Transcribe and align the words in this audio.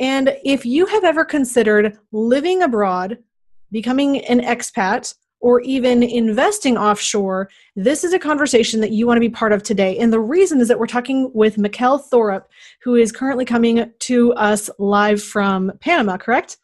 And 0.00 0.34
if 0.44 0.64
you 0.64 0.86
have 0.86 1.04
ever 1.04 1.24
considered 1.24 1.98
living 2.10 2.62
abroad, 2.62 3.18
becoming 3.70 4.24
an 4.24 4.40
expat, 4.40 5.14
or 5.40 5.60
even 5.62 6.02
investing 6.02 6.76
offshore, 6.76 7.48
this 7.74 8.04
is 8.04 8.12
a 8.12 8.18
conversation 8.18 8.80
that 8.80 8.92
you 8.92 9.06
want 9.06 9.16
to 9.16 9.20
be 9.20 9.30
part 9.30 9.52
of 9.52 9.62
today. 9.62 9.98
And 9.98 10.12
the 10.12 10.20
reason 10.20 10.60
is 10.60 10.68
that 10.68 10.78
we're 10.78 10.86
talking 10.86 11.30
with 11.32 11.56
Mikkel 11.56 12.02
Thorup, 12.10 12.44
who 12.82 12.94
is 12.94 13.10
currently 13.10 13.44
coming 13.44 13.90
to 14.00 14.32
us 14.34 14.68
live 14.78 15.22
from 15.22 15.72
Panama, 15.80 16.18
correct? 16.18 16.58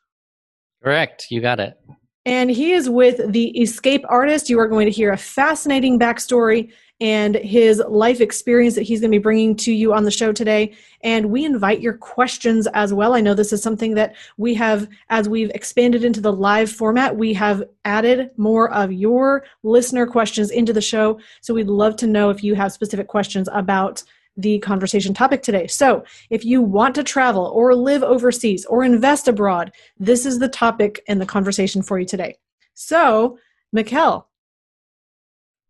Correct. 0.83 1.27
You 1.31 1.41
got 1.41 1.59
it. 1.59 1.79
And 2.27 2.51
he 2.51 2.73
is 2.73 2.91
with 2.91 3.33
the 3.33 3.57
Escape 3.59 4.05
Artist. 4.09 4.51
You 4.51 4.59
are 4.59 4.67
going 4.67 4.87
to 4.87 4.93
hear 4.93 5.13
a 5.13 5.17
fascinating 5.17 5.97
backstory 5.97 6.73
and 7.01 7.37
his 7.37 7.81
life 7.89 8.21
experience 8.21 8.75
that 8.75 8.83
he's 8.83 9.01
going 9.01 9.13
to 9.13 9.19
be 9.19 9.23
bringing 9.23 9.55
to 9.55 9.73
you 9.73 9.93
on 9.93 10.03
the 10.03 10.11
show 10.11 10.33
today. 10.33 10.75
And 11.03 11.31
we 11.31 11.45
invite 11.45 11.81
your 11.81 11.93
questions 11.93 12.67
as 12.75 12.93
well. 12.93 13.15
I 13.15 13.21
know 13.21 13.35
this 13.35 13.53
is 13.53 13.63
something 13.63 13.95
that 13.95 14.17
we 14.39 14.55
have, 14.55 14.89
as 15.09 15.29
we've 15.29 15.51
expanded 15.51 16.05
into 16.05 16.21
the 16.21 16.33
live 16.33 16.73
format, 16.73 17.17
we 17.17 17.33
have 17.35 17.63
added 17.85 18.31
more 18.37 18.73
of 18.73 18.93
your 18.93 19.45
listener 19.63 20.07
questions 20.07 20.51
into 20.51 20.73
the 20.73 20.81
show. 20.81 21.21
So 21.43 21.55
we'd 21.55 21.69
love 21.69 21.97
to 21.97 22.07
know 22.07 22.31
if 22.31 22.43
you 22.43 22.57
have 22.57 22.73
specific 22.73 23.07
questions 23.07 23.49
about 23.53 24.03
the 24.37 24.59
conversation 24.59 25.15
topic 25.15 25.43
today. 25.43 25.67
So, 25.67 26.05
if 26.31 26.45
you 26.45 26.63
want 26.63 26.95
to 26.97 27.03
travel 27.03 27.47
or 27.47 27.75
live 27.75 28.03
overseas 28.03 28.65
or 28.67 28.85
invest 28.85 29.29
abroad, 29.29 29.73
this 29.99 30.27
is 30.27 30.39
the 30.39 30.49
topic 30.49 31.03
and 31.09 31.21
the 31.21 31.27
conversation 31.27 31.83
for 31.83 31.99
you 31.99 32.07
today. 32.07 32.37
So, 32.75 33.39
Mikkel, 33.75 34.25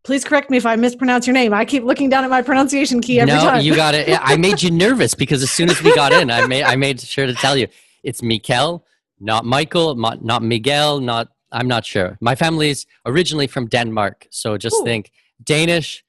Please 0.06 0.25
correct 0.25 0.50
me 0.50 0.56
if 0.56 0.64
I 0.64 0.77
mispronounce 0.77 1.27
your 1.27 1.34
name. 1.34 1.53
I 1.53 1.64
keep 1.64 1.83
looking 1.83 2.09
down 2.09 2.22
at 2.22 2.31
my 2.31 2.41
pronunciation 2.41 3.00
key 3.00 3.19
every 3.19 3.34
no, 3.34 3.41
time. 3.41 3.55
No, 3.55 3.61
you 3.61 3.75
got 3.75 3.92
it. 3.92 4.17
I 4.22 4.37
made 4.37 4.62
you 4.62 4.70
nervous 4.70 5.14
because 5.14 5.42
as 5.42 5.50
soon 5.50 5.69
as 5.69 5.83
we 5.83 5.92
got 5.97 6.12
in, 6.12 6.31
I 6.31 6.47
made 6.47 6.62
I 6.62 6.77
made 6.77 7.00
sure 7.00 7.27
to 7.27 7.34
tell 7.34 7.56
you 7.56 7.67
it's 8.05 8.20
Mikkel, 8.20 8.83
not 9.19 9.44
Michael, 9.44 9.97
not 9.97 10.44
Miguel, 10.44 11.00
not 11.00 11.31
I'm 11.50 11.67
not 11.67 11.84
sure. 11.84 12.17
My 12.20 12.37
family 12.37 12.70
is 12.70 12.87
originally 13.05 13.48
from 13.48 13.67
Denmark, 13.67 14.28
so 14.31 14.56
just 14.56 14.77
Ooh. 14.77 14.84
think 14.84 15.11
Danish, 15.42 16.05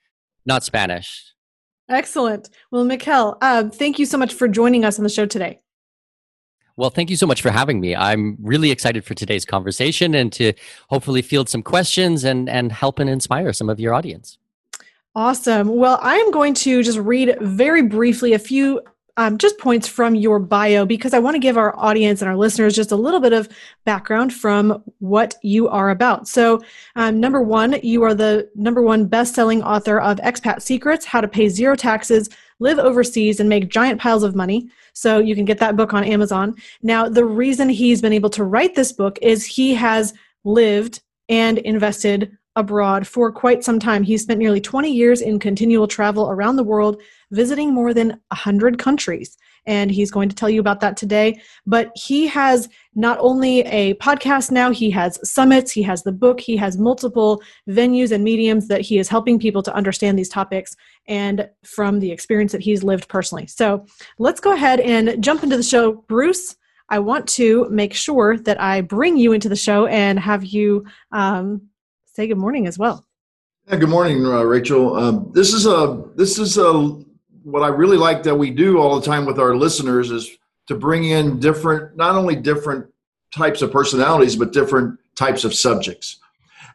not 0.46 0.64
Spanish. 0.64 1.34
Excellent. 1.90 2.50
Well, 2.72 2.86
Mikkel, 2.86 3.38
uh, 3.42 3.70
thank 3.70 3.98
you 3.98 4.06
so 4.06 4.18
much 4.18 4.34
for 4.34 4.48
joining 4.48 4.84
us 4.84 5.00
on 5.00 5.04
the 5.04 5.10
show 5.10 5.26
today. 5.26 5.60
Well, 6.76 6.92
thank 6.92 7.10
you 7.10 7.16
so 7.16 7.26
much 7.26 7.42
for 7.42 7.50
having 7.50 7.80
me. 7.80 7.96
I'm 7.96 8.38
really 8.40 8.70
excited 8.70 9.04
for 9.04 9.16
today's 9.16 9.46
conversation 9.46 10.14
and 10.14 10.32
to 10.34 10.54
hopefully 10.90 11.24
field 11.24 11.50
some 11.50 11.64
questions 11.64 12.24
and, 12.24 12.48
and 12.48 12.72
help 12.72 13.00
and 13.00 13.10
inspire 13.10 13.52
some 13.52 13.70
of 13.70 13.80
your 13.80 13.96
audience. 13.96 14.38
Awesome. 15.16 15.76
Well, 15.76 15.98
I 16.04 16.18
am 16.18 16.30
going 16.30 16.54
to 16.54 16.84
just 16.84 17.00
read 17.00 17.36
very 17.42 17.82
briefly 17.82 18.34
a 18.34 18.40
few 18.40 18.82
um, 19.18 19.38
just 19.40 19.58
points 19.58 19.88
from 19.88 20.16
your 20.16 20.40
bio 20.40 20.86
because 20.86 21.14
I 21.14 21.20
want 21.20 21.36
to 21.36 21.40
give 21.40 21.58
our 21.58 21.78
audience 21.78 22.22
and 22.22 22.30
our 22.30 22.38
listeners 22.38 22.76
just 22.76 22.92
a 22.92 22.96
little 22.96 23.20
bit 23.20 23.34
of 23.34 23.50
background 23.84 24.32
from 24.32 24.84
what 25.00 25.36
you 25.42 25.68
are 25.68 25.90
about. 25.90 26.28
So, 26.28 26.62
um, 26.96 27.20
number 27.20 27.42
one, 27.42 27.80
you 27.82 28.04
are 28.04 28.14
the 28.14 28.50
number 28.56 28.82
one 28.82 29.08
best 29.08 29.34
selling 29.34 29.64
author 29.64 30.00
of 30.00 30.18
Expat 30.20 30.62
Secrets 30.62 31.04
How 31.04 31.20
to 31.20 31.28
Pay 31.28 31.50
Zero 31.50 31.76
Taxes, 31.76 32.30
Live 32.60 32.78
Overseas, 32.78 33.40
and 33.40 33.50
Make 33.50 33.70
Giant 33.70 34.00
Piles 34.00 34.24
of 34.24 34.36
Money. 34.36 34.70
So 34.94 35.18
you 35.18 35.36
can 35.36 35.46
get 35.46 35.58
that 35.60 35.76
book 35.76 35.94
on 35.94 36.04
Amazon. 36.04 36.56
Now, 36.84 37.10
the 37.10 37.26
reason 37.26 37.70
he's 37.70 38.02
been 38.02 38.14
able 38.14 38.30
to 38.32 38.44
write 38.44 38.76
this 38.76 38.92
book 38.92 39.18
is 39.22 39.46
he 39.46 39.74
has 39.74 40.14
lived 40.44 41.02
and 41.28 41.58
invested 41.60 42.38
abroad 42.56 43.08
for 43.08 43.32
quite 43.32 43.64
some 43.64 43.80
time. 43.80 44.04
He 44.04 44.18
spent 44.18 44.40
nearly 44.40 44.60
20 44.60 44.92
years 44.92 45.22
in 45.22 45.40
continual 45.40 45.88
travel 45.88 46.30
around 46.30 46.56
the 46.56 46.64
world, 46.64 47.02
visiting 47.32 47.74
more 47.74 47.94
than 47.94 48.10
100 48.30 48.78
countries 48.78 49.38
and 49.68 49.92
he's 49.92 50.10
going 50.10 50.30
to 50.30 50.36
tell 50.36 50.50
you 50.50 50.60
about 50.60 50.80
that 50.80 50.98
today. 50.98 51.40
But 51.68 51.92
he 51.94 52.26
has 52.28 52.70
not 52.96 53.18
only 53.20 53.60
a 53.62 53.94
podcast 53.96 54.50
now, 54.50 54.72
he 54.72 54.90
has 54.92 55.20
summits, 55.30 55.72
he 55.72 55.84
has 55.84 56.02
the 56.02 56.12
book, 56.12 56.40
he 56.40 56.56
has 56.58 56.78
multiple 56.78 57.44
venues 57.70 58.12
and 58.12 58.24
mediums 58.24 58.68
that 58.70 58.82
he 58.82 58.98
is 58.98 59.10
helping 59.10 59.38
people 59.38 59.62
to 59.64 59.76
understand 59.76 60.18
these 60.18 60.30
topics 60.30 60.76
and 61.08 61.48
from 61.64 62.00
the 62.00 62.12
experience 62.12 62.54
that 62.54 62.62
he's 62.62 62.82
lived 62.82 63.08
personally. 63.10 63.46
So 63.46 63.86
let's 64.18 64.40
go 64.40 64.54
ahead 64.54 64.80
and 64.80 65.22
jump 65.24 65.44
into 65.44 65.58
the 65.58 65.64
show. 65.64 65.94
Bruce, 66.08 66.56
I 66.90 67.00
want 67.00 67.28
to 67.30 67.68
make 67.70 67.94
sure 67.94 68.38
that 68.38 68.60
I 68.62 68.82
bring 68.82 69.18
you 69.18 69.34
into 69.34 69.50
the 69.50 69.56
show 69.58 69.88
and 69.88 70.18
have 70.18 70.46
you 70.46 70.86
um, 71.12 71.68
say 72.06 72.28
good 72.28 72.38
morning 72.38 72.66
as 72.68 72.80
well. 72.80 73.06
Yeah, 73.68 73.76
good 73.76 73.90
morning, 73.90 74.26
uh, 74.26 74.44
Rachel. 74.44 74.96
Um, 74.96 75.30
this 75.34 75.54
is 75.54 75.66
a 75.66 76.02
this 76.16 76.40
is 76.40 76.58
a 76.58 77.04
what 77.48 77.64
I 77.64 77.70
really 77.70 77.96
like 77.96 78.24
that 78.24 78.36
we 78.36 78.52
do 78.52 78.78
all 78.78 79.00
the 79.00 79.06
time 79.06 79.26
with 79.26 79.40
our 79.40 79.56
listeners 79.56 80.12
is 80.12 80.38
to 80.68 80.76
bring 80.76 81.06
in 81.06 81.40
different, 81.40 81.96
not 81.96 82.16
only 82.16 82.36
different 82.36 82.86
types 83.34 83.62
of 83.62 83.72
personalities, 83.72 84.36
but 84.36 84.52
different 84.52 85.00
types 85.16 85.46
of 85.46 85.54
subjects. 85.54 86.20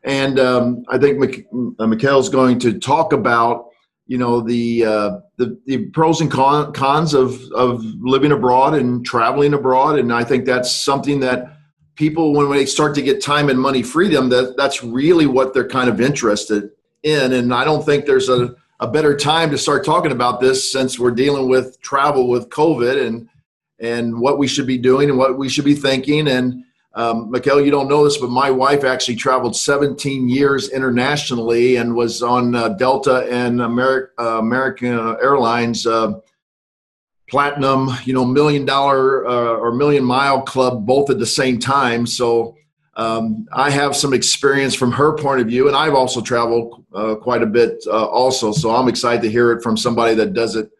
And 0.03 0.41
um, 0.41 0.85
I 0.89 0.97
think 0.97 1.45
uh, 1.79 1.87
going 2.31 2.59
to 2.61 2.79
talk 2.79 3.13
about, 3.13 3.69
you 4.07 4.17
know, 4.17 4.41
the, 4.41 4.87
uh, 4.87 5.11
the, 5.37 5.61
the 5.67 5.91
pros 5.91 6.23
and 6.23 6.31
cons 6.31 7.13
of, 7.13 7.39
of 7.53 7.85
living 8.01 8.33
abroad 8.33 8.73
and 8.73 9.05
traveling 9.05 9.53
abroad. 9.53 9.99
And 9.99 10.11
I 10.11 10.25
think 10.25 10.47
that's 10.47 10.75
something 10.75 11.21
that 11.21 11.55
people, 11.97 12.33
when 12.33 12.51
they 12.51 12.65
start 12.65 12.95
to 12.95 13.03
get 13.03 13.23
time 13.23 13.51
and 13.51 13.61
money 13.61 13.83
freedom, 13.83 14.31
that 14.31 14.57
that's 14.57 14.83
really 14.83 15.27
what 15.27 15.53
they're 15.53 15.69
kind 15.69 15.91
of 15.91 16.01
interested 16.01 16.71
in. 17.03 17.35
And 17.35 17.53
I 17.53 17.63
don't 17.63 17.85
think 17.85 18.07
there's 18.07 18.31
a 18.31 18.57
a 18.83 18.87
better 18.89 19.17
time 19.17 19.49
to 19.49 19.57
start 19.57 19.85
talking 19.85 20.11
about 20.11 20.41
this 20.41 20.73
since 20.73 20.99
we're 20.99 21.13
dealing 21.13 21.49
with 21.49 21.81
travel 21.81 22.29
with 22.29 22.49
COVID 22.49 23.07
and 23.07 23.29
and 23.79 24.19
what 24.19 24.39
we 24.39 24.49
should 24.49 24.67
be 24.67 24.77
doing 24.77 25.09
and 25.09 25.17
what 25.17 25.39
we 25.39 25.49
should 25.49 25.65
be 25.65 25.75
thinking. 25.75 26.27
And 26.27 26.65
um, 26.95 27.33
Mikkel, 27.33 27.65
you 27.65 27.71
don't 27.71 27.89
know 27.89 28.05
this, 28.05 28.19
but 28.19 28.31
my 28.31 28.51
wife 28.51 28.83
actually 28.83 29.15
traveled 29.15 29.55
17 29.55 30.29
years 30.29 30.71
internationally 30.71 31.77
and 31.77 31.95
was 31.95 32.25
on 32.25 32.57
uh, 32.57 32.71
Delta 32.71 33.27
and 33.31 33.61
Ameri- 33.61 34.09
uh, 34.19 34.39
American 34.39 34.89
Airlines 34.89 35.87
uh, 35.87 36.15
Platinum, 37.31 37.89
you 38.05 38.13
know, 38.15 38.25
million 38.25 38.65
dollar 38.65 39.25
uh, 39.27 39.59
or 39.59 39.73
million 39.73 40.05
mile 40.05 40.43
club 40.43 40.85
both 40.85 41.09
at 41.09 41.21
the 41.21 41.27
same 41.27 41.61
time. 41.61 42.05
So 42.05 42.57
um, 42.95 43.49
I 43.53 43.71
have 43.71 43.97
some 43.97 44.13
experience 44.13 44.75
from 44.75 44.93
her 44.93 45.17
point 45.17 45.41
of 45.41 45.47
view, 45.47 45.67
and 45.67 45.77
I've 45.77 45.95
also 45.95 46.21
traveled 46.21 46.85
uh, 46.95 47.15
quite 47.15 47.43
a 47.43 47.47
bit 47.47 47.83
uh, 47.87 48.07
also. 48.07 48.53
So 48.53 48.71
I'm 48.75 48.89
excited 48.89 49.23
to 49.23 49.31
hear 49.31 49.53
it 49.53 49.63
from 49.63 49.77
somebody 49.77 50.15
that 50.17 50.35
does 50.35 50.57
it 50.57 50.71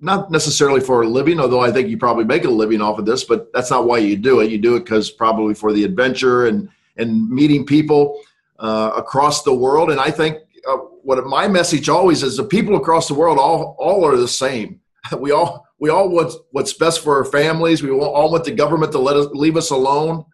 not 0.00 0.30
necessarily 0.30 0.80
for 0.80 1.02
a 1.02 1.06
living, 1.06 1.38
although 1.38 1.60
I 1.60 1.70
think 1.70 1.90
you 1.90 1.98
probably 1.98 2.24
make 2.24 2.44
a 2.44 2.50
living 2.50 2.80
off 2.80 2.98
of 2.98 3.04
this, 3.04 3.24
but 3.24 3.52
that's 3.52 3.70
not 3.70 3.86
why 3.86 3.98
you 3.98 4.16
do 4.16 4.40
it. 4.40 4.50
You 4.50 4.56
do 4.56 4.76
it 4.76 4.80
because 4.80 5.10
probably 5.10 5.52
for 5.52 5.72
the 5.72 5.84
adventure 5.84 6.46
and 6.46 6.68
and 6.96 7.28
meeting 7.28 7.66
people 7.66 8.18
uh, 8.58 8.92
across 8.96 9.42
the 9.42 9.54
world. 9.54 9.90
And 9.90 10.00
I 10.00 10.10
think 10.10 10.38
uh, 10.66 10.76
what 11.02 11.22
my 11.26 11.46
message 11.46 11.90
always 11.90 12.22
is: 12.22 12.38
the 12.38 12.44
people 12.44 12.76
across 12.76 13.06
the 13.08 13.14
world 13.14 13.38
all 13.38 13.76
all 13.78 14.04
are 14.04 14.16
the 14.16 14.28
same. 14.28 14.80
We 15.18 15.32
all 15.32 15.66
we 15.78 15.90
all 15.90 16.08
want 16.08 16.32
what's 16.52 16.72
best 16.72 17.02
for 17.02 17.16
our 17.16 17.24
families. 17.24 17.82
We 17.82 17.90
all 17.90 18.30
want 18.30 18.44
the 18.44 18.52
government 18.52 18.92
to 18.92 18.98
let 18.98 19.16
us 19.16 19.26
leave 19.32 19.56
us 19.56 19.70
alone 19.70 20.24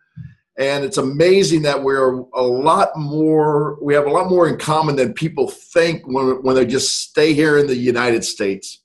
and 0.59 0.85
it's 0.85 0.97
amazing 0.97 1.63
that 1.63 1.83
we're 1.83 2.21
a 2.35 2.43
lot 2.43 2.97
more 2.97 3.79
we 3.83 3.95
have 3.95 4.07
a 4.07 4.11
lot 4.11 4.29
more 4.29 4.49
in 4.49 4.59
common 4.59 4.97
than 4.97 5.13
people 5.13 5.49
think 5.49 6.07
when, 6.07 6.43
when 6.43 6.57
they 6.57 6.67
just 6.67 7.01
stay 7.01 7.33
here 7.33 7.59
in 7.59 7.67
the 7.67 7.77
united 7.77 8.25
states 8.25 8.83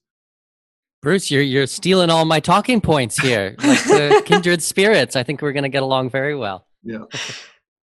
bruce 1.02 1.32
you're, 1.32 1.42
you're 1.42 1.68
stealing 1.68 2.10
all 2.10 2.26
my 2.26 2.40
talking 2.40 2.82
points 2.82 3.18
here 3.18 3.56
like 3.64 3.84
the 3.86 4.22
kindred 4.26 4.62
spirits 4.62 5.16
i 5.16 5.24
think 5.24 5.42
we're 5.42 5.54
going 5.54 5.64
to 5.64 5.70
get 5.70 5.84
along 5.84 6.10
very 6.10 6.36
well 6.36 6.66
yeah 6.84 7.04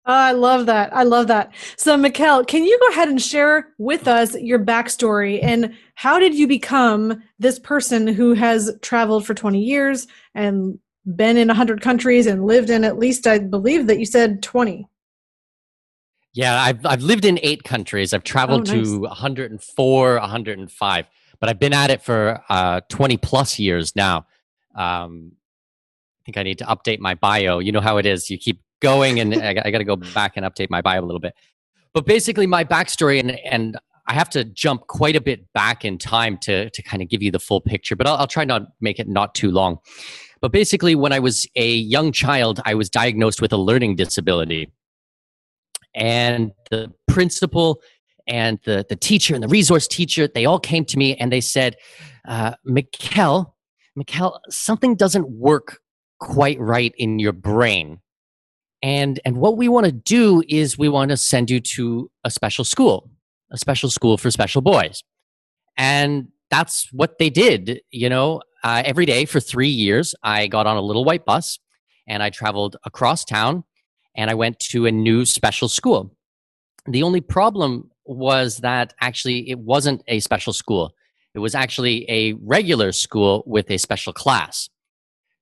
Oh, 0.04 0.12
I 0.12 0.32
love 0.32 0.66
that. 0.66 0.92
I 0.92 1.04
love 1.04 1.28
that. 1.28 1.54
So, 1.76 1.96
Mikkel, 1.96 2.44
can 2.48 2.64
you 2.64 2.76
go 2.80 2.88
ahead 2.88 3.08
and 3.08 3.22
share 3.22 3.68
with 3.78 4.08
us 4.08 4.34
your 4.34 4.58
backstory 4.58 5.38
and 5.40 5.74
how 5.94 6.18
did 6.18 6.34
you 6.34 6.48
become 6.48 7.22
this 7.38 7.60
person 7.60 8.08
who 8.08 8.32
has 8.32 8.76
traveled 8.82 9.24
for 9.24 9.32
20 9.32 9.62
years 9.62 10.08
and 10.34 10.80
been 11.04 11.36
in 11.36 11.48
100 11.48 11.80
countries 11.80 12.26
and 12.26 12.44
lived 12.44 12.70
in 12.70 12.84
at 12.84 12.98
least, 12.98 13.26
I 13.26 13.38
believe 13.38 13.86
that 13.86 13.98
you 13.98 14.06
said 14.06 14.42
20. 14.42 14.88
Yeah, 16.34 16.60
I've, 16.60 16.86
I've 16.86 17.02
lived 17.02 17.24
in 17.24 17.38
eight 17.42 17.64
countries. 17.64 18.14
I've 18.14 18.24
traveled 18.24 18.70
oh, 18.70 18.74
nice. 18.74 18.88
to 18.88 19.00
104, 19.00 20.14
105, 20.18 21.06
but 21.40 21.48
I've 21.48 21.58
been 21.58 21.74
at 21.74 21.90
it 21.90 22.02
for 22.02 22.42
uh, 22.48 22.80
20 22.88 23.16
plus 23.18 23.58
years 23.58 23.94
now. 23.94 24.26
Um, 24.74 25.32
i 26.22 26.24
think 26.24 26.36
I 26.38 26.42
need 26.44 26.58
to 26.58 26.64
update 26.66 27.00
my 27.00 27.14
bio. 27.14 27.58
You 27.58 27.72
know 27.72 27.80
how 27.80 27.96
it 27.98 28.06
is. 28.06 28.30
You 28.30 28.38
keep 28.38 28.62
going, 28.80 29.18
and 29.18 29.34
I, 29.34 29.56
I 29.64 29.70
got 29.70 29.78
to 29.78 29.84
go 29.84 29.96
back 30.14 30.36
and 30.36 30.46
update 30.46 30.70
my 30.70 30.80
bio 30.80 31.00
a 31.00 31.04
little 31.04 31.20
bit. 31.20 31.34
But 31.92 32.06
basically, 32.06 32.46
my 32.46 32.64
backstory, 32.64 33.18
and 33.18 33.32
and 33.44 33.76
I 34.06 34.14
have 34.14 34.30
to 34.30 34.44
jump 34.44 34.86
quite 34.86 35.16
a 35.16 35.20
bit 35.20 35.52
back 35.52 35.84
in 35.84 35.98
time 35.98 36.38
to 36.42 36.70
to 36.70 36.82
kind 36.82 37.02
of 37.02 37.08
give 37.08 37.22
you 37.22 37.32
the 37.32 37.40
full 37.40 37.60
picture. 37.60 37.96
But 37.96 38.06
I'll, 38.06 38.16
I'll 38.16 38.26
try 38.26 38.44
not 38.44 38.62
make 38.80 39.00
it 39.00 39.08
not 39.08 39.34
too 39.34 39.50
long. 39.50 39.78
But 40.42 40.52
basically, 40.52 40.94
when 40.94 41.12
I 41.12 41.20
was 41.20 41.46
a 41.56 41.74
young 41.74 42.12
child, 42.12 42.60
I 42.66 42.74
was 42.74 42.90
diagnosed 42.90 43.40
with 43.40 43.52
a 43.52 43.56
learning 43.56 43.96
disability, 43.96 44.70
and 45.94 46.52
the 46.70 46.92
principal 47.08 47.80
and 48.26 48.58
the 48.64 48.84
the 48.88 48.96
teacher 48.96 49.34
and 49.34 49.42
the 49.42 49.48
resource 49.48 49.88
teacher 49.88 50.28
they 50.28 50.44
all 50.44 50.60
came 50.60 50.84
to 50.86 50.98
me 50.98 51.16
and 51.16 51.32
they 51.32 51.40
said, 51.40 51.76
uh, 52.28 52.54
"Mikkel, 52.68 53.52
Mikkel, 53.98 54.38
something 54.50 54.96
doesn't 54.96 55.30
work 55.30 55.78
quite 56.18 56.58
right 56.60 56.92
in 56.98 57.18
your 57.18 57.32
brain." 57.32 58.00
and 58.82 59.20
and 59.24 59.36
what 59.36 59.56
we 59.56 59.68
want 59.68 59.86
to 59.86 59.92
do 59.92 60.42
is 60.48 60.76
we 60.76 60.88
want 60.88 61.10
to 61.10 61.16
send 61.16 61.50
you 61.50 61.60
to 61.60 62.10
a 62.24 62.30
special 62.30 62.64
school 62.64 63.08
a 63.50 63.58
special 63.58 63.88
school 63.88 64.18
for 64.18 64.30
special 64.30 64.60
boys 64.60 65.02
and 65.76 66.28
that's 66.52 66.86
what 66.92 67.18
they 67.18 67.30
did 67.30 67.80
you 67.90 68.08
know 68.08 68.40
uh, 68.62 68.82
every 68.84 69.06
day 69.06 69.24
for 69.24 69.40
three 69.40 69.68
years 69.68 70.14
i 70.22 70.46
got 70.46 70.66
on 70.66 70.76
a 70.76 70.80
little 70.80 71.04
white 71.04 71.24
bus 71.24 71.58
and 72.06 72.22
i 72.22 72.30
traveled 72.30 72.76
across 72.84 73.24
town 73.24 73.64
and 74.14 74.30
i 74.30 74.34
went 74.34 74.58
to 74.58 74.86
a 74.86 74.92
new 74.92 75.24
special 75.24 75.68
school 75.68 76.14
the 76.86 77.02
only 77.02 77.20
problem 77.20 77.90
was 78.04 78.58
that 78.58 78.94
actually 79.00 79.48
it 79.50 79.58
wasn't 79.58 80.02
a 80.06 80.20
special 80.20 80.52
school 80.52 80.94
it 81.34 81.38
was 81.38 81.54
actually 81.54 82.08
a 82.10 82.34
regular 82.34 82.92
school 82.92 83.42
with 83.46 83.70
a 83.70 83.78
special 83.78 84.12
class 84.12 84.68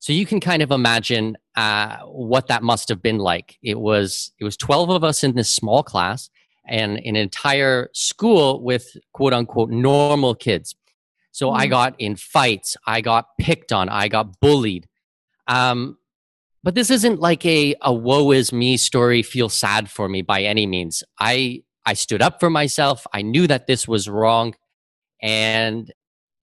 so 0.01 0.15
you 0.15 0.25
can 0.25 0.41
kind 0.41 0.63
of 0.63 0.71
imagine 0.71 1.37
uh, 1.57 1.99
what 2.07 2.47
that 2.47 2.63
must 2.63 2.89
have 2.89 3.03
been 3.03 3.19
like. 3.19 3.59
It 3.63 3.79
was 3.79 4.33
it 4.41 4.45
was 4.45 4.57
twelve 4.57 4.89
of 4.89 5.05
us 5.05 5.23
in 5.23 5.35
this 5.35 5.55
small 5.55 5.83
class 5.83 6.31
and 6.67 6.99
an 7.05 7.17
entire 7.17 7.91
school 7.93 8.63
with 8.63 8.97
quote 9.13 9.35
unquote 9.35 9.71
normal 9.71 10.35
kids. 10.35 10.75
So 11.33 11.51
mm. 11.51 11.59
I 11.59 11.67
got 11.67 11.95
in 11.99 12.17
fights, 12.17 12.77
I 12.87 13.01
got 13.01 13.27
picked 13.39 13.73
on, 13.73 13.89
I 13.89 14.09
got 14.09 14.41
bullied. 14.41 14.87
Um, 15.47 15.97
but 16.63 16.75
this 16.75 16.91
isn't 16.91 17.21
like 17.21 17.45
a 17.47 17.75
a 17.81 17.93
woe 17.93 18.33
is 18.33 18.53
me 18.53 18.77
story. 18.77 19.23
Feel 19.23 19.49
sad 19.49 19.91
for 19.91 20.09
me 20.09 20.23
by 20.23 20.43
any 20.43 20.67
means. 20.67 21.03
I 21.19 21.63
I 21.87 21.95
stood 21.95 22.21
up 22.21 22.39
for 22.39 22.51
myself. 22.51 23.07
I 23.15 23.23
knew 23.23 23.47
that 23.47 23.67
this 23.67 23.89
was 23.89 24.09
wrong, 24.09 24.55
and 25.23 25.91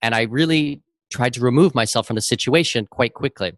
and 0.02 0.16
I 0.16 0.24
really 0.24 0.82
tried 1.12 1.34
to 1.34 1.42
remove 1.42 1.76
myself 1.76 2.08
from 2.08 2.16
the 2.16 2.22
situation 2.22 2.88
quite 2.88 3.14
quickly. 3.14 3.54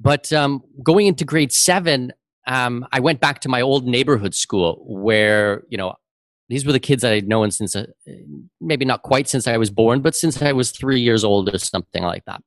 But 0.00 0.32
um, 0.32 0.62
going 0.82 1.06
into 1.06 1.24
grade 1.24 1.52
seven, 1.52 2.12
um, 2.46 2.86
I 2.92 3.00
went 3.00 3.20
back 3.20 3.40
to 3.40 3.48
my 3.48 3.60
old 3.60 3.86
neighborhood 3.86 4.34
school 4.34 4.84
where, 4.86 5.64
you 5.68 5.76
know, 5.76 5.94
these 6.48 6.64
were 6.64 6.72
the 6.72 6.80
kids 6.80 7.02
that 7.02 7.12
I'd 7.12 7.28
known 7.28 7.50
since, 7.50 7.76
uh, 7.76 7.86
maybe 8.60 8.84
not 8.84 9.02
quite 9.02 9.28
since 9.28 9.46
I 9.46 9.56
was 9.58 9.70
born, 9.70 10.00
but 10.00 10.16
since 10.16 10.40
I 10.40 10.52
was 10.52 10.70
three 10.70 11.00
years 11.00 11.22
old 11.24 11.54
or 11.54 11.58
something 11.58 12.02
like 12.02 12.24
that. 12.24 12.42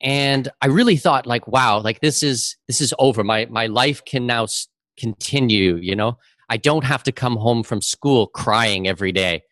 And 0.00 0.48
I 0.60 0.66
really 0.66 0.96
thought, 0.96 1.26
like, 1.26 1.46
wow, 1.46 1.80
like 1.80 2.00
this 2.00 2.22
is 2.22 2.56
this 2.66 2.80
is 2.80 2.92
over. 2.98 3.22
My 3.22 3.46
my 3.46 3.66
life 3.66 4.04
can 4.04 4.26
now 4.26 4.44
s- 4.44 4.66
continue. 4.98 5.76
You 5.76 5.94
know, 5.94 6.18
I 6.50 6.56
don't 6.56 6.84
have 6.84 7.04
to 7.04 7.12
come 7.12 7.36
home 7.36 7.62
from 7.62 7.80
school 7.80 8.26
crying 8.26 8.88
every 8.88 9.12
day, 9.12 9.42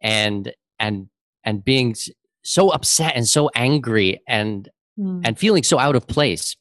and 0.00 0.52
and 0.78 1.08
and 1.44 1.62
being 1.62 1.94
so 2.42 2.70
upset 2.70 3.14
and 3.16 3.28
so 3.28 3.50
angry 3.54 4.22
and 4.26 4.70
mm. 4.98 5.20
and 5.24 5.38
feeling 5.38 5.62
so 5.62 5.78
out 5.78 5.94
of 5.94 6.06
place. 6.06 6.56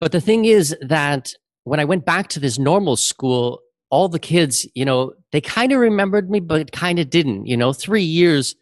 But 0.00 0.12
the 0.12 0.20
thing 0.20 0.44
is 0.44 0.76
that 0.80 1.34
when 1.64 1.80
I 1.80 1.84
went 1.84 2.04
back 2.04 2.28
to 2.28 2.40
this 2.40 2.56
normal 2.56 2.94
school, 2.94 3.60
all 3.90 4.08
the 4.08 4.18
kids, 4.18 4.66
you 4.74 4.84
know, 4.84 5.12
they 5.32 5.40
kind 5.40 5.72
of 5.72 5.80
remembered 5.80 6.30
me, 6.30 6.40
but 6.40 6.72
kind 6.72 6.98
of 6.98 7.10
didn't. 7.10 7.46
You 7.46 7.56
know, 7.56 7.72
three 7.72 8.02
years 8.02 8.54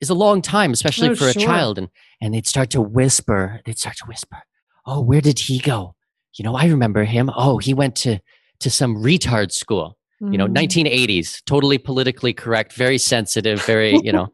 is 0.00 0.10
a 0.10 0.14
long 0.14 0.42
time, 0.42 0.72
especially 0.72 1.10
oh, 1.10 1.14
for 1.14 1.28
a 1.28 1.34
child. 1.34 1.78
And 1.78 1.88
and 2.20 2.34
they'd 2.34 2.46
start 2.46 2.70
to 2.70 2.80
whisper. 2.80 3.60
They'd 3.64 3.78
start 3.78 3.96
to 3.98 4.06
whisper, 4.06 4.38
"Oh, 4.86 5.00
where 5.00 5.20
did 5.20 5.38
he 5.38 5.58
go? 5.58 5.94
You 6.34 6.44
know, 6.44 6.54
I 6.54 6.66
remember 6.66 7.04
him. 7.04 7.30
Oh, 7.34 7.58
he 7.58 7.74
went 7.74 7.96
to 7.96 8.18
to 8.60 8.70
some 8.70 8.96
retard 8.96 9.52
school." 9.52 9.96
You 10.30 10.38
know, 10.38 10.46
1980s, 10.46 11.18
mm. 11.18 11.44
totally 11.46 11.78
politically 11.78 12.32
correct, 12.32 12.74
very 12.74 12.96
sensitive, 12.96 13.60
very, 13.64 13.98
you 14.04 14.12
know, 14.12 14.28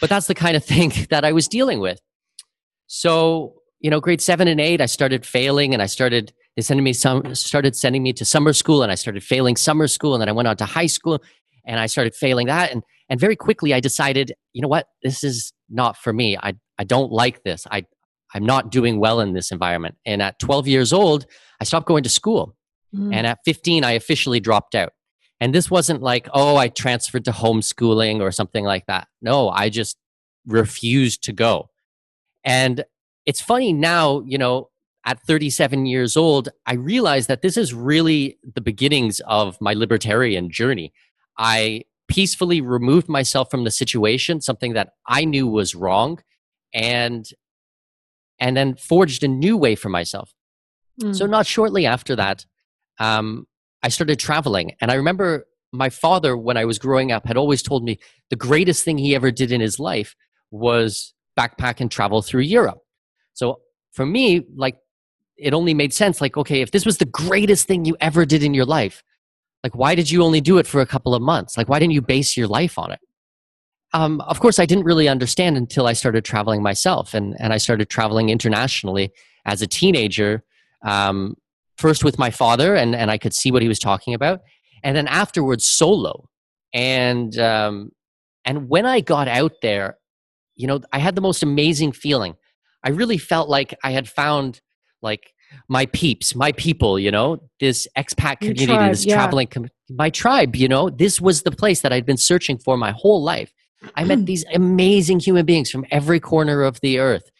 but 0.00 0.08
that's 0.08 0.28
the 0.28 0.34
kind 0.34 0.56
of 0.56 0.64
thing 0.64 0.92
that 1.10 1.24
I 1.24 1.32
was 1.32 1.48
dealing 1.48 1.80
with. 1.80 2.00
So, 2.86 3.54
you 3.80 3.90
know, 3.90 4.00
grade 4.00 4.20
seven 4.20 4.46
and 4.46 4.60
eight, 4.60 4.80
I 4.80 4.86
started 4.86 5.26
failing 5.26 5.72
and 5.72 5.82
I 5.82 5.86
started, 5.86 6.32
they 6.56 6.62
sending 6.62 6.84
me 6.84 6.92
some, 6.92 7.34
started 7.34 7.74
sending 7.74 8.02
me 8.02 8.12
to 8.12 8.24
summer 8.24 8.52
school 8.52 8.82
and 8.82 8.92
I 8.92 8.94
started 8.94 9.22
failing 9.22 9.56
summer 9.56 9.88
school 9.88 10.14
and 10.14 10.20
then 10.20 10.28
I 10.28 10.32
went 10.32 10.48
on 10.48 10.56
to 10.58 10.64
high 10.64 10.86
school 10.86 11.22
and 11.66 11.80
I 11.80 11.86
started 11.86 12.14
failing 12.14 12.46
that. 12.46 12.70
And, 12.70 12.82
and 13.08 13.18
very 13.18 13.36
quickly 13.36 13.74
I 13.74 13.80
decided, 13.80 14.32
you 14.52 14.62
know 14.62 14.68
what, 14.68 14.86
this 15.02 15.24
is 15.24 15.52
not 15.68 15.96
for 15.96 16.12
me. 16.12 16.36
I, 16.36 16.54
I 16.78 16.84
don't 16.84 17.10
like 17.10 17.42
this. 17.42 17.66
I, 17.70 17.86
I'm 18.34 18.44
not 18.44 18.70
doing 18.70 18.98
well 18.98 19.20
in 19.20 19.32
this 19.32 19.50
environment. 19.50 19.96
And 20.06 20.22
at 20.22 20.38
12 20.38 20.68
years 20.68 20.92
old, 20.92 21.26
I 21.60 21.64
stopped 21.64 21.86
going 21.86 22.02
to 22.04 22.08
school. 22.08 22.56
Mm. 22.94 23.14
And 23.14 23.26
at 23.26 23.38
15, 23.44 23.84
I 23.84 23.92
officially 23.92 24.40
dropped 24.40 24.74
out. 24.74 24.92
And 25.40 25.54
this 25.54 25.70
wasn't 25.70 26.02
like, 26.02 26.28
oh, 26.32 26.56
I 26.56 26.68
transferred 26.68 27.24
to 27.26 27.32
homeschooling 27.32 28.20
or 28.20 28.30
something 28.30 28.64
like 28.64 28.86
that. 28.86 29.08
No, 29.20 29.50
I 29.50 29.68
just 29.68 29.96
refused 30.46 31.24
to 31.24 31.32
go. 31.32 31.70
And 32.44 32.84
it's 33.26 33.40
funny 33.40 33.72
now, 33.72 34.22
you 34.26 34.38
know, 34.38 34.68
at 35.04 35.20
37 35.26 35.86
years 35.86 36.16
old, 36.16 36.48
I 36.66 36.74
realized 36.74 37.28
that 37.28 37.42
this 37.42 37.56
is 37.56 37.74
really 37.74 38.38
the 38.54 38.60
beginnings 38.60 39.20
of 39.26 39.60
my 39.60 39.74
libertarian 39.74 40.50
journey. 40.50 40.92
I 41.38 41.82
peacefully 42.08 42.60
removed 42.60 43.08
myself 43.08 43.50
from 43.50 43.64
the 43.64 43.70
situation, 43.70 44.40
something 44.40 44.72
that 44.74 44.90
I 45.06 45.24
knew 45.24 45.46
was 45.46 45.74
wrong, 45.74 46.20
and 46.72 47.26
and 48.40 48.56
then 48.56 48.74
forged 48.74 49.22
a 49.22 49.28
new 49.28 49.56
way 49.56 49.74
for 49.74 49.88
myself. 49.88 50.32
Mm. 51.00 51.14
So 51.14 51.26
not 51.26 51.46
shortly 51.46 51.86
after 51.86 52.16
that, 52.16 52.44
um, 52.98 53.46
I 53.82 53.88
started 53.88 54.18
traveling, 54.18 54.72
and 54.80 54.90
I 54.90 54.94
remember 54.94 55.46
my 55.72 55.90
father, 55.90 56.36
when 56.36 56.56
I 56.56 56.64
was 56.64 56.78
growing 56.78 57.10
up, 57.10 57.26
had 57.26 57.36
always 57.36 57.62
told 57.62 57.84
me 57.84 57.98
the 58.30 58.36
greatest 58.36 58.84
thing 58.84 58.96
he 58.96 59.14
ever 59.14 59.30
did 59.30 59.50
in 59.50 59.60
his 59.60 59.78
life 59.78 60.14
was 60.50 61.12
backpack 61.38 61.80
and 61.80 61.90
travel 61.90 62.22
through 62.22 62.42
Europe. 62.42 62.78
So 63.32 63.60
for 63.92 64.06
me, 64.06 64.42
like 64.56 64.76
it 65.36 65.54
only 65.54 65.74
made 65.74 65.92
sense. 65.92 66.20
Like, 66.20 66.36
okay, 66.36 66.60
if 66.60 66.70
this 66.70 66.86
was 66.86 66.98
the 66.98 67.04
greatest 67.04 67.66
thing 67.66 67.84
you 67.84 67.96
ever 68.00 68.24
did 68.24 68.42
in 68.42 68.54
your 68.54 68.64
life, 68.64 69.02
like 69.62 69.74
why 69.74 69.94
did 69.94 70.10
you 70.10 70.22
only 70.22 70.40
do 70.40 70.58
it 70.58 70.66
for 70.66 70.80
a 70.80 70.86
couple 70.86 71.14
of 71.14 71.22
months? 71.22 71.56
Like, 71.56 71.68
why 71.68 71.78
didn't 71.78 71.92
you 71.92 72.02
base 72.02 72.36
your 72.36 72.46
life 72.46 72.78
on 72.78 72.92
it? 72.92 73.00
Um, 73.92 74.20
of 74.22 74.40
course, 74.40 74.58
I 74.58 74.66
didn't 74.66 74.84
really 74.84 75.08
understand 75.08 75.56
until 75.56 75.86
I 75.86 75.92
started 75.92 76.24
traveling 76.24 76.62
myself, 76.62 77.14
and 77.14 77.36
and 77.38 77.52
I 77.52 77.58
started 77.58 77.88
traveling 77.88 78.28
internationally 78.28 79.12
as 79.46 79.62
a 79.62 79.66
teenager. 79.66 80.44
Um, 80.84 81.36
first 81.78 82.04
with 82.04 82.18
my 82.18 82.30
father, 82.30 82.74
and 82.74 82.94
and 82.94 83.10
I 83.10 83.18
could 83.18 83.32
see 83.32 83.50
what 83.50 83.62
he 83.62 83.68
was 83.68 83.78
talking 83.78 84.12
about, 84.12 84.40
and 84.82 84.96
then 84.96 85.06
afterwards 85.06 85.64
solo. 85.64 86.28
And 86.72 87.38
um, 87.38 87.92
and 88.44 88.68
when 88.68 88.84
I 88.84 89.00
got 89.00 89.28
out 89.28 89.52
there, 89.62 89.98
you 90.56 90.66
know, 90.66 90.80
I 90.92 90.98
had 90.98 91.14
the 91.14 91.20
most 91.20 91.42
amazing 91.42 91.92
feeling. 91.92 92.34
I 92.82 92.90
really 92.90 93.18
felt 93.18 93.48
like 93.48 93.74
I 93.82 93.92
had 93.92 94.08
found 94.08 94.60
like 95.04 95.32
my 95.68 95.86
peeps, 95.86 96.34
my 96.34 96.50
people, 96.52 96.98
you 96.98 97.10
know, 97.10 97.38
this 97.60 97.86
expat 97.96 98.40
community, 98.40 98.66
tribe, 98.66 98.90
this 98.90 99.04
yeah. 99.04 99.14
traveling, 99.14 99.46
com- 99.46 99.68
my 99.88 100.10
tribe, 100.10 100.56
you 100.56 100.66
know, 100.66 100.90
this 100.90 101.20
was 101.20 101.42
the 101.42 101.52
place 101.52 101.82
that 101.82 101.92
I'd 101.92 102.06
been 102.06 102.16
searching 102.16 102.58
for 102.58 102.76
my 102.76 102.90
whole 102.90 103.22
life. 103.22 103.52
I 103.94 104.04
met 104.04 104.26
these 104.26 104.44
amazing 104.52 105.20
human 105.20 105.46
beings 105.46 105.70
from 105.70 105.84
every 105.90 106.18
corner 106.18 106.62
of 106.62 106.80
the 106.80 106.98
earth. 106.98 107.30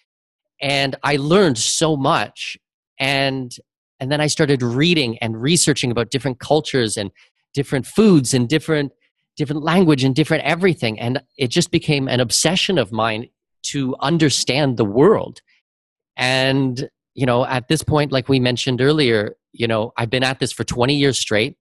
And 0.61 0.95
I 1.03 1.17
learned 1.17 1.59
so 1.59 1.97
much. 1.97 2.57
And 3.01 3.53
and 4.01 4.13
then 4.13 4.21
I 4.21 4.27
started 4.27 4.63
reading 4.63 5.19
and 5.19 5.41
researching 5.41 5.91
about 5.91 6.11
different 6.11 6.39
cultures 6.39 6.97
and 6.97 7.11
different 7.55 7.87
foods 7.87 8.35
and 8.35 8.49
different 8.49 8.93
different 9.37 9.63
language 9.63 10.05
and 10.05 10.15
different 10.15 10.45
everything. 10.45 11.01
And 11.01 11.23
it 11.37 11.49
just 11.49 11.71
became 11.71 12.07
an 12.07 12.21
obsession 12.21 12.79
of 12.79 12.93
mine 12.93 13.29
to 13.65 13.97
understand 14.01 14.77
the 14.77 14.85
world. 14.85 15.41
And, 16.17 16.89
you 17.15 17.27
know, 17.27 17.45
at 17.47 17.69
this 17.69 17.83
point, 17.83 18.13
like 18.13 18.29
we 18.29 18.41
mentioned 18.41 18.81
earlier, 18.81 19.37
you 19.53 19.67
know, 19.67 19.93
I've 19.97 20.11
been 20.11 20.25
at 20.25 20.41
this 20.41 20.53
for 20.53 20.65
20 20.65 20.95
years 20.95 21.19
straight. 21.19 21.57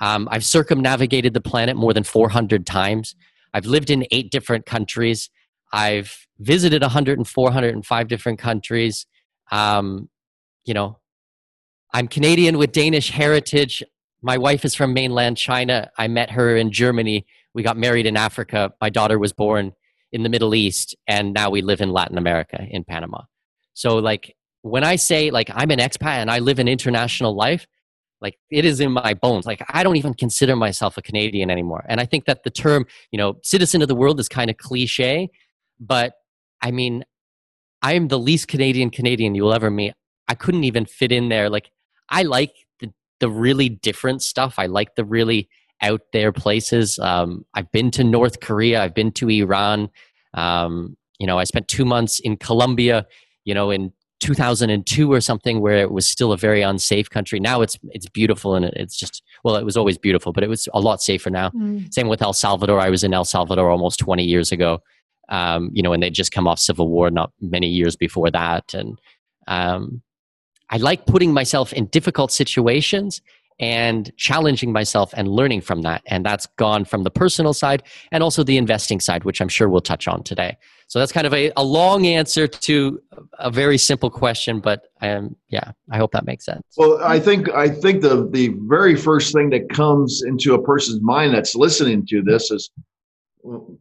Um, 0.00 0.28
I've 0.30 0.44
circumnavigated 0.44 1.34
the 1.34 1.40
planet 1.40 1.76
more 1.76 1.92
than 1.92 2.04
400 2.04 2.66
times. 2.66 3.16
I've 3.52 3.66
lived 3.66 3.90
in 3.90 4.06
eight 4.10 4.30
different 4.30 4.66
countries. 4.66 5.30
I've 5.72 6.26
visited 6.38 6.82
104, 6.82 7.44
105 7.44 8.08
different 8.08 8.38
countries. 8.38 9.06
Um, 9.50 10.08
you 10.64 10.74
know, 10.74 10.98
I'm 11.92 12.06
Canadian 12.06 12.58
with 12.58 12.72
Danish 12.72 13.10
heritage 13.10 13.82
my 14.22 14.36
wife 14.36 14.64
is 14.64 14.74
from 14.74 14.92
mainland 14.92 15.36
China. 15.36 15.90
I 15.96 16.08
met 16.08 16.30
her 16.30 16.56
in 16.56 16.72
Germany. 16.72 17.26
We 17.54 17.62
got 17.62 17.76
married 17.76 18.06
in 18.06 18.16
Africa. 18.16 18.72
My 18.80 18.90
daughter 18.90 19.18
was 19.18 19.32
born 19.32 19.72
in 20.10 20.22
the 20.22 20.28
Middle 20.28 20.54
East, 20.54 20.96
and 21.06 21.32
now 21.32 21.50
we 21.50 21.62
live 21.62 21.80
in 21.80 21.90
Latin 21.90 22.18
America, 22.18 22.66
in 22.68 22.84
Panama. 22.84 23.22
So 23.74 23.98
like 23.98 24.34
when 24.62 24.84
I 24.84 24.96
say 24.96 25.30
like 25.30 25.50
I'm 25.54 25.70
an 25.70 25.78
expat 25.78 26.18
and 26.18 26.30
I 26.30 26.38
live 26.38 26.58
an 26.58 26.68
international 26.68 27.34
life, 27.34 27.66
like 28.20 28.38
it 28.50 28.64
is 28.64 28.80
in 28.80 28.92
my 28.92 29.14
bones. 29.14 29.46
Like 29.46 29.64
I 29.68 29.82
don't 29.82 29.96
even 29.96 30.14
consider 30.14 30.56
myself 30.56 30.96
a 30.96 31.02
Canadian 31.02 31.50
anymore. 31.50 31.84
And 31.88 32.00
I 32.00 32.06
think 32.06 32.24
that 32.26 32.42
the 32.44 32.50
term, 32.50 32.86
you 33.12 33.18
know, 33.18 33.38
citizen 33.42 33.82
of 33.82 33.88
the 33.88 33.94
world 33.94 34.18
is 34.18 34.28
kind 34.28 34.50
of 34.50 34.56
cliche, 34.56 35.28
but 35.78 36.14
I 36.60 36.70
mean, 36.70 37.04
I 37.82 37.92
am 37.92 38.08
the 38.08 38.18
least 38.18 38.48
Canadian 38.48 38.90
Canadian 38.90 39.34
you 39.34 39.44
will 39.44 39.54
ever 39.54 39.70
meet. 39.70 39.94
I 40.26 40.34
couldn't 40.34 40.64
even 40.64 40.84
fit 40.84 41.12
in 41.12 41.28
there. 41.28 41.48
Like 41.48 41.70
I 42.10 42.22
like 42.22 42.52
the 42.80 42.92
the 43.20 43.30
really 43.30 43.68
different 43.68 44.22
stuff. 44.22 44.54
I 44.58 44.66
like 44.66 44.96
the 44.96 45.04
really 45.04 45.48
out 45.80 46.00
there 46.12 46.32
places. 46.32 46.98
Um, 46.98 47.44
I've 47.54 47.70
been 47.70 47.92
to 47.92 48.02
North 48.02 48.40
Korea. 48.40 48.82
I've 48.82 48.94
been 48.94 49.12
to 49.12 49.28
Iran. 49.28 49.90
Um, 50.34 50.96
you 51.20 51.26
know, 51.26 51.38
I 51.38 51.44
spent 51.44 51.68
two 51.68 51.84
months 51.84 52.18
in 52.18 52.36
Colombia. 52.36 53.06
You 53.44 53.54
know, 53.54 53.70
in 53.70 53.92
2002 54.20 55.12
or 55.12 55.20
something, 55.20 55.60
where 55.60 55.76
it 55.78 55.90
was 55.90 56.08
still 56.08 56.32
a 56.32 56.36
very 56.36 56.62
unsafe 56.62 57.10
country. 57.10 57.40
Now 57.40 57.60
it's 57.60 57.78
it's 57.90 58.08
beautiful 58.08 58.54
and 58.54 58.66
it's 58.66 58.96
just 58.96 59.22
well, 59.44 59.56
it 59.56 59.64
was 59.64 59.76
always 59.76 59.98
beautiful, 59.98 60.32
but 60.32 60.44
it 60.44 60.48
was 60.48 60.68
a 60.74 60.80
lot 60.80 61.00
safer 61.00 61.30
now. 61.30 61.50
Mm. 61.50 61.92
Same 61.92 62.08
with 62.08 62.22
El 62.22 62.32
Salvador. 62.32 62.80
I 62.80 62.90
was 62.90 63.04
in 63.04 63.14
El 63.14 63.24
Salvador 63.24 63.70
almost 63.70 63.98
20 64.00 64.24
years 64.24 64.52
ago. 64.52 64.80
Um, 65.30 65.70
you 65.74 65.82
know, 65.82 65.92
and 65.92 66.02
they'd 66.02 66.14
just 66.14 66.32
come 66.32 66.48
off 66.48 66.58
civil 66.58 66.88
war 66.88 67.10
not 67.10 67.32
many 67.40 67.68
years 67.68 67.96
before 67.96 68.30
that, 68.30 68.72
and 68.72 68.98
um, 69.46 70.02
I 70.70 70.76
like 70.76 71.06
putting 71.06 71.32
myself 71.32 71.72
in 71.72 71.86
difficult 71.86 72.32
situations 72.32 73.20
and 73.60 74.12
challenging 74.16 74.72
myself 74.72 75.12
and 75.16 75.28
learning 75.28 75.62
from 75.62 75.82
that. 75.82 76.02
And 76.06 76.24
that's 76.24 76.46
gone 76.56 76.84
from 76.84 77.02
the 77.02 77.10
personal 77.10 77.52
side 77.52 77.82
and 78.12 78.22
also 78.22 78.44
the 78.44 78.56
investing 78.56 79.00
side, 79.00 79.24
which 79.24 79.40
I'm 79.40 79.48
sure 79.48 79.68
we'll 79.68 79.80
touch 79.80 80.06
on 80.06 80.22
today. 80.22 80.56
So 80.88 80.98
that's 80.98 81.12
kind 81.12 81.26
of 81.26 81.34
a, 81.34 81.52
a 81.56 81.62
long 81.62 82.06
answer 82.06 82.48
to 82.48 83.00
a 83.38 83.50
very 83.50 83.76
simple 83.76 84.08
question, 84.08 84.58
but 84.58 84.86
um, 85.02 85.36
yeah, 85.50 85.72
I 85.90 85.98
hope 85.98 86.12
that 86.12 86.24
makes 86.24 86.46
sense. 86.46 86.62
Well, 86.78 86.98
I 87.04 87.20
think 87.20 87.50
I 87.50 87.68
think 87.68 88.00
the 88.00 88.28
the 88.30 88.54
very 88.62 88.96
first 88.96 89.34
thing 89.34 89.50
that 89.50 89.68
comes 89.68 90.22
into 90.26 90.54
a 90.54 90.62
person's 90.62 91.02
mind 91.02 91.34
that's 91.34 91.54
listening 91.54 92.06
to 92.06 92.22
this 92.22 92.50
is, 92.50 92.70
well, 93.42 93.76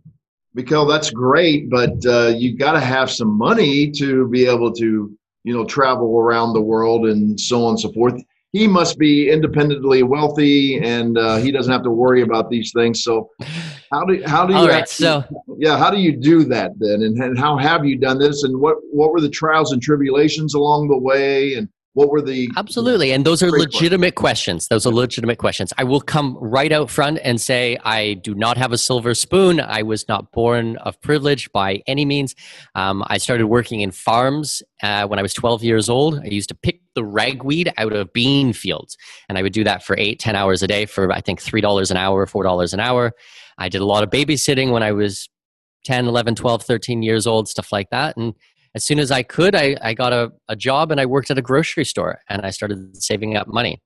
Mikhail, 0.54 0.86
that's 0.86 1.10
great, 1.10 1.70
but 1.70 2.06
uh, 2.06 2.34
you 2.36 2.58
got 2.58 2.74
to 2.74 2.82
have 2.82 3.10
some 3.10 3.38
money 3.38 3.90
to 3.92 4.28
be 4.28 4.46
able 4.46 4.74
to 4.74 5.18
you 5.46 5.54
know 5.54 5.64
travel 5.64 6.20
around 6.20 6.52
the 6.52 6.62
world 6.62 7.08
and 7.08 7.40
so 7.40 7.64
on 7.64 7.70
and 7.72 7.80
so 7.80 7.92
forth 7.94 8.22
he 8.58 8.68
must 8.68 8.98
be 8.98 9.30
independently 9.30 10.02
wealthy 10.02 10.80
and 10.80 11.18
uh, 11.18 11.36
he 11.38 11.52
doesn't 11.52 11.72
have 11.72 11.84
to 11.84 11.92
worry 11.92 12.24
about 12.24 12.50
these 12.50 12.72
things. 12.74 13.04
So, 13.04 13.30
how 13.92 14.04
do 14.04 14.22
how 14.26 14.46
do 14.46 14.54
you? 14.54 14.60
All 14.60 14.68
right, 14.68 14.82
actually, 14.82 15.06
so 15.06 15.24
yeah, 15.60 15.78
how 15.78 15.92
do 15.92 16.00
you 16.00 16.18
do 16.18 16.44
that 16.46 16.72
then? 16.78 17.04
And, 17.04 17.22
and 17.22 17.38
how 17.38 17.58
have 17.58 17.86
you 17.86 17.98
done 17.98 18.18
this? 18.18 18.44
And 18.44 18.60
what 18.60 18.78
what 18.92 19.12
were 19.12 19.22
the 19.22 19.30
trials 19.30 19.72
and 19.72 19.82
tribulations 19.82 20.56
along 20.56 20.88
the 20.88 20.98
way? 20.98 21.54
And 21.54 21.70
what 21.98 22.12
were 22.12 22.22
the 22.22 22.48
absolutely 22.56 23.12
and 23.12 23.25
those 23.25 23.42
are 23.42 23.50
legitimate 23.50 24.13
questions. 24.13 24.68
Those 24.68 24.86
are 24.86 24.94
legitimate 24.94 25.39
questions. 25.39 25.74
I 25.80 25.84
will 25.84 26.00
come 26.00 26.38
right 26.39 26.72
out 26.72 26.92
front 26.92 27.18
and 27.24 27.42
say 27.42 27.75
i 27.84 28.13
do 28.13 28.36
not 28.36 28.56
have 28.56 28.72
a 28.72 28.77
silver 28.77 29.16
spoon. 29.16 29.60
I 29.60 29.82
was 29.82 30.08
not 30.08 30.32
born 30.32 30.77
of 30.77 31.01
privilege 31.01 31.51
by 31.51 31.82
any 31.88 32.06
means. 32.06 32.36
Um, 32.75 33.04
i 33.08 33.18
started 33.18 33.48
working 33.48 33.82
in 33.82 33.89
farms 33.89 34.62
uh, 34.84 35.08
when 35.08 35.18
i 35.18 35.24
was 35.24 35.34
12 35.34 35.63
years 35.63 35.89
old. 35.89 36.20
I 36.20 36.27
used 36.27 36.50
to 36.50 36.56
pick 36.56 36.82
the 36.94 37.04
ragweed 37.04 37.74
out 37.77 37.94
of 37.94 38.13
bean 38.13 38.54
fields 38.54 38.96
and 39.27 39.36
i 39.39 39.42
would 39.42 39.54
do 39.54 39.63
that 39.63 39.82
for 39.82 39.96
eight 39.98 40.20
ten 40.20 40.36
hours 40.36 40.62
a 40.62 40.68
day 40.68 40.86
for 40.86 41.12
i 41.12 41.20
think 41.20 41.42
$3 41.42 41.92
an 41.92 41.98
hour 41.98 42.27
$4 42.27 42.74
an 42.74 42.80
hour. 42.80 43.12
I 43.58 43.70
did 43.70 43.82
a 43.82 43.86
lot 43.86 44.04
of 44.04 44.12
babysitting 44.12 44.72
when 44.72 44.84
i 44.84 44.92
was 44.92 45.27
10 45.86 46.06
11 46.06 46.36
12 46.36 46.62
13 46.62 47.01
years 47.01 47.25
old 47.25 47.50
stuff 47.50 47.72
like 47.72 47.89
that 47.89 48.18
and 48.18 48.36
as 48.76 48.86
soon 48.86 49.00
as 49.00 49.12
I 49.12 49.24
could, 49.24 49.56
I, 49.56 49.76
I 49.82 49.94
got 49.94 50.14
a, 50.14 50.32
a 50.48 50.56
job 50.56 50.92
and 50.92 51.00
I 51.00 51.06
worked 51.06 51.32
at 51.32 51.38
a 51.38 51.42
grocery 51.42 51.86
store 51.86 52.20
and 52.30 52.46
I 52.46 52.50
started 52.50 52.96
saving 53.02 53.36
up 53.36 53.48
money. 53.48 53.82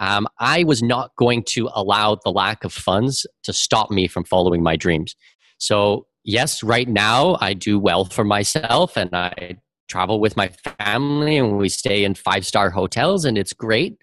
Um, 0.00 0.26
I 0.40 0.64
was 0.64 0.82
not 0.82 1.12
going 1.16 1.44
to 1.50 1.70
allow 1.74 2.16
the 2.16 2.30
lack 2.30 2.64
of 2.64 2.72
funds 2.72 3.26
to 3.44 3.52
stop 3.52 3.90
me 3.90 4.08
from 4.08 4.24
following 4.24 4.62
my 4.62 4.76
dreams. 4.76 5.14
So, 5.58 6.06
yes, 6.24 6.62
right 6.62 6.88
now 6.88 7.36
I 7.40 7.54
do 7.54 7.78
well 7.78 8.04
for 8.04 8.24
myself 8.24 8.96
and 8.96 9.14
I 9.14 9.56
travel 9.88 10.18
with 10.18 10.36
my 10.36 10.48
family 10.80 11.36
and 11.36 11.58
we 11.58 11.68
stay 11.68 12.04
in 12.04 12.14
five 12.14 12.44
star 12.46 12.70
hotels 12.70 13.24
and 13.24 13.38
it's 13.38 13.52
great. 13.52 13.98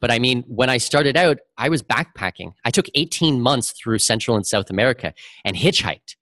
But 0.00 0.10
I 0.10 0.18
mean, 0.18 0.44
when 0.46 0.70
I 0.70 0.78
started 0.78 1.16
out, 1.16 1.38
I 1.56 1.68
was 1.68 1.82
backpacking. 1.82 2.52
I 2.64 2.70
took 2.70 2.86
18 2.94 3.40
months 3.40 3.72
through 3.72 3.98
Central 3.98 4.36
and 4.36 4.46
South 4.46 4.70
America 4.70 5.12
and 5.44 5.56
hitchhiked. 5.56 6.16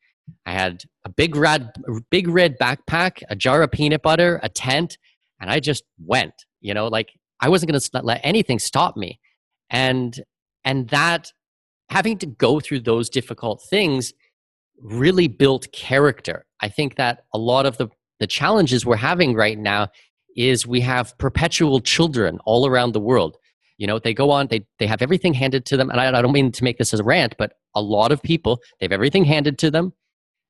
I 0.45 0.53
had 0.53 0.85
a 1.06 1.08
big 1.08 1.36
red, 1.36 1.70
big 2.10 2.26
red 2.26 2.58
backpack, 2.58 3.22
a 3.30 3.36
jar 3.36 3.62
of 3.62 3.70
peanut 3.70 4.02
butter, 4.02 4.40
a 4.42 4.48
tent, 4.48 4.98
and 5.40 5.48
I 5.48 5.60
just 5.60 5.84
went. 6.04 6.34
You 6.60 6.75
know, 6.75 6.88
like 6.88 7.12
I 7.38 7.48
wasn't 7.48 7.70
going 7.70 7.80
to 7.80 8.00
let 8.02 8.20
anything 8.25 8.58
stop 8.58 8.96
me, 8.96 9.20
and 9.70 10.20
and 10.64 10.88
that 10.88 11.32
having 11.90 12.18
to 12.18 12.26
go 12.26 12.58
through 12.58 12.80
those 12.80 13.08
difficult 13.08 13.62
things 13.70 14.12
really 14.82 15.28
built 15.28 15.70
character. 15.72 16.44
I 16.60 16.68
think 16.68 16.96
that 16.96 17.20
a 17.32 17.38
lot 17.38 17.66
of 17.66 17.78
the 17.78 17.86
the 18.18 18.26
challenges 18.26 18.84
we're 18.84 18.96
having 18.96 19.34
right 19.34 19.58
now 19.58 19.88
is 20.36 20.66
we 20.66 20.80
have 20.80 21.16
perpetual 21.18 21.80
children 21.80 22.40
all 22.44 22.66
around 22.66 22.94
the 22.94 23.00
world. 23.00 23.36
You 23.78 23.86
know, 23.86 24.00
they 24.00 24.12
go 24.12 24.32
on, 24.32 24.48
they 24.48 24.66
they 24.80 24.88
have 24.88 25.02
everything 25.02 25.34
handed 25.34 25.66
to 25.66 25.76
them, 25.76 25.88
and 25.88 26.00
I, 26.00 26.18
I 26.18 26.20
don't 26.20 26.32
mean 26.32 26.50
to 26.50 26.64
make 26.64 26.78
this 26.78 26.92
as 26.92 26.98
a 26.98 27.04
rant, 27.04 27.36
but 27.38 27.52
a 27.76 27.80
lot 27.80 28.10
of 28.10 28.20
people 28.20 28.58
they 28.80 28.86
have 28.86 28.92
everything 28.92 29.25
handed 29.25 29.56
to 29.58 29.70
them 29.70 29.92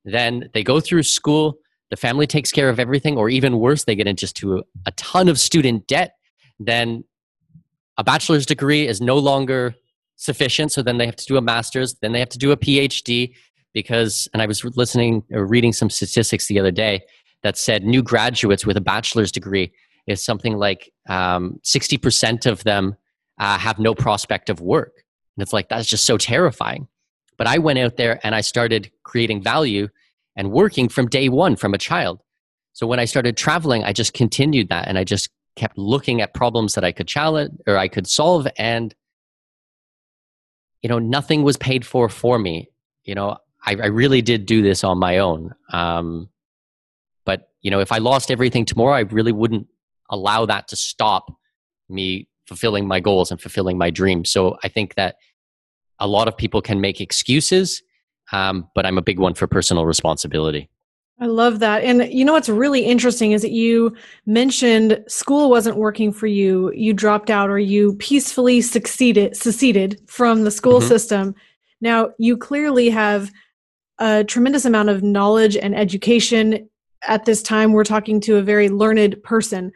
then 0.06 0.48
they 0.54 0.62
go 0.62 0.80
through 0.80 1.02
school, 1.02 1.58
the 1.90 1.96
family 1.96 2.26
takes 2.26 2.52
care 2.52 2.68
of 2.68 2.78
everything, 2.80 3.18
or 3.18 3.28
even 3.28 3.58
worse, 3.58 3.84
they 3.84 3.96
get 3.96 4.06
into 4.06 4.58
a, 4.58 4.62
a 4.86 4.92
ton 4.92 5.28
of 5.28 5.38
student 5.38 5.86
debt. 5.86 6.16
Then 6.58 7.04
a 7.98 8.04
bachelor's 8.04 8.46
degree 8.46 8.86
is 8.86 9.00
no 9.00 9.18
longer 9.18 9.74
sufficient. 10.14 10.72
So 10.72 10.82
then 10.82 10.98
they 10.98 11.06
have 11.06 11.16
to 11.16 11.26
do 11.26 11.36
a 11.36 11.42
master's, 11.42 11.94
then 11.96 12.12
they 12.12 12.20
have 12.20 12.28
to 12.30 12.38
do 12.38 12.52
a 12.52 12.56
PhD 12.56 13.34
because, 13.74 14.28
and 14.32 14.40
I 14.40 14.46
was 14.46 14.64
listening 14.64 15.22
or 15.32 15.44
reading 15.44 15.72
some 15.72 15.90
statistics 15.90 16.46
the 16.46 16.58
other 16.58 16.70
day 16.70 17.02
that 17.42 17.58
said 17.58 17.84
new 17.84 18.02
graduates 18.02 18.64
with 18.64 18.76
a 18.76 18.80
bachelor's 18.80 19.32
degree 19.32 19.72
is 20.06 20.22
something 20.22 20.56
like 20.56 20.92
um, 21.08 21.60
60% 21.64 22.46
of 22.46 22.64
them 22.64 22.96
uh, 23.38 23.58
have 23.58 23.78
no 23.78 23.94
prospect 23.94 24.48
of 24.48 24.60
work. 24.60 25.04
And 25.36 25.42
it's 25.42 25.52
like, 25.52 25.68
that's 25.68 25.88
just 25.88 26.06
so 26.06 26.16
terrifying. 26.16 26.88
But 27.36 27.46
I 27.46 27.58
went 27.58 27.78
out 27.78 27.96
there 27.96 28.20
and 28.22 28.34
I 28.34 28.40
started 28.40 28.90
creating 29.02 29.42
value 29.42 29.88
and 30.36 30.50
working 30.50 30.88
from 30.88 31.08
day 31.08 31.28
one 31.28 31.56
from 31.56 31.74
a 31.74 31.78
child. 31.78 32.22
So 32.72 32.86
when 32.86 33.00
I 33.00 33.06
started 33.06 33.36
traveling, 33.36 33.84
I 33.84 33.92
just 33.92 34.12
continued 34.12 34.68
that 34.68 34.88
and 34.88 34.98
I 34.98 35.04
just 35.04 35.30
kept 35.56 35.78
looking 35.78 36.20
at 36.20 36.34
problems 36.34 36.74
that 36.74 36.84
I 36.84 36.92
could 36.92 37.08
challenge 37.08 37.52
or 37.66 37.78
I 37.78 37.88
could 37.88 38.06
solve. 38.06 38.46
And, 38.58 38.94
you 40.82 40.88
know, 40.88 40.98
nothing 40.98 41.42
was 41.42 41.56
paid 41.56 41.86
for 41.86 42.08
for 42.08 42.38
me. 42.38 42.68
You 43.04 43.14
know, 43.14 43.38
I, 43.64 43.72
I 43.72 43.86
really 43.86 44.20
did 44.22 44.46
do 44.46 44.62
this 44.62 44.84
on 44.84 44.98
my 44.98 45.18
own. 45.18 45.54
Um, 45.72 46.28
but, 47.24 47.48
you 47.62 47.70
know, 47.70 47.80
if 47.80 47.92
I 47.92 47.98
lost 47.98 48.30
everything 48.30 48.66
tomorrow, 48.66 48.94
I 48.94 49.00
really 49.00 49.32
wouldn't 49.32 49.68
allow 50.10 50.46
that 50.46 50.68
to 50.68 50.76
stop 50.76 51.32
me 51.88 52.28
fulfilling 52.46 52.86
my 52.86 53.00
goals 53.00 53.30
and 53.30 53.40
fulfilling 53.40 53.78
my 53.78 53.90
dreams. 53.90 54.30
So 54.30 54.56
I 54.62 54.68
think 54.68 54.94
that 54.94 55.16
a 55.98 56.06
lot 56.06 56.28
of 56.28 56.36
people 56.36 56.60
can 56.60 56.80
make 56.80 57.00
excuses, 57.00 57.82
um, 58.32 58.68
but 58.74 58.86
I'm 58.86 58.98
a 58.98 59.02
big 59.02 59.18
one 59.18 59.34
for 59.34 59.46
personal 59.46 59.86
responsibility. 59.86 60.68
I 61.18 61.26
love 61.26 61.60
that. 61.60 61.82
And 61.82 62.12
you 62.12 62.26
know 62.26 62.34
what's 62.34 62.48
really 62.48 62.82
interesting 62.84 63.32
is 63.32 63.40
that 63.40 63.52
you 63.52 63.96
mentioned 64.26 65.02
school 65.08 65.48
wasn't 65.48 65.78
working 65.78 66.12
for 66.12 66.26
you. 66.26 66.70
You 66.74 66.92
dropped 66.92 67.30
out 67.30 67.48
or 67.48 67.58
you 67.58 67.94
peacefully 67.94 68.60
succeeded 68.60 69.34
seceded 69.34 69.98
from 70.06 70.44
the 70.44 70.50
school 70.50 70.78
mm-hmm. 70.78 70.88
system. 70.88 71.34
Now, 71.80 72.10
you 72.18 72.36
clearly 72.36 72.90
have 72.90 73.30
a 73.98 74.24
tremendous 74.24 74.66
amount 74.66 74.90
of 74.90 75.02
knowledge 75.02 75.56
and 75.56 75.74
education 75.74 76.68
at 77.02 77.24
this 77.24 77.42
time. 77.42 77.72
We're 77.72 77.84
talking 77.84 78.20
to 78.22 78.36
a 78.36 78.42
very 78.42 78.68
learned 78.68 79.22
person 79.22 79.72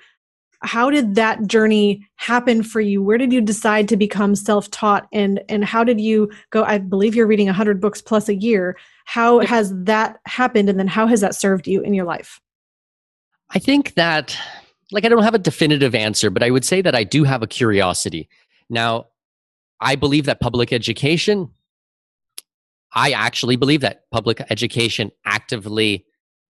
how 0.63 0.91
did 0.91 1.15
that 1.15 1.47
journey 1.47 2.07
happen 2.17 2.63
for 2.63 2.81
you? 2.81 3.03
Where 3.03 3.17
did 3.17 3.33
you 3.33 3.41
decide 3.41 3.89
to 3.89 3.97
become 3.97 4.35
self-taught? 4.35 5.09
And 5.13 5.43
and 5.49 5.65
how 5.65 5.85
did 5.85 6.01
you 6.01 6.31
go 6.51 6.65
i 6.65 6.79
believe 6.79 7.15
you're 7.15 7.27
reading 7.27 7.47
100 7.47 7.81
books 7.81 8.03
plus 8.03 8.29
a 8.29 8.35
year. 8.35 8.77
How 9.07 9.41
has 9.41 9.73
that 9.85 10.21
happened 10.27 10.69
and 10.69 10.79
then 10.79 10.89
how 10.89 11.07
has 11.07 11.21
that 11.23 11.35
served 11.35 11.67
you 11.67 11.81
in 11.81 11.95
your 11.95 12.05
life? 12.05 12.41
I 13.51 13.59
think 13.59 13.95
that 13.95 14.37
like 14.93 15.05
i 15.05 15.09
don't 15.09 15.23
have 15.23 15.35
a 15.35 15.39
definitive 15.39 15.95
answer 15.95 16.31
but 16.31 16.43
i 16.43 16.51
would 16.51 16.65
say 16.65 16.83
that 16.83 16.95
i 16.95 17.05
do 17.05 17.25
have 17.25 17.43
a 17.43 17.47
curiosity. 17.47 18.29
Now 18.69 19.07
i 19.81 19.97
believe 19.97 20.27
that 20.27 20.41
public 20.41 20.73
education 20.73 21.51
i 22.93 23.13
actually 23.13 23.57
believe 23.57 23.81
that 23.81 24.11
public 24.11 24.43
education 24.51 25.11
actively 25.25 26.05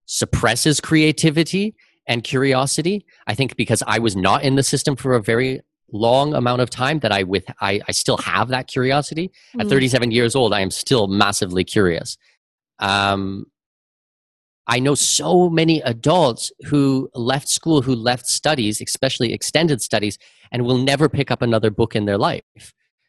suppresses 0.06 0.80
creativity 0.80 1.76
and 2.06 2.24
curiosity. 2.24 3.04
I 3.26 3.34
think 3.34 3.56
because 3.56 3.82
I 3.86 3.98
was 3.98 4.16
not 4.16 4.42
in 4.42 4.56
the 4.56 4.62
system 4.62 4.96
for 4.96 5.14
a 5.14 5.22
very 5.22 5.60
long 5.92 6.34
amount 6.34 6.62
of 6.62 6.70
time 6.70 7.00
that 7.00 7.12
I 7.12 7.24
with 7.24 7.44
I, 7.60 7.80
I 7.88 7.92
still 7.92 8.18
have 8.18 8.48
that 8.48 8.66
curiosity. 8.66 9.30
Mm. 9.56 9.62
At 9.62 9.68
37 9.68 10.10
years 10.10 10.34
old, 10.34 10.52
I 10.52 10.60
am 10.60 10.70
still 10.70 11.08
massively 11.08 11.64
curious. 11.64 12.16
Um, 12.78 13.46
I 14.66 14.78
know 14.78 14.94
so 14.94 15.50
many 15.50 15.80
adults 15.80 16.52
who 16.66 17.10
left 17.14 17.48
school, 17.48 17.82
who 17.82 17.94
left 17.94 18.26
studies, 18.26 18.80
especially 18.80 19.32
extended 19.32 19.82
studies, 19.82 20.16
and 20.52 20.64
will 20.64 20.78
never 20.78 21.08
pick 21.08 21.30
up 21.30 21.42
another 21.42 21.70
book 21.70 21.96
in 21.96 22.04
their 22.04 22.18
life. 22.18 22.42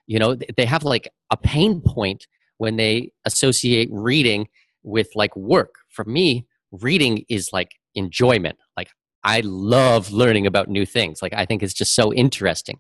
You 0.08 0.18
know, 0.18 0.36
they 0.36 0.66
have 0.66 0.84
like 0.84 1.10
a 1.30 1.38
pain 1.38 1.82
point 1.82 2.26
when 2.58 2.78
they 2.78 3.12
associate 3.26 3.90
reading 3.92 4.48
with 4.84 5.10
like 5.14 5.36
work. 5.36 5.76
For 5.90 6.04
me, 6.04 6.48
reading 6.72 7.26
is 7.30 7.54
like 7.54 7.74
enjoyment. 7.96 8.58
Like 8.78 8.90
I 9.24 9.42
love 9.44 10.12
learning 10.12 10.48
about 10.48 10.68
new 10.70 10.86
things. 10.86 11.22
Like 11.22 11.34
I 11.34 11.46
think 11.46 11.64
it's 11.64 11.74
just 11.74 11.96
so 11.96 12.14
interesting. 12.14 12.80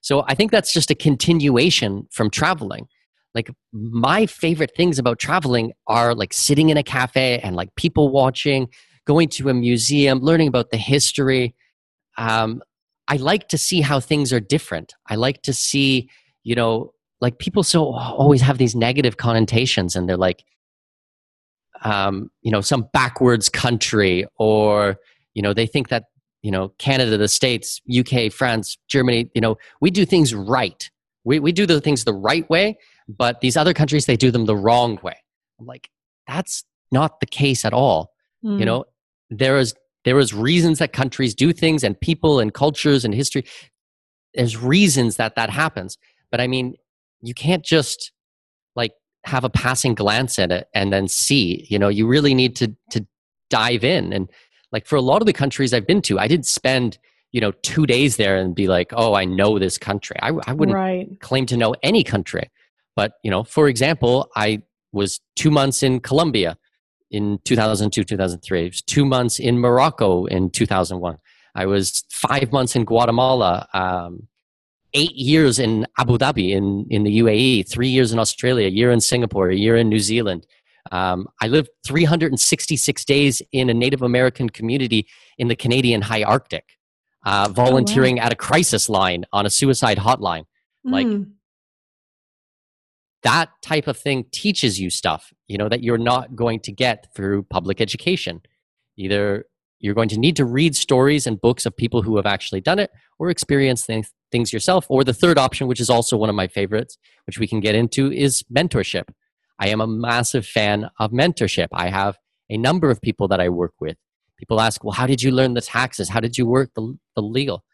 So 0.00 0.24
I 0.26 0.34
think 0.34 0.50
that's 0.50 0.72
just 0.72 0.90
a 0.90 0.94
continuation 0.94 2.08
from 2.10 2.30
traveling. 2.30 2.88
Like 3.34 3.50
my 3.72 4.26
favorite 4.26 4.72
things 4.76 4.98
about 4.98 5.18
traveling 5.18 5.72
are 5.86 6.14
like 6.14 6.32
sitting 6.32 6.68
in 6.70 6.76
a 6.76 6.82
cafe 6.82 7.38
and 7.38 7.56
like 7.56 7.74
people 7.76 8.10
watching, 8.10 8.68
going 9.06 9.28
to 9.30 9.48
a 9.48 9.54
museum, 9.54 10.18
learning 10.20 10.48
about 10.48 10.70
the 10.70 10.76
history. 10.76 11.54
Um, 12.18 12.62
I 13.08 13.16
like 13.16 13.48
to 13.48 13.58
see 13.58 13.80
how 13.80 14.00
things 14.00 14.32
are 14.32 14.40
different. 14.40 14.94
I 15.08 15.14
like 15.14 15.42
to 15.42 15.52
see, 15.52 16.10
you 16.42 16.54
know, 16.54 16.92
like 17.20 17.38
people 17.38 17.62
so 17.62 17.94
always 17.94 18.40
have 18.40 18.58
these 18.58 18.74
negative 18.74 19.16
connotations 19.16 19.96
and 19.96 20.08
they're 20.08 20.16
like, 20.16 20.44
um, 21.82 22.30
you 22.42 22.50
know, 22.50 22.60
some 22.60 22.88
backwards 22.92 23.48
country 23.48 24.26
or, 24.36 24.96
you 25.34 25.42
know, 25.42 25.52
they 25.52 25.66
think 25.66 25.88
that, 25.88 26.04
you 26.42 26.50
know, 26.50 26.70
Canada, 26.78 27.16
the 27.16 27.28
States, 27.28 27.80
UK, 27.96 28.32
France, 28.32 28.76
Germany, 28.88 29.30
you 29.34 29.40
know, 29.40 29.56
we 29.80 29.90
do 29.90 30.04
things 30.04 30.34
right. 30.34 30.90
We, 31.24 31.38
we 31.38 31.52
do 31.52 31.66
the 31.66 31.80
things 31.80 32.04
the 32.04 32.14
right 32.14 32.48
way, 32.50 32.78
but 33.08 33.40
these 33.40 33.56
other 33.56 33.74
countries, 33.74 34.06
they 34.06 34.16
do 34.16 34.30
them 34.30 34.46
the 34.46 34.56
wrong 34.56 34.98
way. 35.02 35.16
I'm 35.60 35.66
like, 35.66 35.88
that's 36.26 36.64
not 36.90 37.20
the 37.20 37.26
case 37.26 37.64
at 37.64 37.72
all. 37.72 38.12
Mm. 38.44 38.58
You 38.58 38.64
know, 38.66 38.84
there 39.30 39.58
is 39.58 39.74
there 40.04 40.18
is 40.18 40.34
reasons 40.34 40.78
that 40.80 40.92
countries 40.92 41.34
do 41.34 41.52
things 41.52 41.84
and 41.84 41.98
people 42.00 42.40
and 42.40 42.52
cultures 42.52 43.04
and 43.04 43.14
history. 43.14 43.44
There's 44.34 44.56
reasons 44.56 45.16
that 45.16 45.36
that 45.36 45.50
happens. 45.50 45.96
But 46.30 46.40
I 46.40 46.48
mean, 46.48 46.74
you 47.20 47.34
can't 47.34 47.64
just 47.64 48.12
like 48.74 48.92
have 49.24 49.44
a 49.44 49.50
passing 49.50 49.94
glance 49.94 50.38
at 50.38 50.50
it 50.50 50.68
and 50.74 50.92
then 50.92 51.08
see 51.08 51.66
you 51.68 51.78
know 51.78 51.88
you 51.88 52.06
really 52.06 52.34
need 52.34 52.56
to 52.56 52.74
to 52.90 53.06
dive 53.50 53.84
in. 53.84 54.12
And 54.12 54.30
like 54.72 54.86
for 54.86 54.96
a 54.96 55.02
lot 55.02 55.20
of 55.20 55.26
the 55.26 55.32
countries 55.32 55.74
i've 55.74 55.86
been 55.86 56.00
to 56.00 56.18
i 56.18 56.26
didn't 56.26 56.46
spend 56.46 56.98
you 57.30 57.40
know 57.40 57.52
two 57.62 57.86
days 57.86 58.16
there 58.16 58.36
and 58.36 58.54
be 58.54 58.66
like 58.66 58.92
oh 58.96 59.14
i 59.14 59.24
know 59.24 59.58
this 59.58 59.78
country. 59.78 60.16
I, 60.20 60.32
I 60.46 60.52
wouldn't 60.52 60.74
right. 60.74 61.20
claim 61.20 61.46
to 61.46 61.56
know 61.56 61.74
any 61.82 62.04
country. 62.04 62.50
But 62.96 63.14
you 63.22 63.30
know 63.30 63.42
for 63.44 63.68
example 63.68 64.30
i 64.36 64.62
was 64.92 65.20
two 65.36 65.50
months 65.50 65.82
in 65.82 66.00
colombia 66.00 66.56
in 67.10 67.38
2002 67.44 68.04
2003 68.04 68.70
two 68.86 69.04
months 69.04 69.38
in 69.38 69.58
morocco 69.58 70.26
in 70.26 70.50
2001 70.50 71.16
i 71.54 71.64
was 71.64 72.04
five 72.10 72.52
months 72.52 72.76
in 72.76 72.84
guatemala 72.84 73.66
um, 73.72 74.28
eight 74.94 75.14
years 75.14 75.58
in 75.58 75.86
Abu 75.98 76.18
Dhabi 76.18 76.50
in, 76.50 76.86
in 76.90 77.04
the 77.04 77.20
UAE, 77.20 77.68
three 77.68 77.88
years 77.88 78.12
in 78.12 78.18
Australia, 78.18 78.66
a 78.66 78.70
year 78.70 78.90
in 78.90 79.00
Singapore, 79.00 79.48
a 79.48 79.56
year 79.56 79.76
in 79.76 79.88
New 79.88 80.00
Zealand. 80.00 80.46
Um, 80.90 81.28
I 81.40 81.48
lived 81.48 81.70
366 81.86 83.04
days 83.04 83.40
in 83.52 83.70
a 83.70 83.74
Native 83.74 84.02
American 84.02 84.50
community 84.50 85.06
in 85.38 85.48
the 85.48 85.56
Canadian 85.56 86.02
High 86.02 86.24
Arctic, 86.24 86.64
uh, 87.24 87.48
volunteering 87.50 88.18
oh, 88.18 88.22
wow. 88.22 88.26
at 88.26 88.32
a 88.32 88.36
crisis 88.36 88.88
line 88.88 89.24
on 89.32 89.46
a 89.46 89.50
suicide 89.50 89.98
hotline. 89.98 90.44
Like 90.84 91.06
mm. 91.06 91.30
that 93.22 93.50
type 93.62 93.86
of 93.86 93.96
thing 93.96 94.24
teaches 94.32 94.80
you 94.80 94.90
stuff, 94.90 95.32
you 95.46 95.56
know, 95.56 95.68
that 95.68 95.82
you're 95.82 95.98
not 95.98 96.34
going 96.34 96.60
to 96.60 96.72
get 96.72 97.06
through 97.14 97.44
public 97.44 97.80
education. 97.80 98.42
Either 98.96 99.46
you're 99.82 99.94
going 99.94 100.08
to 100.08 100.18
need 100.18 100.36
to 100.36 100.44
read 100.44 100.76
stories 100.76 101.26
and 101.26 101.40
books 101.40 101.66
of 101.66 101.76
people 101.76 102.02
who 102.02 102.16
have 102.16 102.24
actually 102.24 102.60
done 102.60 102.78
it 102.78 102.90
or 103.18 103.28
experience 103.28 103.84
things, 103.84 104.12
things 104.30 104.52
yourself. 104.52 104.86
Or 104.88 105.02
the 105.02 105.12
third 105.12 105.38
option, 105.38 105.66
which 105.66 105.80
is 105.80 105.90
also 105.90 106.16
one 106.16 106.28
of 106.28 106.36
my 106.36 106.46
favorites, 106.46 106.96
which 107.26 107.38
we 107.38 107.48
can 107.48 107.58
get 107.58 107.74
into, 107.74 108.10
is 108.10 108.44
mentorship. 108.54 109.08
I 109.58 109.68
am 109.68 109.80
a 109.80 109.86
massive 109.86 110.46
fan 110.46 110.88
of 111.00 111.10
mentorship. 111.10 111.66
I 111.72 111.88
have 111.88 112.16
a 112.48 112.56
number 112.56 112.90
of 112.90 113.02
people 113.02 113.26
that 113.28 113.40
I 113.40 113.48
work 113.48 113.74
with. 113.80 113.96
People 114.38 114.60
ask, 114.60 114.82
well, 114.84 114.92
how 114.92 115.06
did 115.06 115.20
you 115.20 115.32
learn 115.32 115.54
the 115.54 115.60
taxes? 115.60 116.08
How 116.08 116.20
did 116.20 116.38
you 116.38 116.46
work 116.46 116.70
the, 116.76 116.96
the 117.16 117.22
legal? 117.22 117.64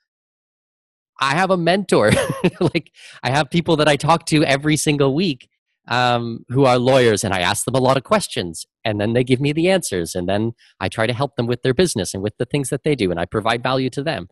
I 1.20 1.34
have 1.34 1.50
a 1.50 1.56
mentor. 1.58 2.12
like, 2.60 2.90
I 3.22 3.30
have 3.30 3.50
people 3.50 3.76
that 3.76 3.88
I 3.88 3.96
talk 3.96 4.24
to 4.26 4.44
every 4.44 4.76
single 4.76 5.14
week 5.14 5.48
um, 5.88 6.44
who 6.48 6.64
are 6.64 6.78
lawyers, 6.78 7.24
and 7.24 7.34
I 7.34 7.40
ask 7.40 7.64
them 7.64 7.74
a 7.74 7.80
lot 7.80 7.96
of 7.96 8.04
questions, 8.04 8.66
and 8.84 9.00
then 9.00 9.14
they 9.14 9.24
give 9.24 9.40
me 9.40 9.52
the 9.52 9.70
answers, 9.70 10.14
and 10.14 10.28
then 10.28 10.52
I 10.80 10.88
try 10.88 11.06
to 11.06 11.12
help 11.12 11.36
them 11.36 11.46
with 11.46 11.62
their 11.62 11.74
business 11.74 12.14
and 12.14 12.22
with 12.22 12.36
the 12.38 12.44
things 12.44 12.70
that 12.70 12.84
they 12.84 12.94
do, 12.94 13.10
and 13.10 13.18
I 13.18 13.24
provide 13.24 13.62
value 13.62 13.90
to 13.90 14.02
them. 14.02 14.28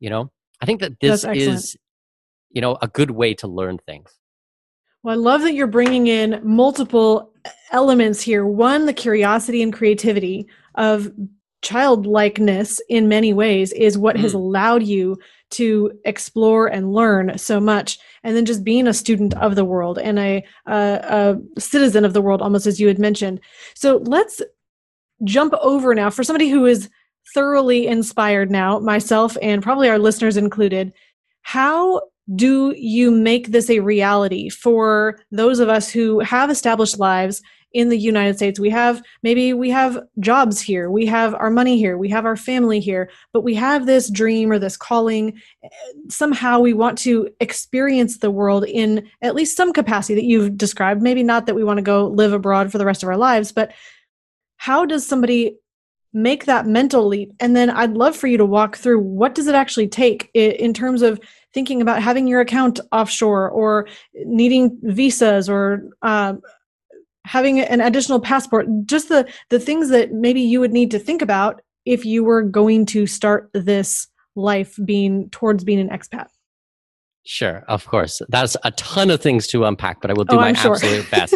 You 0.00 0.10
know, 0.10 0.30
I 0.60 0.66
think 0.66 0.80
that 0.80 1.00
this 1.00 1.24
is, 1.24 1.76
you 2.50 2.60
know, 2.60 2.76
a 2.82 2.88
good 2.88 3.12
way 3.12 3.34
to 3.34 3.46
learn 3.46 3.78
things. 3.78 4.10
Well, 5.02 5.14
I 5.14 5.18
love 5.18 5.42
that 5.42 5.54
you're 5.54 5.68
bringing 5.68 6.08
in 6.08 6.40
multiple 6.42 7.32
elements 7.70 8.20
here. 8.20 8.44
One, 8.44 8.86
the 8.86 8.92
curiosity 8.92 9.62
and 9.62 9.72
creativity 9.72 10.48
of 10.74 11.12
childlikeness 11.62 12.80
in 12.88 13.08
many 13.08 13.32
ways 13.32 13.72
is 13.72 13.96
what 13.96 14.16
mm. 14.16 14.20
has 14.20 14.34
allowed 14.34 14.82
you 14.82 15.18
to 15.50 15.92
explore 16.04 16.66
and 16.66 16.92
learn 16.92 17.38
so 17.38 17.60
much 17.60 17.98
and 18.24 18.36
then 18.36 18.44
just 18.44 18.64
being 18.64 18.86
a 18.86 18.94
student 18.94 19.34
of 19.34 19.54
the 19.54 19.64
world 19.64 19.98
and 19.98 20.18
a, 20.18 20.44
a, 20.66 21.36
a 21.56 21.60
citizen 21.60 22.04
of 22.04 22.12
the 22.12 22.20
world 22.20 22.42
almost 22.42 22.66
as 22.66 22.80
you 22.80 22.88
had 22.88 22.98
mentioned. 22.98 23.40
So 23.74 23.98
let's 24.04 24.42
jump 25.24 25.54
over 25.60 25.94
now 25.94 26.10
for 26.10 26.24
somebody 26.24 26.48
who 26.48 26.66
is 26.66 26.88
thoroughly 27.34 27.86
inspired 27.86 28.50
now 28.50 28.78
myself 28.78 29.36
and 29.40 29.62
probably 29.62 29.88
our 29.88 29.98
listeners 29.98 30.36
included. 30.36 30.92
How 31.42 32.02
do 32.34 32.74
you 32.76 33.10
make 33.10 33.48
this 33.48 33.70
a 33.70 33.80
reality 33.80 34.48
for 34.48 35.20
those 35.30 35.60
of 35.60 35.68
us 35.68 35.88
who 35.88 36.18
have 36.20 36.50
established 36.50 36.98
lives 36.98 37.40
in 37.76 37.90
the 37.90 37.98
United 37.98 38.36
States. 38.36 38.58
We 38.58 38.70
have 38.70 39.02
maybe 39.22 39.52
we 39.52 39.68
have 39.68 39.98
jobs 40.18 40.62
here, 40.62 40.90
we 40.90 41.04
have 41.04 41.34
our 41.34 41.50
money 41.50 41.76
here, 41.76 41.98
we 41.98 42.08
have 42.08 42.24
our 42.24 42.34
family 42.34 42.80
here, 42.80 43.10
but 43.34 43.42
we 43.42 43.54
have 43.54 43.84
this 43.84 44.08
dream 44.08 44.50
or 44.50 44.58
this 44.58 44.78
calling. 44.78 45.38
Somehow 46.08 46.58
we 46.60 46.72
want 46.72 46.96
to 47.00 47.28
experience 47.38 48.16
the 48.16 48.30
world 48.30 48.64
in 48.64 49.06
at 49.20 49.34
least 49.34 49.58
some 49.58 49.74
capacity 49.74 50.14
that 50.14 50.24
you've 50.24 50.56
described. 50.56 51.02
Maybe 51.02 51.22
not 51.22 51.44
that 51.44 51.54
we 51.54 51.64
want 51.64 51.76
to 51.76 51.82
go 51.82 52.06
live 52.06 52.32
abroad 52.32 52.72
for 52.72 52.78
the 52.78 52.86
rest 52.86 53.02
of 53.02 53.10
our 53.10 53.18
lives, 53.18 53.52
but 53.52 53.74
how 54.56 54.86
does 54.86 55.06
somebody 55.06 55.58
make 56.14 56.46
that 56.46 56.66
mental 56.66 57.06
leap 57.06 57.30
and 57.40 57.54
then 57.54 57.68
i'd 57.68 57.92
love 57.92 58.16
for 58.16 58.26
you 58.26 58.38
to 58.38 58.44
walk 58.46 58.74
through 58.74 58.98
what 58.98 59.34
does 59.34 59.48
it 59.48 59.54
actually 59.54 59.86
take 59.86 60.30
in 60.32 60.72
terms 60.72 61.02
of 61.02 61.20
thinking 61.52 61.82
about 61.82 62.02
having 62.02 62.26
your 62.26 62.40
account 62.40 62.80
offshore 62.90 63.50
or 63.50 63.86
needing 64.24 64.78
visas 64.82 65.46
or 65.46 65.82
uh, 66.00 66.32
having 67.26 67.60
an 67.60 67.80
additional 67.80 68.20
passport 68.20 68.66
just 68.84 69.08
the 69.08 69.28
the 69.50 69.58
things 69.58 69.90
that 69.90 70.12
maybe 70.12 70.40
you 70.40 70.60
would 70.60 70.72
need 70.72 70.90
to 70.90 70.98
think 70.98 71.20
about 71.20 71.60
if 71.84 72.04
you 72.04 72.24
were 72.24 72.42
going 72.42 72.86
to 72.86 73.06
start 73.06 73.50
this 73.52 74.08
life 74.34 74.78
being 74.84 75.28
towards 75.30 75.64
being 75.64 75.80
an 75.80 75.88
expat 75.88 76.28
Sure, 77.28 77.64
of 77.66 77.84
course. 77.88 78.22
That's 78.28 78.56
a 78.62 78.70
ton 78.72 79.10
of 79.10 79.20
things 79.20 79.48
to 79.48 79.64
unpack, 79.64 80.00
but 80.00 80.12
I 80.12 80.14
will 80.14 80.24
do 80.24 80.36
oh, 80.36 80.40
my 80.40 80.52
sure. 80.52 80.74
absolute 80.74 81.10
best. 81.10 81.32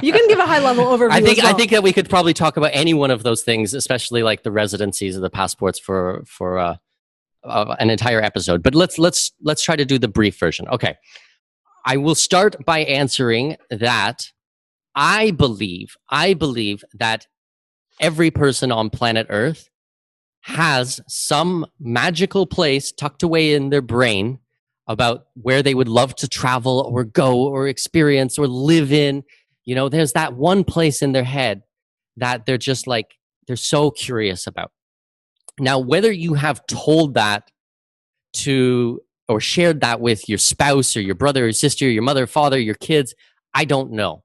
you 0.00 0.12
can 0.12 0.28
give 0.28 0.38
a 0.38 0.46
high 0.46 0.60
level 0.60 0.84
overview. 0.84 1.10
I 1.10 1.20
think 1.20 1.38
well. 1.38 1.52
I 1.52 1.54
think 1.54 1.72
that 1.72 1.82
we 1.82 1.92
could 1.92 2.08
probably 2.08 2.32
talk 2.32 2.56
about 2.56 2.70
any 2.72 2.94
one 2.94 3.10
of 3.10 3.24
those 3.24 3.42
things, 3.42 3.74
especially 3.74 4.22
like 4.22 4.44
the 4.44 4.52
residencies 4.52 5.16
of 5.16 5.22
the 5.22 5.28
passports 5.28 5.80
for 5.80 6.22
for 6.24 6.56
uh, 6.56 6.76
uh, 7.42 7.74
an 7.80 7.90
entire 7.90 8.22
episode. 8.22 8.62
But 8.62 8.76
let's 8.76 8.96
let's 8.96 9.32
let's 9.42 9.60
try 9.60 9.74
to 9.74 9.84
do 9.84 9.98
the 9.98 10.06
brief 10.06 10.38
version. 10.38 10.68
Okay, 10.68 10.94
I 11.84 11.96
will 11.96 12.14
start 12.14 12.54
by 12.64 12.80
answering 12.80 13.56
that 13.70 14.30
I 14.94 15.30
believe, 15.30 15.96
I 16.08 16.34
believe 16.34 16.84
that 16.94 17.26
every 18.00 18.30
person 18.30 18.72
on 18.72 18.90
planet 18.90 19.26
Earth 19.30 19.68
has 20.42 21.00
some 21.08 21.66
magical 21.78 22.46
place 22.46 22.92
tucked 22.92 23.22
away 23.22 23.54
in 23.54 23.70
their 23.70 23.82
brain 23.82 24.38
about 24.88 25.26
where 25.34 25.62
they 25.62 25.74
would 25.74 25.88
love 25.88 26.14
to 26.16 26.28
travel 26.28 26.80
or 26.92 27.04
go 27.04 27.46
or 27.46 27.68
experience 27.68 28.38
or 28.38 28.48
live 28.48 28.92
in. 28.92 29.22
You 29.64 29.74
know, 29.74 29.88
there's 29.88 30.12
that 30.12 30.34
one 30.34 30.64
place 30.64 31.00
in 31.00 31.12
their 31.12 31.24
head 31.24 31.62
that 32.16 32.44
they're 32.44 32.58
just 32.58 32.86
like, 32.86 33.14
they're 33.46 33.56
so 33.56 33.90
curious 33.90 34.46
about. 34.46 34.72
Now, 35.60 35.78
whether 35.78 36.10
you 36.10 36.34
have 36.34 36.66
told 36.66 37.14
that 37.14 37.50
to 38.34 39.00
or 39.28 39.40
shared 39.40 39.80
that 39.82 40.00
with 40.00 40.28
your 40.28 40.38
spouse 40.38 40.96
or 40.96 41.00
your 41.00 41.14
brother 41.14 41.46
or 41.46 41.52
sister, 41.52 41.88
your 41.88 42.02
mother, 42.02 42.26
father, 42.26 42.58
your 42.58 42.74
kids, 42.74 43.14
I 43.54 43.64
don't 43.64 43.92
know. 43.92 44.21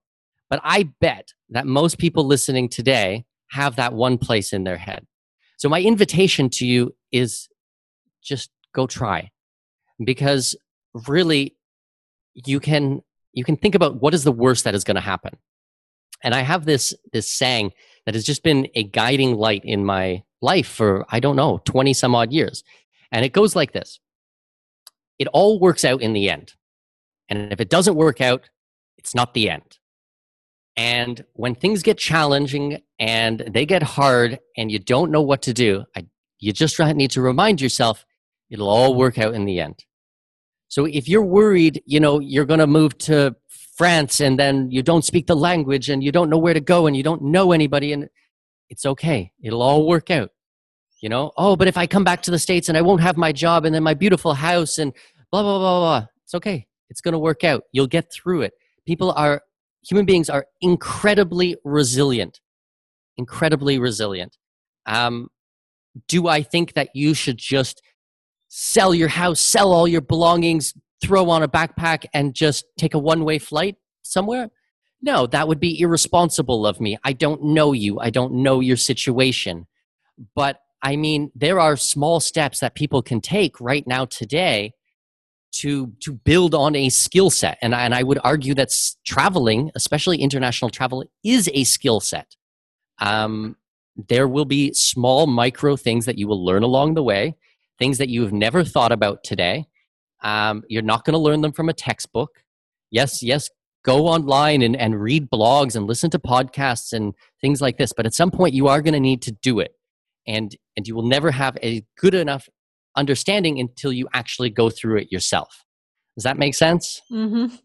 But 0.50 0.62
I 0.64 0.90
bet 1.02 1.34
that 1.50 1.66
most 1.66 1.98
people 1.98 2.26
listening 2.26 2.70
today 2.70 3.26
have 3.52 3.76
that 3.76 3.94
one 3.94 4.18
place 4.18 4.54
in 4.54 4.64
their 4.64 4.78
head. 4.78 5.06
So 5.58 5.70
my 5.70 5.82
invitation 5.82 6.50
to 6.52 6.66
you 6.66 6.96
is 7.12 7.48
just 8.22 8.50
go 8.74 8.88
try 8.88 9.32
because 10.04 10.56
really 11.08 11.56
you 12.34 12.60
can 12.60 13.02
you 13.34 13.44
can 13.44 13.58
think 13.58 13.76
about 13.76 14.02
what 14.02 14.14
is 14.14 14.24
the 14.24 14.32
worst 14.32 14.64
that 14.64 14.76
is 14.76 14.84
going 14.84 14.96
to 14.96 15.02
happen. 15.02 15.38
And 16.24 16.34
I 16.34 16.42
have 16.42 16.66
this 16.66 16.94
this 17.14 17.28
saying 17.28 17.74
that 18.06 18.16
has 18.16 18.24
just 18.24 18.44
been 18.44 18.68
a 18.76 18.84
guiding 18.84 19.36
light 19.36 19.64
in 19.64 19.86
my 19.86 20.24
life 20.42 20.68
for, 20.68 21.06
I 21.10 21.20
don't 21.20 21.36
know, 21.36 21.62
20 21.66 21.94
some 21.94 22.16
odd 22.16 22.32
years. 22.32 22.64
And 23.12 23.26
it 23.26 23.34
goes 23.34 23.56
like 23.56 23.74
this 23.74 24.00
it 25.20 25.28
all 25.28 25.60
works 25.60 25.84
out 25.84 26.02
in 26.02 26.14
the 26.14 26.30
end. 26.30 26.54
And 27.30 27.52
if 27.52 27.60
it 27.60 27.70
doesn't 27.70 27.96
work 27.96 28.22
out, 28.22 28.50
it's 28.98 29.16
not 29.16 29.34
the 29.34 29.50
end. 29.50 29.80
And 30.78 31.26
when 31.34 31.56
things 31.56 31.82
get 31.82 31.98
challenging 31.98 32.82
and 33.00 33.40
they 33.52 33.66
get 33.66 33.82
hard 33.82 34.40
and 34.56 34.72
you 34.72 34.78
don't 34.78 35.12
know 35.12 35.24
what 35.24 35.42
to 35.44 35.54
do, 35.54 35.86
I, 35.96 36.06
you 36.40 36.54
just 36.54 36.80
need 36.80 37.12
to 37.12 37.22
remind 37.22 37.60
yourself 37.60 38.06
it'll 38.52 38.70
all 38.70 38.94
work 38.94 39.18
out 39.18 39.34
in 39.34 39.46
the 39.46 39.60
end. 39.60 39.84
So 40.70 40.86
if 40.86 41.10
you're 41.10 41.24
worried, 41.24 41.82
you 41.86 42.00
know, 42.00 42.20
you're 42.20 42.46
going 42.46 42.60
to 42.60 42.68
move 42.68 42.98
to 43.00 43.36
France 43.76 44.20
and 44.20 44.38
then 44.38 44.70
you 44.70 44.84
don't 44.84 45.04
speak 45.04 45.28
the 45.28 45.36
language 45.36 45.90
and 45.90 46.04
you 46.04 46.12
don't 46.12 46.30
know 46.30 46.38
where 46.38 46.54
to 46.54 46.60
go 46.60 46.88
and 46.88 46.96
you 46.96 47.04
don't 47.04 47.24
know 47.24 47.52
anybody 47.52 47.92
and 47.92 48.10
it's 48.70 48.86
okay. 48.86 49.32
It'll 49.42 49.62
all 49.62 49.88
work 49.88 50.12
out. 50.12 50.30
You 51.02 51.10
know, 51.10 51.32
oh, 51.38 51.56
but 51.56 51.68
if 51.68 51.78
I 51.78 51.86
come 51.86 52.04
back 52.04 52.24
to 52.24 52.32
the 52.32 52.40
States 52.40 52.70
and 52.70 52.78
I 52.78 52.82
won't 52.82 53.02
have 53.02 53.18
my 53.18 53.32
job 53.32 53.66
and 53.66 53.74
then 53.74 53.84
my 53.84 53.94
beautiful 53.94 54.34
house 54.34 54.80
and 54.80 54.94
blah, 55.32 55.44
blah, 55.44 55.60
blah, 55.60 55.80
blah, 55.80 56.08
it's 56.24 56.34
okay. 56.34 56.68
It's 56.90 57.02
going 57.02 57.13
to 57.13 57.20
work 57.20 57.44
out. 57.44 57.63
You'll 57.72 57.88
get 57.88 58.12
through 58.12 58.42
it. 58.42 58.54
People 58.88 59.12
are, 59.12 59.44
human 59.88 60.06
beings 60.06 60.30
are 60.30 60.45
incredibly 60.62 61.56
resilient. 61.63 62.39
Incredibly 63.17 63.80
resilient. 63.80 64.38
Um, 64.86 65.30
do 66.08 66.28
I 66.28 66.43
think 66.43 66.73
that 66.73 66.89
you 66.93 67.13
should 67.13 67.38
just 67.38 67.82
sell 68.50 68.93
your 68.93 69.08
house, 69.08 69.41
sell 69.41 69.73
all 69.73 69.88
your 69.88 70.02
belongings, 70.02 70.73
throw 71.02 71.30
on 71.30 71.43
a 71.43 71.47
backpack, 71.47 72.06
and 72.13 72.34
just 72.34 72.65
take 72.78 72.93
a 72.93 73.00
one 73.00 73.23
way 73.23 73.39
flight 73.39 73.76
somewhere? 74.04 74.50
No, 75.02 75.28
that 75.28 75.47
would 75.47 75.60
be 75.60 75.80
irresponsible 75.80 76.65
of 76.65 76.82
me. 76.82 76.97
I 77.04 77.13
don't 77.13 77.43
know 77.43 77.73
you, 77.73 78.00
I 78.00 78.10
don't 78.10 78.34
know 78.34 78.60
your 78.60 78.78
situation. 78.78 79.67
But 80.36 80.60
I 80.82 80.95
mean, 80.95 81.32
there 81.36 81.60
are 81.60 81.78
small 81.78 82.19
steps 82.19 82.60
that 82.60 82.76
people 82.76 83.02
can 83.02 83.21
take 83.21 83.60
right 83.60 83.86
now 83.86 84.06
today 84.06 84.73
to 85.58 85.93
to 86.02 86.13
build 86.13 86.54
on 86.54 86.76
a 86.76 86.89
skill 86.89 87.30
set. 87.30 87.58
And, 87.62 87.74
and 87.74 87.93
i 87.93 88.04
would 88.04 88.20
argue 88.24 88.54
that 88.56 88.70
traveling 89.06 89.72
especially 89.76 90.17
international 90.17 90.70
travel 90.70 91.04
is 91.24 91.50
a 91.54 91.63
skill 91.63 92.00
set. 92.00 92.36
Um, 93.00 93.58
there 94.10 94.28
will 94.28 94.46
be 94.46 94.74
small 94.74 95.28
micro 95.28 95.76
things 95.76 96.06
that 96.06 96.17
you 96.17 96.28
will 96.28 96.43
learn 96.43 96.63
along 96.63 96.93
the 96.93 97.04
way 97.04 97.36
things 97.80 97.98
that 98.00 98.10
you've 98.10 98.34
never 98.34 98.63
thought 98.63 98.91
about 98.91 99.24
today. 99.24 99.67
Um, 100.24 100.63
you're 100.67 100.82
not 100.82 101.06
going 101.06 101.13
to 101.13 101.20
learn 101.20 101.41
them 101.41 101.52
from 101.52 101.70
a 101.70 101.74
textbook. 101.74 102.43
Yes 102.91 103.24
yes 103.24 103.50
go 103.84 104.08
online 104.08 104.62
and, 104.62 104.76
and 104.76 105.02
read 105.02 105.30
blogs 105.30 105.76
and 105.76 105.88
listen 105.88 106.10
to 106.10 106.20
podcasts 106.20 106.91
and 106.91 107.13
things 107.39 107.62
like 107.62 107.78
this 107.78 107.93
but 107.93 108.06
at 108.06 108.13
some 108.13 108.30
point 108.30 108.54
you 108.54 108.67
are 108.67 108.82
going 108.82 108.93
to 108.93 109.00
need 109.00 109.22
to 109.24 109.32
do 109.32 109.60
it. 109.60 109.74
And 110.28 110.56
and 110.76 110.88
you 110.88 110.96
will 110.96 111.08
never 111.08 111.32
have 111.32 111.58
a 111.63 111.84
good 111.98 112.13
enough 112.13 112.48
understanding 112.98 113.60
until 113.60 113.94
you 113.94 114.08
actually 114.14 114.50
go 114.50 114.70
through 114.70 114.98
it 114.98 115.12
yourself. 115.12 115.64
Does 116.16 116.24
that 116.24 116.38
make 116.38 116.56
sense? 116.56 117.02
Mm-hmm. 117.12 117.56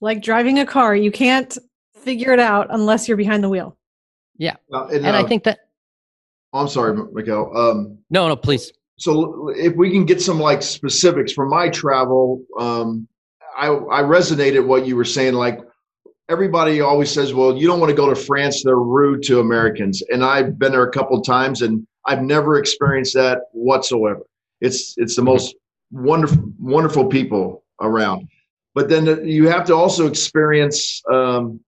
Like 0.00 0.22
driving 0.22 0.58
a 0.58 0.66
car, 0.66 0.94
you 0.94 1.10
can't 1.10 1.56
figure 1.96 2.32
it 2.32 2.40
out 2.40 2.66
unless 2.70 3.08
you're 3.08 3.16
behind 3.16 3.42
the 3.42 3.48
wheel. 3.48 3.78
Yeah, 4.36 4.56
uh, 4.72 4.86
and, 4.86 5.06
and 5.06 5.16
uh, 5.16 5.20
I 5.20 5.26
think 5.26 5.44
that. 5.44 5.60
Oh, 6.52 6.60
I'm 6.60 6.68
sorry, 6.68 6.96
Miguel. 7.12 7.56
Um, 7.56 7.98
no, 8.10 8.28
no, 8.28 8.36
please. 8.36 8.72
So 8.98 9.48
if 9.56 9.74
we 9.74 9.90
can 9.90 10.04
get 10.04 10.20
some 10.20 10.38
like 10.38 10.62
specifics 10.62 11.32
from 11.32 11.50
my 11.50 11.68
travel, 11.68 12.42
um, 12.58 13.08
I 13.56 13.68
I 13.68 14.02
resonated 14.02 14.66
what 14.66 14.86
you 14.86 14.96
were 14.96 15.04
saying. 15.04 15.34
Like 15.34 15.60
everybody 16.28 16.80
always 16.80 17.10
says, 17.10 17.32
well, 17.34 17.56
you 17.56 17.66
don't 17.66 17.80
want 17.80 17.90
to 17.90 17.96
go 17.96 18.08
to 18.08 18.16
France; 18.16 18.62
they're 18.62 18.76
rude 18.76 19.22
to 19.24 19.40
Americans. 19.40 20.02
And 20.10 20.24
I've 20.24 20.58
been 20.58 20.72
there 20.72 20.84
a 20.84 20.92
couple 20.92 21.18
of 21.18 21.24
times, 21.24 21.62
and 21.62 21.86
I've 22.06 22.22
never 22.22 22.58
experienced 22.58 23.14
that 23.14 23.38
whatsoever. 23.52 24.22
It's 24.64 24.94
it's 24.96 25.16
the 25.16 25.22
most 25.22 25.54
wonderful 25.90 26.42
wonderful 26.58 27.06
people 27.06 27.64
around. 27.80 28.28
But 28.74 28.88
then 28.88 29.04
you 29.26 29.48
have 29.48 29.64
to 29.66 29.74
also 29.74 30.06
experience 30.06 31.02
um, 31.12 31.60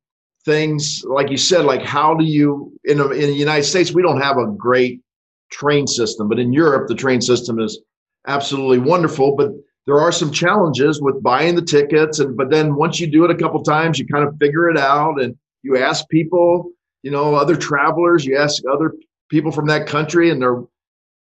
things 0.44 1.04
like 1.06 1.30
you 1.30 1.36
said, 1.36 1.64
like 1.64 1.82
how 1.82 2.14
do 2.14 2.24
you 2.24 2.72
in 2.84 3.00
a, 3.00 3.08
in 3.10 3.28
the 3.32 3.40
United 3.48 3.64
States 3.64 3.92
we 3.92 4.02
don't 4.02 4.20
have 4.20 4.38
a 4.38 4.46
great 4.46 5.02
train 5.50 5.86
system, 5.86 6.28
but 6.28 6.38
in 6.38 6.52
Europe 6.52 6.88
the 6.88 6.94
train 6.94 7.20
system 7.20 7.60
is 7.60 7.80
absolutely 8.26 8.78
wonderful. 8.78 9.36
But 9.36 9.50
there 9.86 10.00
are 10.00 10.10
some 10.10 10.32
challenges 10.32 11.00
with 11.00 11.22
buying 11.22 11.54
the 11.54 11.62
tickets, 11.62 12.18
and 12.18 12.36
but 12.36 12.50
then 12.50 12.74
once 12.74 12.98
you 12.98 13.06
do 13.06 13.24
it 13.24 13.30
a 13.30 13.36
couple 13.36 13.62
times, 13.62 13.98
you 13.98 14.06
kind 14.06 14.26
of 14.26 14.36
figure 14.38 14.68
it 14.68 14.78
out, 14.78 15.20
and 15.20 15.36
you 15.62 15.76
ask 15.76 16.08
people, 16.08 16.70
you 17.02 17.10
know, 17.10 17.34
other 17.34 17.56
travelers, 17.56 18.24
you 18.24 18.36
ask 18.36 18.62
other 18.72 18.94
people 19.30 19.52
from 19.52 19.66
that 19.66 19.86
country, 19.86 20.30
and 20.30 20.40
they're 20.42 20.62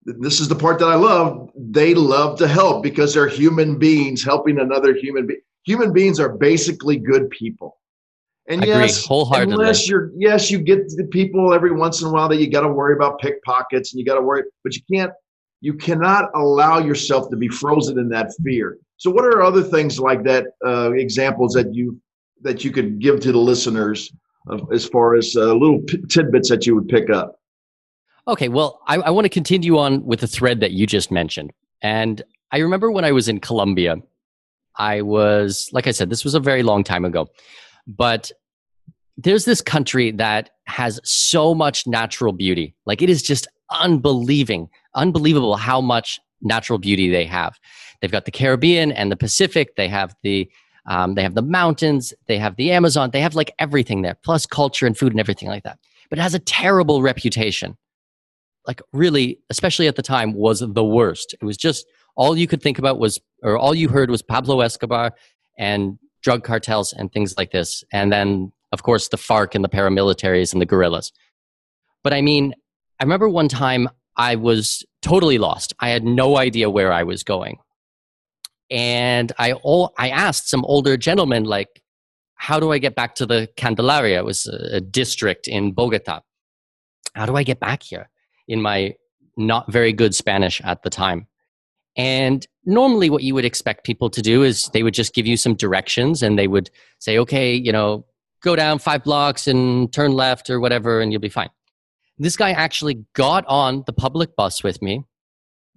this 0.03 0.39
is 0.39 0.47
the 0.47 0.55
part 0.55 0.79
that 0.79 0.87
I 0.87 0.95
love. 0.95 1.51
They 1.55 1.93
love 1.93 2.37
to 2.39 2.47
help 2.47 2.83
because 2.83 3.13
they're 3.13 3.27
human 3.27 3.77
beings 3.77 4.23
helping 4.23 4.59
another 4.59 4.95
human 4.95 5.27
being. 5.27 5.41
Human 5.65 5.93
beings 5.93 6.19
are 6.19 6.29
basically 6.29 6.97
good 6.97 7.29
people. 7.29 7.77
And 8.47 8.63
I 8.63 8.65
yes, 8.65 8.97
agree, 8.97 9.07
wholeheartedly. 9.07 9.53
unless 9.53 9.87
you're 9.87 10.11
yes, 10.15 10.49
you 10.49 10.59
get 10.59 10.87
the 10.89 11.05
people 11.11 11.53
every 11.53 11.71
once 11.71 12.01
in 12.01 12.07
a 12.07 12.11
while 12.11 12.27
that 12.29 12.37
you 12.37 12.49
got 12.49 12.61
to 12.61 12.69
worry 12.69 12.95
about 12.95 13.19
pickpockets 13.19 13.93
and 13.93 13.99
you 13.99 14.05
got 14.05 14.15
to 14.15 14.21
worry, 14.21 14.43
but 14.63 14.75
you 14.75 14.81
can't, 14.91 15.11
you 15.61 15.75
cannot 15.75 16.29
allow 16.33 16.79
yourself 16.79 17.29
to 17.29 17.37
be 17.37 17.47
frozen 17.47 17.99
in 17.99 18.09
that 18.09 18.31
fear. 18.43 18.79
So, 18.97 19.11
what 19.11 19.25
are 19.25 19.43
other 19.43 19.61
things 19.61 19.99
like 19.99 20.23
that? 20.23 20.47
Uh, 20.65 20.91
examples 20.93 21.53
that 21.53 21.73
you 21.75 22.01
that 22.41 22.65
you 22.65 22.71
could 22.71 22.99
give 22.99 23.19
to 23.19 23.31
the 23.31 23.37
listeners 23.37 24.11
as 24.73 24.85
far 24.85 25.15
as 25.15 25.35
uh, 25.35 25.53
little 25.53 25.79
p- 25.81 26.01
tidbits 26.09 26.49
that 26.49 26.65
you 26.65 26.75
would 26.75 26.87
pick 26.87 27.11
up? 27.11 27.40
Okay, 28.27 28.49
well, 28.49 28.81
I, 28.87 28.97
I 28.97 29.09
want 29.09 29.25
to 29.25 29.29
continue 29.29 29.77
on 29.77 30.05
with 30.05 30.19
the 30.19 30.27
thread 30.27 30.59
that 30.59 30.71
you 30.71 30.85
just 30.85 31.11
mentioned. 31.11 31.51
And 31.81 32.21
I 32.51 32.59
remember 32.59 32.91
when 32.91 33.05
I 33.05 33.11
was 33.11 33.27
in 33.27 33.39
Colombia, 33.39 33.97
I 34.75 35.01
was, 35.01 35.69
like 35.73 35.87
I 35.87 35.91
said, 35.91 36.09
this 36.09 36.23
was 36.23 36.35
a 36.35 36.39
very 36.39 36.63
long 36.63 36.83
time 36.83 37.03
ago, 37.03 37.27
but 37.87 38.31
there's 39.17 39.45
this 39.45 39.61
country 39.61 40.11
that 40.11 40.51
has 40.67 40.99
so 41.03 41.53
much 41.53 41.87
natural 41.87 42.33
beauty. 42.33 42.75
Like 42.85 43.01
it 43.01 43.09
is 43.09 43.21
just 43.21 43.47
unbelieving, 43.69 44.69
unbelievable 44.95 45.55
how 45.55 45.81
much 45.81 46.19
natural 46.41 46.79
beauty 46.79 47.09
they 47.09 47.25
have. 47.25 47.59
They've 48.01 48.11
got 48.11 48.25
the 48.25 48.31
Caribbean 48.31 48.91
and 48.91 49.11
the 49.11 49.17
Pacific. 49.17 49.75
They 49.75 49.87
have 49.87 50.15
the 50.23 50.49
um, 50.87 51.13
they 51.13 51.21
have 51.21 51.35
the 51.35 51.43
mountains. 51.43 52.11
They 52.25 52.39
have 52.39 52.55
the 52.55 52.71
Amazon. 52.71 53.11
They 53.11 53.21
have 53.21 53.35
like 53.35 53.53
everything 53.59 54.01
there, 54.01 54.15
plus 54.23 54.47
culture 54.47 54.87
and 54.87 54.97
food 54.97 55.13
and 55.13 55.19
everything 55.19 55.47
like 55.47 55.63
that. 55.63 55.77
But 56.09 56.17
it 56.17 56.23
has 56.23 56.33
a 56.33 56.39
terrible 56.39 57.03
reputation 57.03 57.77
like 58.67 58.81
really, 58.93 59.39
especially 59.49 59.87
at 59.87 59.95
the 59.95 60.01
time, 60.01 60.33
was 60.33 60.59
the 60.59 60.83
worst. 60.83 61.35
It 61.41 61.45
was 61.45 61.57
just 61.57 61.85
all 62.15 62.37
you 62.37 62.47
could 62.47 62.61
think 62.61 62.77
about 62.77 62.99
was, 62.99 63.19
or 63.43 63.57
all 63.57 63.73
you 63.73 63.89
heard 63.89 64.09
was 64.09 64.21
Pablo 64.21 64.61
Escobar 64.61 65.13
and 65.57 65.97
drug 66.21 66.43
cartels 66.43 66.93
and 66.93 67.11
things 67.11 67.35
like 67.37 67.51
this. 67.51 67.83
And 67.91 68.11
then, 68.11 68.51
of 68.71 68.83
course, 68.83 69.07
the 69.07 69.17
FARC 69.17 69.55
and 69.55 69.63
the 69.63 69.69
paramilitaries 69.69 70.53
and 70.53 70.61
the 70.61 70.65
guerrillas. 70.65 71.11
But 72.03 72.13
I 72.13 72.21
mean, 72.21 72.53
I 72.99 73.03
remember 73.03 73.29
one 73.29 73.47
time 73.47 73.89
I 74.17 74.35
was 74.35 74.83
totally 75.01 75.37
lost. 75.37 75.73
I 75.79 75.89
had 75.89 76.03
no 76.03 76.37
idea 76.37 76.69
where 76.69 76.91
I 76.91 77.03
was 77.03 77.23
going. 77.23 77.57
And 78.69 79.31
I, 79.37 79.53
all, 79.53 79.93
I 79.97 80.09
asked 80.09 80.49
some 80.49 80.63
older 80.65 80.95
gentlemen, 80.97 81.43
like, 81.43 81.81
how 82.35 82.59
do 82.59 82.71
I 82.71 82.77
get 82.77 82.95
back 82.95 83.15
to 83.15 83.25
the 83.25 83.49
Candelaria? 83.55 84.19
It 84.19 84.25
was 84.25 84.47
a, 84.47 84.77
a 84.77 84.81
district 84.81 85.47
in 85.47 85.73
Bogota. 85.73 86.21
How 87.13 87.25
do 87.25 87.35
I 87.35 87.43
get 87.43 87.59
back 87.59 87.83
here? 87.83 88.09
In 88.51 88.61
my 88.61 88.93
not 89.37 89.71
very 89.71 89.93
good 89.93 90.13
Spanish 90.13 90.61
at 90.63 90.83
the 90.83 90.89
time. 90.89 91.25
And 91.95 92.45
normally, 92.65 93.09
what 93.09 93.23
you 93.23 93.33
would 93.33 93.45
expect 93.45 93.85
people 93.85 94.09
to 94.09 94.21
do 94.21 94.43
is 94.43 94.69
they 94.73 94.83
would 94.83 94.93
just 94.93 95.13
give 95.13 95.25
you 95.25 95.37
some 95.37 95.55
directions 95.55 96.21
and 96.21 96.37
they 96.37 96.47
would 96.47 96.69
say, 96.99 97.17
okay, 97.17 97.53
you 97.53 97.71
know, 97.71 98.05
go 98.43 98.55
down 98.55 98.79
five 98.79 99.03
blocks 99.03 99.47
and 99.47 99.91
turn 99.93 100.11
left 100.11 100.49
or 100.49 100.59
whatever, 100.59 101.01
and 101.01 101.11
you'll 101.11 101.21
be 101.21 101.29
fine. 101.29 101.49
This 102.17 102.35
guy 102.37 102.51
actually 102.51 103.05
got 103.13 103.45
on 103.47 103.83
the 103.87 103.93
public 103.93 104.35
bus 104.35 104.63
with 104.63 104.81
me, 104.81 105.03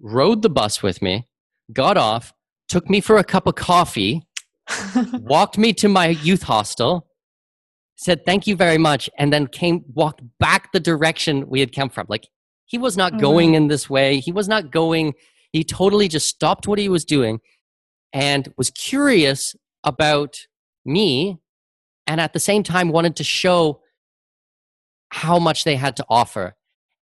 rode 0.00 0.42
the 0.42 0.50
bus 0.50 0.82
with 0.82 1.00
me, 1.00 1.26
got 1.72 1.96
off, 1.96 2.32
took 2.68 2.88
me 2.90 3.00
for 3.00 3.16
a 3.16 3.24
cup 3.24 3.46
of 3.46 3.54
coffee, 3.54 4.26
walked 5.12 5.58
me 5.58 5.72
to 5.74 5.88
my 5.88 6.08
youth 6.08 6.42
hostel, 6.42 7.06
said 7.96 8.24
thank 8.24 8.46
you 8.46 8.56
very 8.56 8.78
much, 8.78 9.08
and 9.18 9.32
then 9.32 9.46
came 9.46 9.84
walked 9.94 10.22
back 10.38 10.72
the 10.72 10.80
direction 10.80 11.48
we 11.48 11.60
had 11.60 11.74
come 11.74 11.88
from. 11.88 12.06
Like 12.08 12.28
he 12.66 12.78
was 12.78 12.96
not 12.96 13.12
mm-hmm. 13.12 13.20
going 13.20 13.54
in 13.54 13.68
this 13.68 13.88
way. 13.88 14.20
He 14.20 14.32
was 14.32 14.48
not 14.48 14.70
going, 14.70 15.14
he 15.52 15.64
totally 15.64 16.08
just 16.08 16.28
stopped 16.28 16.66
what 16.66 16.78
he 16.78 16.88
was 16.88 17.04
doing 17.04 17.40
and 18.12 18.52
was 18.56 18.70
curious 18.70 19.54
about 19.82 20.36
me 20.84 21.38
and 22.06 22.20
at 22.20 22.32
the 22.32 22.40
same 22.40 22.62
time 22.62 22.88
wanted 22.88 23.16
to 23.16 23.24
show 23.24 23.80
how 25.10 25.38
much 25.38 25.64
they 25.64 25.76
had 25.76 25.96
to 25.96 26.04
offer. 26.08 26.54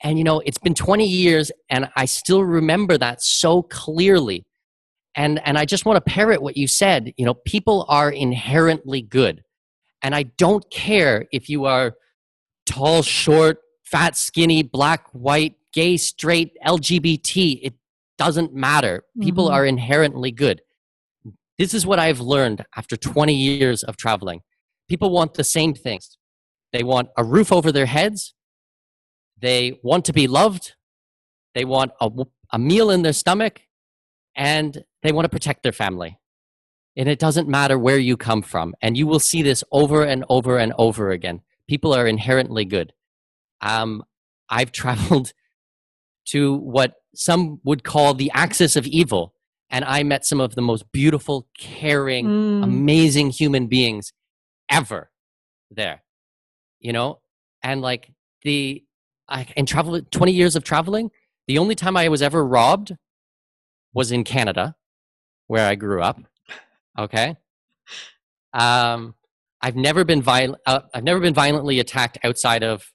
And 0.04 0.18
you 0.18 0.24
know, 0.24 0.42
it's 0.46 0.60
been 0.60 0.76
20 0.76 1.06
years 1.08 1.52
and 1.70 1.90
I 1.96 2.06
still 2.06 2.44
remember 2.44 2.98
that 2.98 3.22
so 3.22 3.64
clearly. 3.64 4.46
And 5.16 5.42
and 5.46 5.58
I 5.58 5.66
just 5.66 5.86
want 5.86 5.98
to 5.98 6.12
parrot 6.12 6.44
what 6.44 6.58
you 6.58 6.68
said, 6.68 7.12
you 7.18 7.26
know, 7.26 7.34
people 7.34 7.86
are 7.90 8.12
inherently 8.12 9.02
good. 9.02 9.42
And 10.04 10.14
I 10.14 10.24
don't 10.24 10.70
care 10.70 11.26
if 11.32 11.50
you 11.50 11.66
are 11.66 11.96
tall, 12.68 13.02
short, 13.02 13.58
fat, 13.92 14.18
skinny, 14.18 14.64
black, 14.64 15.08
white, 15.14 15.56
gay, 15.74 15.98
straight, 15.98 16.52
LGBT. 16.66 17.60
It 17.64 17.74
doesn't 18.18 18.54
matter. 18.54 19.04
People 19.22 19.48
Mhm. 19.48 19.54
are 19.54 19.66
inherently 19.66 20.32
good. 20.32 20.62
This 21.58 21.74
is 21.74 21.86
what 21.86 22.00
I've 22.00 22.20
learned 22.20 22.66
after 22.76 22.98
20 22.98 23.34
years 23.36 23.84
of 23.84 23.96
traveling. 23.98 24.42
People 24.90 25.10
want 25.12 25.34
the 25.36 25.44
same 25.44 25.74
things. 25.74 26.18
They 26.74 26.84
want 26.84 27.10
a 27.18 27.24
roof 27.24 27.52
over 27.52 27.72
their 27.72 27.86
heads. 27.86 28.34
They 29.40 29.80
want 29.84 30.06
to 30.06 30.14
be 30.14 30.28
loved. 30.28 30.74
They 31.56 31.66
want 31.66 31.92
a, 32.02 32.10
a 32.52 32.60
meal 32.60 32.90
in 32.92 33.02
their 33.04 33.14
stomach. 33.14 33.62
And 34.36 34.84
they 35.04 35.12
want 35.12 35.26
to 35.26 35.30
protect 35.30 35.64
their 35.64 35.72
family. 35.72 36.20
And 36.96 37.08
it 37.08 37.20
doesn't 37.20 37.48
matter 37.48 37.78
where 37.78 37.98
you 37.98 38.18
come 38.18 38.42
from. 38.42 38.74
And 38.82 38.98
you 38.98 39.08
will 39.08 39.20
see 39.20 39.42
this 39.42 39.64
over 39.72 40.04
and 40.04 40.24
over 40.30 40.58
and 40.58 40.74
over 40.78 41.12
again. 41.12 41.42
People 41.68 41.94
are 41.94 42.08
inherently 42.08 42.66
good. 42.66 42.94
Um, 43.62 44.04
I've 44.50 44.72
traveled 44.82 45.34
to 46.28 46.56
what 46.56 46.96
some 47.16 47.60
would 47.64 47.84
call 47.84 48.14
the 48.14 48.32
axis 48.34 48.76
of 48.76 48.86
evil. 48.88 49.34
And 49.70 49.84
I 49.84 50.04
met 50.04 50.26
some 50.26 50.40
of 50.40 50.56
the 50.56 50.62
most 50.62 50.90
beautiful, 50.92 51.48
caring, 51.58 52.26
Mm. 52.26 52.64
amazing 52.64 53.32
human 53.32 53.68
beings 53.68 54.14
ever 54.70 55.12
there. 55.72 56.04
You 56.80 56.94
know? 56.94 57.20
And 57.64 57.82
like 57.82 58.12
the, 58.44 58.84
I, 59.28 59.46
in 59.58 59.66
travel, 59.66 60.00
20 60.02 60.32
years 60.32 60.56
of 60.56 60.64
traveling, 60.64 61.12
the 61.48 61.58
only 61.58 61.76
time 61.76 61.98
I 61.98 62.08
was 62.08 62.22
ever 62.22 62.46
robbed 62.46 62.96
was 63.94 64.12
in 64.12 64.24
Canada, 64.24 64.76
where 65.48 65.68
I 65.68 65.76
grew 65.76 66.02
up. 66.02 66.20
Okay. 66.98 67.36
Um, 68.54 69.16
I've 69.62 69.76
never 69.76 70.04
been 70.06 70.22
violent. 70.22 70.62
Uh, 70.66 70.82
I've 70.94 71.04
never 71.04 71.20
been 71.20 71.34
violently 71.34 71.80
attacked 71.80 72.20
outside 72.24 72.64
of 72.64 72.92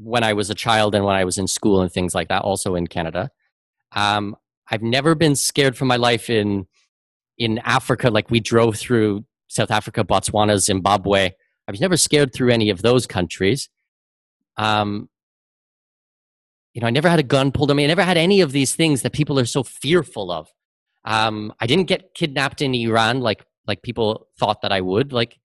when 0.00 0.22
I 0.22 0.32
was 0.32 0.48
a 0.48 0.54
child 0.54 0.94
and 0.94 1.04
when 1.04 1.16
I 1.16 1.24
was 1.24 1.38
in 1.38 1.46
school 1.46 1.80
and 1.80 1.90
things 1.90 2.14
like 2.14 2.28
that. 2.28 2.42
Also 2.42 2.74
in 2.74 2.86
Canada. 2.86 3.30
Um, 3.92 4.36
I've 4.70 4.82
never 4.82 5.14
been 5.14 5.34
scared 5.34 5.76
for 5.76 5.84
my 5.84 5.96
life 5.96 6.30
in 6.30 6.66
in 7.36 7.58
Africa. 7.58 8.10
Like 8.10 8.30
we 8.30 8.40
drove 8.40 8.76
through 8.76 9.24
South 9.48 9.70
Africa, 9.70 10.04
Botswana, 10.04 10.58
Zimbabwe. 10.58 11.30
I 11.66 11.70
was 11.70 11.80
never 11.80 11.96
scared 11.96 12.32
through 12.32 12.50
any 12.50 12.70
of 12.70 12.82
those 12.82 13.06
countries. 13.06 13.68
Um, 14.56 15.08
you 16.74 16.80
know, 16.80 16.86
I 16.86 16.90
never 16.90 17.08
had 17.08 17.18
a 17.18 17.24
gun 17.24 17.52
pulled 17.52 17.70
on 17.70 17.76
me. 17.76 17.84
I 17.84 17.88
never 17.88 18.02
had 18.02 18.16
any 18.16 18.40
of 18.40 18.52
these 18.52 18.74
things 18.74 19.02
that 19.02 19.12
people 19.12 19.38
are 19.38 19.46
so 19.46 19.62
fearful 19.62 20.30
of. 20.30 20.52
Um, 21.04 21.52
I 21.60 21.66
didn't 21.66 21.86
get 21.86 22.14
kidnapped 22.14 22.60
in 22.60 22.74
Iran 22.74 23.20
like 23.20 23.44
like 23.66 23.82
people 23.82 24.26
thought 24.38 24.62
that 24.62 24.72
I 24.72 24.80
would. 24.80 25.12
Like, 25.12 25.38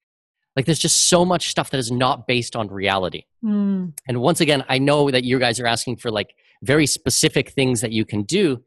like 0.56 0.66
there's 0.66 0.80
just 0.80 1.10
so 1.10 1.26
much 1.26 1.50
stuff 1.50 1.72
that 1.72 1.80
is 1.80 1.92
not 1.92 2.28
based 2.28 2.56
on 2.56 2.68
reality. 2.68 3.24
Mm. 3.44 3.94
And 4.08 4.22
once 4.22 4.40
again, 4.40 4.64
I 4.70 4.78
know 4.78 5.10
that 5.10 5.24
you 5.24 5.40
guys 5.40 5.60
are 5.60 5.68
asking 5.68 5.98
for 5.98 6.12
like 6.12 6.36
very 6.62 6.86
specific 6.86 7.50
things 7.50 7.82
that 7.82 7.92
you 7.92 8.06
can 8.06 8.24
do, 8.24 8.64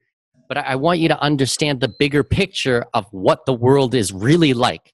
but 0.49 0.59
I, 0.59 0.63
I 0.63 0.75
want 0.77 1.01
you 1.01 1.09
to 1.09 1.21
understand 1.21 1.81
the 1.81 1.89
bigger 1.89 2.25
picture 2.25 2.87
of 2.93 3.07
what 3.13 3.47
the 3.47 3.55
world 3.55 3.95
is 3.95 4.13
really 4.13 4.53
like. 4.53 4.93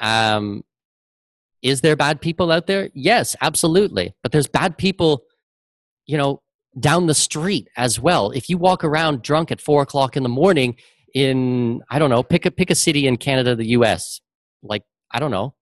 Um, 0.00 0.64
is 1.62 1.80
there 1.80 1.96
bad 1.96 2.20
people 2.20 2.50
out 2.52 2.66
there? 2.66 2.90
Yes, 2.94 3.36
absolutely. 3.40 4.14
But 4.22 4.32
there's 4.32 4.46
bad 4.46 4.78
people, 4.78 5.24
you 6.06 6.16
know, 6.16 6.42
down 6.78 7.06
the 7.06 7.14
street 7.14 7.68
as 7.76 7.98
well. 7.98 8.30
If 8.30 8.48
you 8.48 8.58
walk 8.58 8.84
around 8.84 9.22
drunk 9.22 9.50
at 9.50 9.60
four 9.60 9.82
o'clock 9.82 10.16
in 10.16 10.22
the 10.22 10.28
morning 10.28 10.76
in, 11.14 11.82
I 11.90 11.98
don't 11.98 12.10
know, 12.10 12.22
pick 12.22 12.46
a 12.46 12.50
pick 12.50 12.70
a 12.70 12.74
city 12.74 13.06
in 13.06 13.16
Canada, 13.16 13.56
the 13.56 13.68
U.S. 13.68 14.20
Like 14.62 14.82
I 15.10 15.18
don't 15.18 15.30
know, 15.30 15.54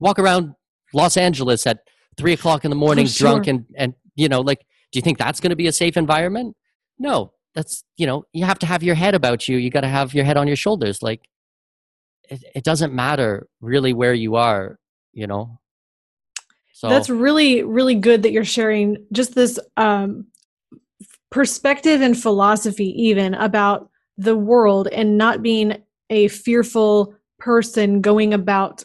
walk 0.00 0.18
around 0.18 0.54
Los 0.92 1.16
Angeles 1.16 1.66
at 1.66 1.80
three 2.16 2.32
o'clock 2.32 2.64
in 2.64 2.70
the 2.70 2.76
morning 2.76 3.06
drunk 3.06 3.46
and 3.46 3.64
and 3.76 3.94
you 4.14 4.28
know, 4.28 4.40
like, 4.40 4.60
do 4.90 4.98
you 4.98 5.02
think 5.02 5.18
that's 5.18 5.40
going 5.40 5.50
to 5.50 5.56
be 5.56 5.68
a 5.68 5.72
safe 5.72 5.96
environment? 5.96 6.56
No, 6.98 7.32
that's 7.54 7.84
you 7.96 8.06
know, 8.06 8.24
you 8.32 8.44
have 8.44 8.58
to 8.60 8.66
have 8.66 8.82
your 8.82 8.94
head 8.94 9.14
about 9.14 9.48
you. 9.48 9.56
You 9.56 9.70
got 9.70 9.82
to 9.82 9.88
have 9.88 10.14
your 10.14 10.24
head 10.24 10.36
on 10.36 10.46
your 10.46 10.56
shoulders. 10.56 11.02
Like, 11.02 11.28
it, 12.28 12.42
it 12.54 12.64
doesn't 12.64 12.92
matter 12.92 13.46
really 13.60 13.92
where 13.92 14.14
you 14.14 14.36
are. 14.36 14.78
You 15.12 15.26
know. 15.26 15.58
So 16.72 16.88
That's 16.88 17.10
really, 17.10 17.64
really 17.64 17.96
good 17.96 18.22
that 18.22 18.30
you're 18.30 18.44
sharing 18.44 19.04
just 19.10 19.34
this 19.34 19.58
um, 19.76 20.28
perspective 21.28 22.00
and 22.00 22.16
philosophy, 22.16 22.86
even 23.02 23.34
about 23.34 23.90
the 24.16 24.36
world 24.36 24.86
and 24.86 25.18
not 25.18 25.42
being 25.42 25.82
a 26.10 26.28
fearful 26.28 27.14
person 27.38 28.00
going 28.00 28.32
about 28.32 28.84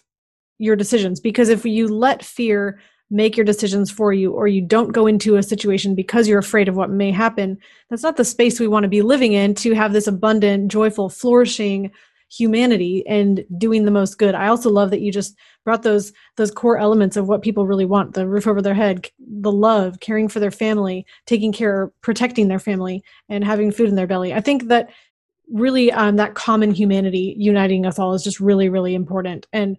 your 0.57 0.75
decisions. 0.75 1.19
Because 1.19 1.49
if 1.49 1.65
you 1.65 1.87
let 1.87 2.23
fear 2.23 2.79
make 3.09 3.37
your 3.37 3.45
decisions 3.45 3.91
for 3.91 4.11
you, 4.11 4.31
or 4.31 4.47
you 4.47 4.61
don't 4.61 4.91
go 4.91 5.05
into 5.05 5.35
a 5.35 5.43
situation 5.43 5.93
because 5.93 6.27
you're 6.27 6.39
afraid 6.39 6.67
of 6.67 6.75
what 6.75 6.89
may 6.89 7.11
happen, 7.11 7.57
that's 7.89 8.01
not 8.03 8.17
the 8.17 8.25
space 8.25 8.59
we 8.59 8.67
want 8.67 8.83
to 8.83 8.89
be 8.89 9.01
living 9.01 9.33
in 9.33 9.53
to 9.53 9.73
have 9.73 9.93
this 9.93 10.07
abundant, 10.07 10.71
joyful, 10.71 11.09
flourishing 11.09 11.91
humanity 12.31 13.03
and 13.07 13.45
doing 13.57 13.85
the 13.85 13.91
most 13.91 14.17
good. 14.17 14.33
I 14.33 14.47
also 14.47 14.69
love 14.71 14.89
that 14.89 15.01
you 15.01 15.11
just 15.11 15.35
brought 15.63 15.83
those 15.83 16.11
those 16.37 16.51
core 16.51 16.77
elements 16.77 17.15
of 17.15 17.27
what 17.27 17.41
people 17.41 17.65
really 17.65 17.85
want 17.85 18.13
the 18.13 18.27
roof 18.27 18.47
over 18.47 18.61
their 18.61 18.73
head 18.73 19.07
the 19.19 19.51
love 19.51 19.99
caring 19.99 20.27
for 20.27 20.39
their 20.39 20.51
family 20.51 21.05
taking 21.25 21.51
care 21.51 21.91
protecting 22.01 22.47
their 22.47 22.59
family 22.59 23.03
and 23.29 23.43
having 23.43 23.71
food 23.71 23.89
in 23.89 23.95
their 23.95 24.07
belly 24.07 24.33
i 24.33 24.41
think 24.41 24.67
that 24.67 24.89
really 25.51 25.91
um, 25.91 26.15
that 26.15 26.35
common 26.35 26.71
humanity 26.71 27.35
uniting 27.37 27.85
us 27.85 27.99
all 27.99 28.13
is 28.13 28.23
just 28.23 28.39
really 28.39 28.69
really 28.69 28.95
important 28.95 29.47
and 29.53 29.77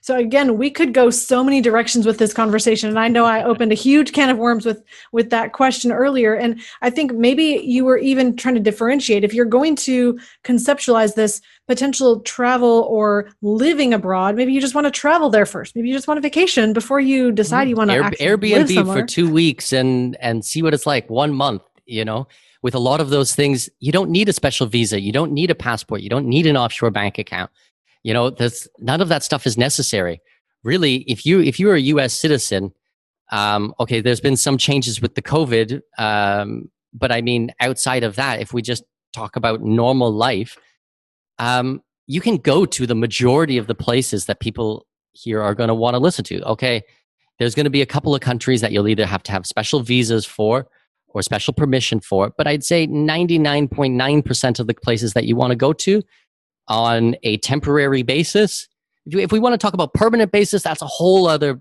so 0.00 0.16
again 0.16 0.58
we 0.58 0.70
could 0.70 0.94
go 0.94 1.10
so 1.10 1.42
many 1.44 1.60
directions 1.60 2.06
with 2.06 2.18
this 2.18 2.32
conversation 2.32 2.88
and 2.88 2.98
i 2.98 3.08
know 3.08 3.24
i 3.24 3.42
opened 3.42 3.72
a 3.72 3.76
huge 3.76 4.12
can 4.12 4.30
of 4.30 4.38
worms 4.38 4.66
with 4.66 4.82
with 5.12 5.30
that 5.30 5.52
question 5.52 5.92
earlier 5.92 6.34
and 6.34 6.60
i 6.82 6.90
think 6.90 7.12
maybe 7.12 7.60
you 7.64 7.84
were 7.84 7.98
even 7.98 8.36
trying 8.36 8.54
to 8.54 8.60
differentiate 8.60 9.24
if 9.24 9.32
you're 9.32 9.44
going 9.44 9.76
to 9.76 10.18
conceptualize 10.44 11.14
this 11.14 11.40
potential 11.68 12.20
travel 12.20 12.86
or 12.88 13.30
living 13.42 13.94
abroad 13.94 14.34
maybe 14.36 14.52
you 14.52 14.60
just 14.60 14.74
want 14.74 14.86
to 14.86 14.90
travel 14.90 15.30
there 15.30 15.46
first 15.46 15.76
maybe 15.76 15.88
you 15.88 15.94
just 15.94 16.08
want 16.08 16.18
a 16.18 16.20
vacation 16.20 16.72
before 16.72 17.00
you 17.00 17.26
mm-hmm. 17.26 17.34
decide 17.34 17.68
you 17.68 17.76
want 17.76 17.90
to 17.90 17.96
Air, 18.20 18.36
Airbnb 18.36 18.74
somewhere. 18.74 19.00
for 19.00 19.06
two 19.06 19.30
weeks 19.30 19.72
and 19.72 20.16
and 20.20 20.44
see 20.44 20.62
what 20.62 20.74
it's 20.74 20.86
like 20.86 21.08
one 21.08 21.34
month. 21.34 21.62
You 21.86 22.04
know, 22.04 22.28
with 22.62 22.74
a 22.74 22.78
lot 22.78 23.00
of 23.00 23.10
those 23.10 23.34
things, 23.34 23.68
you 23.80 23.90
don't 23.90 24.10
need 24.10 24.28
a 24.28 24.32
special 24.32 24.66
visa, 24.66 25.00
you 25.00 25.12
don't 25.12 25.32
need 25.32 25.50
a 25.50 25.54
passport, 25.54 26.02
you 26.02 26.08
don't 26.08 26.26
need 26.26 26.46
an 26.46 26.56
offshore 26.56 26.90
bank 26.90 27.18
account. 27.18 27.50
You 28.02 28.14
know, 28.14 28.30
there's 28.30 28.68
none 28.78 29.00
of 29.00 29.08
that 29.08 29.22
stuff 29.22 29.46
is 29.46 29.58
necessary. 29.58 30.20
Really, 30.62 30.96
if 31.08 31.24
you 31.26 31.40
if 31.40 31.58
you're 31.58 31.74
a 31.74 31.80
U.S. 31.80 32.18
citizen, 32.18 32.72
um, 33.32 33.74
okay, 33.80 34.00
there's 34.00 34.20
been 34.20 34.36
some 34.36 34.58
changes 34.58 35.00
with 35.00 35.14
the 35.14 35.22
COVID, 35.22 35.80
um, 35.98 36.70
but 36.92 37.12
I 37.12 37.20
mean, 37.20 37.52
outside 37.60 38.04
of 38.04 38.16
that, 38.16 38.40
if 38.40 38.52
we 38.52 38.62
just 38.62 38.84
talk 39.12 39.36
about 39.36 39.62
normal 39.62 40.12
life, 40.12 40.56
um, 41.38 41.82
you 42.06 42.20
can 42.20 42.36
go 42.36 42.66
to 42.66 42.86
the 42.86 42.94
majority 42.94 43.56
of 43.56 43.66
the 43.66 43.74
places 43.74 44.26
that 44.26 44.40
people 44.40 44.86
here 45.12 45.40
are 45.42 45.54
going 45.54 45.68
to 45.68 45.74
want 45.74 45.94
to 45.94 45.98
listen 45.98 46.24
to. 46.24 46.42
Okay, 46.42 46.82
there's 47.38 47.54
going 47.54 47.64
to 47.64 47.70
be 47.70 47.82
a 47.82 47.86
couple 47.86 48.14
of 48.14 48.20
countries 48.20 48.60
that 48.60 48.72
you'll 48.72 48.88
either 48.88 49.06
have 49.06 49.22
to 49.24 49.32
have 49.32 49.46
special 49.46 49.80
visas 49.80 50.26
for 50.26 50.66
or 51.08 51.22
special 51.22 51.52
permission 51.52 52.00
for, 52.00 52.32
but 52.36 52.46
I'd 52.46 52.64
say 52.64 52.86
99.9% 52.86 54.60
of 54.60 54.66
the 54.66 54.74
places 54.74 55.12
that 55.14 55.24
you 55.24 55.36
want 55.36 55.50
to 55.50 55.56
go 55.56 55.72
to 55.72 56.02
on 56.70 57.16
a 57.24 57.36
temporary 57.38 58.02
basis. 58.02 58.68
If, 59.04 59.32
we 59.32 59.40
want 59.40 59.52
to 59.54 59.58
talk 59.58 59.74
about 59.74 59.92
permanent 59.92 60.32
basis, 60.32 60.62
that's 60.62 60.80
a 60.80 60.86
whole 60.86 61.26
other 61.26 61.60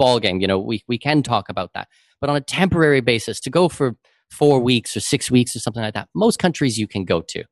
ballgame. 0.00 0.40
You 0.40 0.46
know, 0.46 0.58
we, 0.58 0.84
we 0.86 0.98
can 0.98 1.22
talk 1.22 1.48
about 1.48 1.72
that. 1.74 1.88
But 2.20 2.30
on 2.30 2.36
a 2.36 2.40
temporary 2.40 3.00
basis, 3.00 3.40
to 3.40 3.50
go 3.50 3.68
for 3.68 3.96
four 4.30 4.60
weeks 4.60 4.96
or 4.96 5.00
six 5.00 5.30
weeks 5.30 5.56
or 5.56 5.60
something 5.60 5.82
like 5.82 5.94
that, 5.94 6.08
most 6.14 6.38
countries 6.38 6.78
you 6.78 6.86
can 6.86 7.04
go 7.04 7.22
to, 7.22 7.44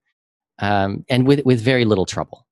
um, 0.58 1.04
and 1.08 1.26
with, 1.26 1.44
with 1.44 1.60
very 1.60 1.84
little 1.84 2.06
trouble. 2.06 2.46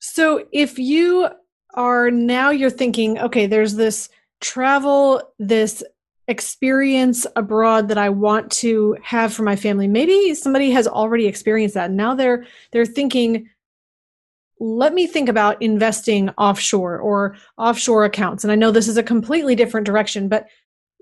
So 0.00 0.46
if 0.52 0.78
you 0.78 1.28
are 1.74 2.10
now 2.10 2.50
you're 2.50 2.70
thinking, 2.70 3.18
okay, 3.18 3.46
there's 3.46 3.74
this 3.74 4.08
travel, 4.40 5.22
this 5.38 5.82
experience 6.28 7.26
abroad 7.36 7.88
that 7.88 7.98
I 7.98 8.08
want 8.08 8.50
to 8.52 8.96
have 9.02 9.32
for 9.32 9.42
my 9.42 9.56
family. 9.56 9.88
Maybe 9.88 10.34
somebody 10.34 10.70
has 10.70 10.86
already 10.86 11.26
experienced 11.26 11.74
that. 11.74 11.90
Now 11.90 12.14
they're 12.14 12.46
they're 12.72 12.86
thinking 12.86 13.48
let 14.60 14.94
me 14.94 15.06
think 15.06 15.28
about 15.28 15.60
investing 15.60 16.30
offshore 16.38 16.98
or 16.98 17.36
offshore 17.58 18.04
accounts. 18.04 18.44
And 18.44 18.52
I 18.52 18.54
know 18.54 18.70
this 18.70 18.88
is 18.88 18.96
a 18.96 19.02
completely 19.02 19.54
different 19.54 19.84
direction, 19.84 20.28
but 20.28 20.46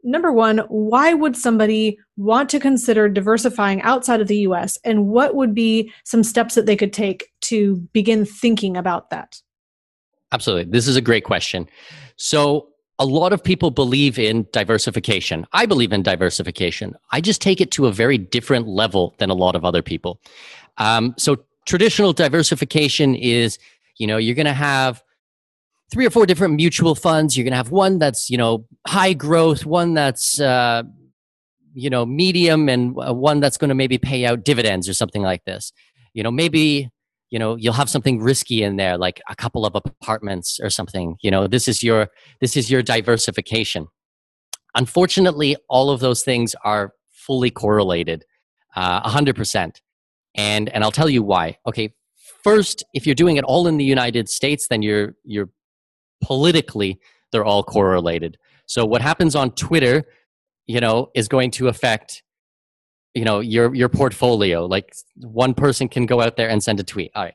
number 0.03 0.33
1, 0.33 0.59
why 0.69 1.15
would 1.15 1.37
somebody 1.37 1.99
want 2.17 2.49
to 2.51 2.59
consider 2.59 3.09
diversifying 3.09 3.83
outside 3.83 4.21
of 4.21 4.29
the 4.29 4.39
US 4.39 4.79
and 4.85 5.09
what 5.09 5.35
would 5.35 5.55
be 5.55 5.93
some 6.05 6.25
steps 6.25 6.55
that 6.55 6.67
they 6.67 6.77
could 6.77 6.93
take 6.93 7.29
to 7.43 7.77
begin 7.93 8.25
thinking 8.25 8.77
about 8.77 9.11
that? 9.11 9.41
Absolutely. 10.33 10.71
This 10.71 10.89
is 10.89 10.97
a 10.97 11.03
great 11.03 11.25
question. 11.25 11.69
So, 12.17 12.69
a 13.03 13.05
lot 13.05 13.33
of 13.33 13.43
people 13.43 13.73
believe 13.73 14.17
in 14.17 14.47
diversification. 14.53 15.45
I 15.53 15.67
believe 15.67 15.93
in 15.93 16.05
diversification. 16.05 16.95
I 17.11 17.21
just 17.21 17.43
take 17.43 17.61
it 17.61 17.73
to 17.73 17.87
a 17.87 17.93
very 17.93 18.17
different 18.17 18.69
level 18.69 19.17
than 19.19 19.29
a 19.29 19.35
lot 19.35 19.57
of 19.57 19.65
other 19.65 19.83
people. 19.83 20.21
Um, 20.79 21.13
so, 21.19 21.45
traditional 21.67 22.13
diversification 22.13 23.17
is, 23.17 23.59
you 23.99 24.07
know, 24.07 24.19
you're 24.19 24.37
going 24.37 24.47
to 24.47 24.53
have 24.53 25.03
three 25.91 26.07
or 26.07 26.11
four 26.11 26.27
different 26.27 26.55
mutual 26.55 26.95
funds. 26.95 27.37
You're 27.37 27.43
going 27.43 27.53
to 27.53 27.57
have 27.57 27.73
one 27.73 27.99
that's 27.99 28.31
you 28.31 28.39
know 28.39 28.67
high 28.87 29.15
growth, 29.15 29.67
one 29.67 29.95
that's 29.95 30.41
uh, 30.41 30.85
you 31.75 31.91
know 31.91 32.07
medium, 32.07 32.69
and 32.69 32.97
uh, 32.97 33.13
one 33.13 33.41
that's 33.41 33.57
going 33.57 33.71
to 33.71 33.75
maybe 33.75 33.99
pay 33.99 34.25
out 34.27 34.45
dividends 34.45 34.89
or 34.89 34.95
something 34.95 35.23
like 35.23 35.45
this. 35.45 35.73
You 36.15 36.23
know, 36.23 36.31
maybe 36.31 36.89
you 37.33 37.39
know 37.39 37.57
you'll 37.57 37.73
have 37.73 37.91
something 37.91 38.21
risky 38.21 38.63
in 38.63 38.77
there, 38.77 38.97
like 38.97 39.21
a 39.29 39.35
couple 39.35 39.67
of 39.67 39.75
apartments 39.75 40.61
or 40.63 40.71
something. 40.71 41.17
You 41.23 41.31
know, 41.31 41.49
this 41.49 41.67
is 41.67 41.83
your 41.83 42.09
this 42.41 42.57
is 42.57 42.71
your 42.71 42.83
diversification. 42.83 43.89
Unfortunately, 44.75 45.57
all 45.69 45.91
of 45.91 46.01
those 46.01 46.23
things 46.23 46.55
are 46.65 46.93
fully 47.11 47.51
correlated, 47.51 48.25
uh, 48.75 49.09
100%. 49.09 49.77
And, 50.35 50.69
and 50.71 50.83
I'll 50.83 50.91
tell 50.91 51.09
you 51.09 51.23
why. 51.23 51.59
Okay, 51.67 51.95
first, 52.43 52.85
if 52.95 53.07
you're 53.07 53.15
doing 53.15 53.37
it 53.37 53.45
all 53.45 53.67
in 53.67 53.77
the 53.77 53.85
United 53.85 54.29
States, 54.29 54.69
then 54.69 54.83
you're, 54.83 55.15
you're 55.25 55.51
politically, 56.23 56.99
they're 57.31 57.45
all 57.45 57.63
correlated. 57.63 58.39
So 58.67 58.85
what 58.87 59.03
happens 59.03 59.37
on 59.37 59.51
Twitter, 59.53 60.05
you 60.67 60.81
know, 60.81 61.11
is 61.15 61.29
going 61.29 61.51
to 61.53 61.69
affect 61.69 62.23
you 63.15 63.25
know 63.25 63.41
your 63.41 63.75
your 63.75 63.89
portfolio 63.89 64.67
like 64.67 64.95
one 65.17 65.55
person 65.55 65.89
can 65.89 66.07
go 66.07 66.21
out 66.21 66.37
there 66.37 66.49
and 66.49 66.63
send 66.63 66.81
a 66.81 66.85
tweet 66.85 67.11
all 67.15 67.25
right 67.25 67.35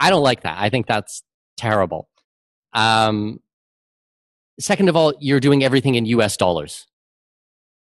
i 0.00 0.10
don't 0.10 0.22
like 0.22 0.42
that 0.42 0.56
i 0.58 0.68
think 0.68 0.86
that's 0.86 1.22
terrible 1.56 2.08
um 2.72 3.40
second 4.58 4.88
of 4.88 4.96
all 4.96 5.14
you're 5.20 5.40
doing 5.40 5.64
everything 5.64 5.94
in 5.94 6.04
us 6.06 6.36
dollars 6.36 6.86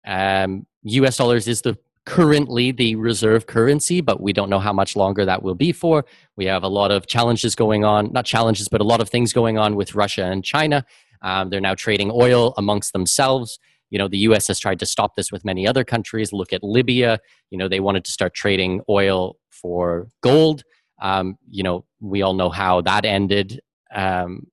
um 0.06 0.66
us 0.86 1.18
dollars 1.18 1.48
is 1.48 1.62
the 1.62 1.78
currently 2.06 2.72
the 2.72 2.96
reserve 2.96 3.46
currency, 3.48 4.02
but 4.02 4.22
we 4.22 4.34
don't 4.34 4.50
know 4.50 4.60
how 4.60 4.74
much 4.74 4.96
longer 4.96 5.26
that 5.26 5.42
will 5.42 5.56
be 5.56 5.72
for. 5.72 6.06
We 6.36 6.46
have 6.46 6.64
a 6.64 6.68
lot 6.68 6.92
of 6.92 7.08
challenges 7.08 7.56
going 7.56 7.86
on, 7.86 8.12
not 8.12 8.26
challenges, 8.26 8.68
but 8.68 8.82
a 8.82 8.84
lot 8.84 9.02
of 9.02 9.10
things 9.10 9.32
going 9.34 9.58
on 9.58 9.76
with 9.76 9.96
Russia 9.96 10.26
and 10.26 10.44
China. 10.44 10.86
Um, 11.22 11.50
they're 11.50 11.62
now 11.62 11.76
trading 11.76 12.12
oil 12.14 12.54
amongst 12.58 12.92
themselves. 12.92 13.60
You 13.94 14.00
know, 14.00 14.08
the 14.08 14.18
US 14.30 14.48
has 14.48 14.58
tried 14.58 14.80
to 14.80 14.88
stop 14.88 15.16
this 15.16 15.32
with 15.32 15.46
many 15.46 15.68
other 15.68 15.84
countries. 15.84 16.34
Look 16.34 16.52
at 16.52 16.64
Libya. 16.64 17.20
You 17.52 17.60
know, 17.60 17.68
they 17.70 17.80
wanted 17.80 18.04
to 18.06 18.12
start 18.12 18.34
trading 18.34 18.82
oil 18.90 19.36
for 19.52 20.08
gold. 20.22 20.64
Um, 21.00 21.38
you 21.48 21.62
know, 21.62 21.86
we 22.02 22.24
all 22.24 22.34
know 22.34 22.50
how 22.50 22.82
that 22.82 23.06
ended. 23.06 23.62
Um, 23.94 24.48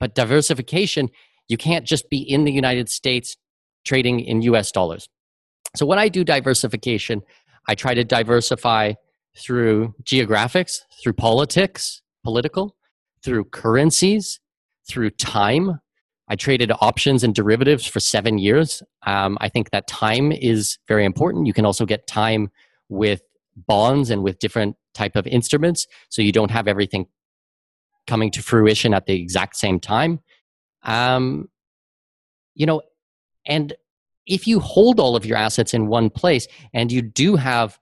but 0.00 0.14
diversification, 0.14 1.10
you 1.48 1.58
can't 1.58 1.86
just 1.86 2.08
be 2.08 2.16
in 2.16 2.44
the 2.44 2.52
United 2.52 2.88
States 2.88 3.36
trading 3.84 4.20
in 4.20 4.40
US 4.40 4.72
dollars. 4.72 5.06
So 5.76 5.84
when 5.84 5.98
I 5.98 6.08
do 6.08 6.24
diversification, 6.24 7.20
I 7.68 7.74
try 7.74 7.92
to 7.92 8.04
diversify 8.04 8.94
through 9.36 9.94
geographics, 10.02 10.78
through 11.02 11.12
politics, 11.12 12.00
political, 12.22 12.74
through 13.22 13.44
currencies, 13.44 14.40
through 14.88 15.10
time. 15.10 15.80
I 16.28 16.36
traded 16.36 16.72
options 16.80 17.22
and 17.22 17.34
derivatives 17.34 17.86
for 17.86 18.00
seven 18.00 18.38
years. 18.38 18.82
Um, 19.06 19.36
I 19.40 19.48
think 19.48 19.70
that 19.70 19.86
time 19.86 20.32
is 20.32 20.78
very 20.88 21.04
important. 21.04 21.46
You 21.46 21.52
can 21.52 21.66
also 21.66 21.84
get 21.84 22.06
time 22.06 22.50
with 22.88 23.22
bonds 23.56 24.10
and 24.10 24.22
with 24.22 24.38
different 24.38 24.76
type 24.94 25.16
of 25.16 25.26
instruments, 25.26 25.86
so 26.08 26.22
you 26.22 26.32
don't 26.32 26.50
have 26.50 26.66
everything 26.66 27.06
coming 28.06 28.30
to 28.30 28.42
fruition 28.42 28.94
at 28.94 29.06
the 29.06 29.14
exact 29.14 29.56
same 29.56 29.80
time. 29.80 30.20
Um, 30.82 31.48
you 32.54 32.66
know, 32.66 32.82
and 33.46 33.74
if 34.26 34.46
you 34.46 34.60
hold 34.60 35.00
all 35.00 35.16
of 35.16 35.26
your 35.26 35.36
assets 35.36 35.74
in 35.74 35.88
one 35.88 36.10
place 36.10 36.46
and 36.72 36.90
you 36.90 37.02
do 37.02 37.36
have 37.36 37.78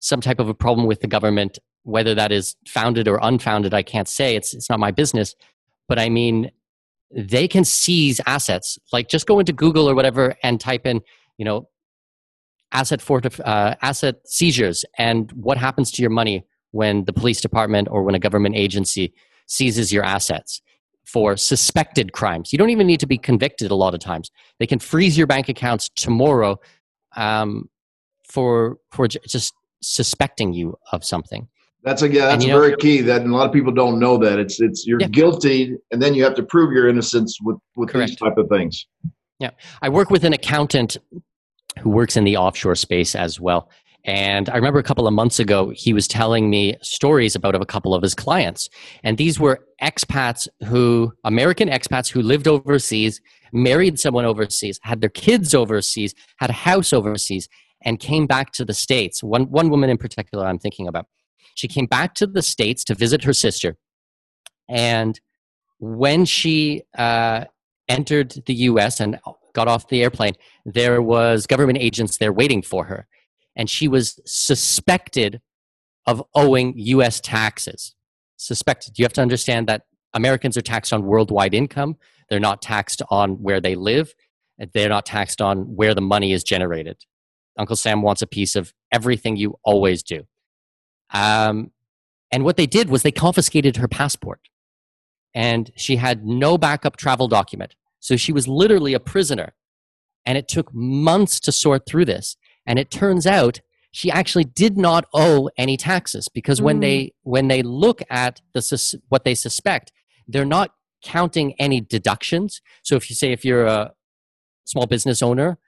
some 0.00 0.20
type 0.20 0.38
of 0.38 0.48
a 0.48 0.54
problem 0.54 0.86
with 0.86 1.00
the 1.00 1.06
government, 1.06 1.58
whether 1.84 2.14
that 2.14 2.32
is 2.32 2.56
founded 2.66 3.08
or 3.08 3.18
unfounded, 3.22 3.72
I 3.72 3.82
can't 3.82 4.08
say. 4.08 4.36
It's 4.36 4.52
it's 4.52 4.68
not 4.68 4.80
my 4.80 4.90
business. 4.90 5.34
But 5.88 5.98
I 5.98 6.08
mean, 6.08 6.50
they 7.14 7.48
can 7.48 7.64
seize 7.64 8.20
assets. 8.26 8.78
Like 8.92 9.08
just 9.08 9.26
go 9.26 9.38
into 9.38 9.52
Google 9.52 9.88
or 9.88 9.94
whatever 9.94 10.34
and 10.42 10.60
type 10.60 10.86
in, 10.86 11.00
you 11.38 11.44
know, 11.44 11.68
asset 12.72 13.00
fortif- 13.00 13.40
uh, 13.44 13.76
asset 13.82 14.16
seizures 14.26 14.84
and 14.98 15.30
what 15.32 15.56
happens 15.56 15.90
to 15.92 16.02
your 16.02 16.10
money 16.10 16.44
when 16.72 17.04
the 17.04 17.12
police 17.12 17.40
department 17.40 17.88
or 17.90 18.02
when 18.02 18.14
a 18.14 18.18
government 18.18 18.56
agency 18.56 19.14
seizes 19.46 19.92
your 19.92 20.04
assets 20.04 20.60
for 21.04 21.36
suspected 21.36 22.12
crimes. 22.12 22.52
You 22.52 22.58
don't 22.58 22.70
even 22.70 22.86
need 22.86 23.00
to 23.00 23.06
be 23.06 23.16
convicted 23.16 23.70
a 23.70 23.76
lot 23.76 23.94
of 23.94 24.00
times. 24.00 24.30
They 24.58 24.66
can 24.66 24.80
freeze 24.80 25.16
your 25.16 25.28
bank 25.28 25.48
accounts 25.48 25.88
tomorrow 25.88 26.58
um, 27.16 27.70
for 28.28 28.78
for 28.90 29.06
just 29.06 29.54
suspecting 29.80 30.52
you 30.52 30.76
of 30.92 31.04
something. 31.04 31.48
That's 31.86 32.02
a 32.02 32.08
yeah, 32.12 32.26
that's 32.26 32.44
know, 32.44 32.58
very 32.58 32.76
key. 32.76 33.00
That 33.00 33.22
a 33.22 33.24
lot 33.24 33.46
of 33.46 33.52
people 33.52 33.72
don't 33.72 34.00
know 34.00 34.18
that 34.18 34.40
it's 34.40 34.60
it's 34.60 34.84
you're 34.86 35.00
yeah. 35.00 35.06
guilty, 35.06 35.76
and 35.92 36.02
then 36.02 36.14
you 36.14 36.24
have 36.24 36.34
to 36.34 36.42
prove 36.42 36.72
your 36.72 36.88
innocence 36.88 37.38
with 37.40 37.56
with 37.76 37.90
Correct. 37.90 38.10
these 38.10 38.18
type 38.18 38.36
of 38.36 38.48
things. 38.48 38.86
Yeah, 39.38 39.50
I 39.82 39.88
work 39.88 40.10
with 40.10 40.24
an 40.24 40.32
accountant 40.32 40.96
who 41.78 41.90
works 41.90 42.16
in 42.16 42.24
the 42.24 42.36
offshore 42.36 42.74
space 42.74 43.14
as 43.14 43.38
well, 43.38 43.70
and 44.06 44.48
I 44.48 44.56
remember 44.56 44.80
a 44.80 44.84
couple 44.84 45.06
of 45.06 45.14
months 45.14 45.40
ago, 45.40 45.70
he 45.70 45.92
was 45.92 46.06
telling 46.06 46.48
me 46.48 46.76
stories 46.80 47.34
about 47.34 47.54
a 47.54 47.64
couple 47.64 47.92
of 47.92 48.02
his 48.02 48.14
clients. 48.14 48.70
And 49.02 49.18
these 49.18 49.40
were 49.40 49.66
expats 49.82 50.48
who, 50.64 51.12
American 51.24 51.68
expats 51.68 52.10
who 52.10 52.22
lived 52.22 52.46
overseas, 52.46 53.20
married 53.52 53.98
someone 53.98 54.24
overseas, 54.24 54.78
had 54.82 55.00
their 55.00 55.10
kids 55.10 55.54
overseas, 55.54 56.14
had 56.36 56.50
a 56.50 56.52
house 56.54 56.92
overseas, 56.92 57.48
and 57.82 57.98
came 57.98 58.26
back 58.26 58.52
to 58.52 58.64
the 58.64 58.74
States. 58.74 59.24
One, 59.24 59.50
one 59.50 59.70
woman 59.70 59.90
in 59.90 59.98
particular 59.98 60.46
I'm 60.46 60.58
thinking 60.58 60.86
about. 60.86 61.06
She 61.54 61.68
came 61.68 61.86
back 61.86 62.14
to 62.16 62.26
the 62.26 62.42
States 62.42 62.84
to 62.84 62.94
visit 62.94 63.24
her 63.24 63.32
sister. 63.32 63.76
And 64.68 65.20
when 65.78 66.24
she 66.24 66.82
uh, 66.96 67.44
entered 67.88 68.42
the 68.46 68.54
US 68.54 69.00
and 69.00 69.18
got 69.54 69.68
off 69.68 69.88
the 69.88 70.02
airplane, 70.02 70.34
there 70.64 71.00
was 71.00 71.46
government 71.46 71.78
agents 71.78 72.18
there 72.18 72.32
waiting 72.32 72.62
for 72.62 72.84
her 72.86 73.06
and 73.56 73.68
she 73.68 73.88
was 73.88 74.20
suspected 74.26 75.40
of 76.06 76.22
owing 76.34 76.74
US 76.76 77.20
taxes. 77.20 77.94
Suspected. 78.36 78.98
You 78.98 79.04
have 79.04 79.14
to 79.14 79.22
understand 79.22 79.66
that 79.66 79.82
Americans 80.14 80.56
are 80.56 80.62
taxed 80.62 80.92
on 80.92 81.04
worldwide 81.04 81.54
income, 81.54 81.96
they're 82.28 82.38
not 82.38 82.62
taxed 82.62 83.02
on 83.10 83.42
where 83.42 83.60
they 83.60 83.74
live, 83.74 84.14
they're 84.72 84.88
not 84.88 85.06
taxed 85.06 85.40
on 85.40 85.60
where 85.74 85.94
the 85.94 86.00
money 86.00 86.32
is 86.32 86.44
generated. 86.44 86.98
Uncle 87.58 87.76
Sam 87.76 88.02
wants 88.02 88.22
a 88.22 88.26
piece 88.26 88.54
of 88.54 88.74
everything 88.92 89.36
you 89.36 89.58
always 89.64 90.02
do. 90.02 90.24
Um, 91.16 91.70
and 92.30 92.44
what 92.44 92.56
they 92.56 92.66
did 92.66 92.90
was 92.90 93.02
they 93.02 93.12
confiscated 93.12 93.76
her 93.76 93.88
passport. 93.88 94.40
And 95.34 95.70
she 95.76 95.96
had 95.96 96.26
no 96.26 96.58
backup 96.58 96.96
travel 96.96 97.28
document. 97.28 97.74
So 98.00 98.16
she 98.16 98.32
was 98.32 98.48
literally 98.48 98.94
a 98.94 99.00
prisoner. 99.00 99.54
And 100.24 100.36
it 100.36 100.48
took 100.48 100.74
months 100.74 101.38
to 101.40 101.52
sort 101.52 101.86
through 101.86 102.06
this. 102.06 102.36
And 102.66 102.78
it 102.78 102.90
turns 102.90 103.26
out 103.26 103.60
she 103.92 104.10
actually 104.10 104.44
did 104.44 104.76
not 104.76 105.06
owe 105.14 105.48
any 105.56 105.76
taxes 105.76 106.28
because 106.28 106.60
when 106.60 106.80
they 106.80 106.98
mm. 106.98 107.10
when 107.22 107.48
they 107.48 107.62
look 107.62 108.02
at 108.10 108.42
the 108.52 108.98
what 109.08 109.24
they 109.24 109.34
suspect, 109.34 109.92
they're 110.28 110.44
not 110.44 110.72
counting 111.02 111.54
any 111.58 111.80
deductions. 111.80 112.60
So 112.82 112.96
if 112.96 113.08
you 113.08 113.16
say 113.16 113.32
if 113.32 113.44
you're 113.44 113.64
a 113.64 113.92
small 114.64 114.86
business 114.86 115.22
owner, 115.22 115.58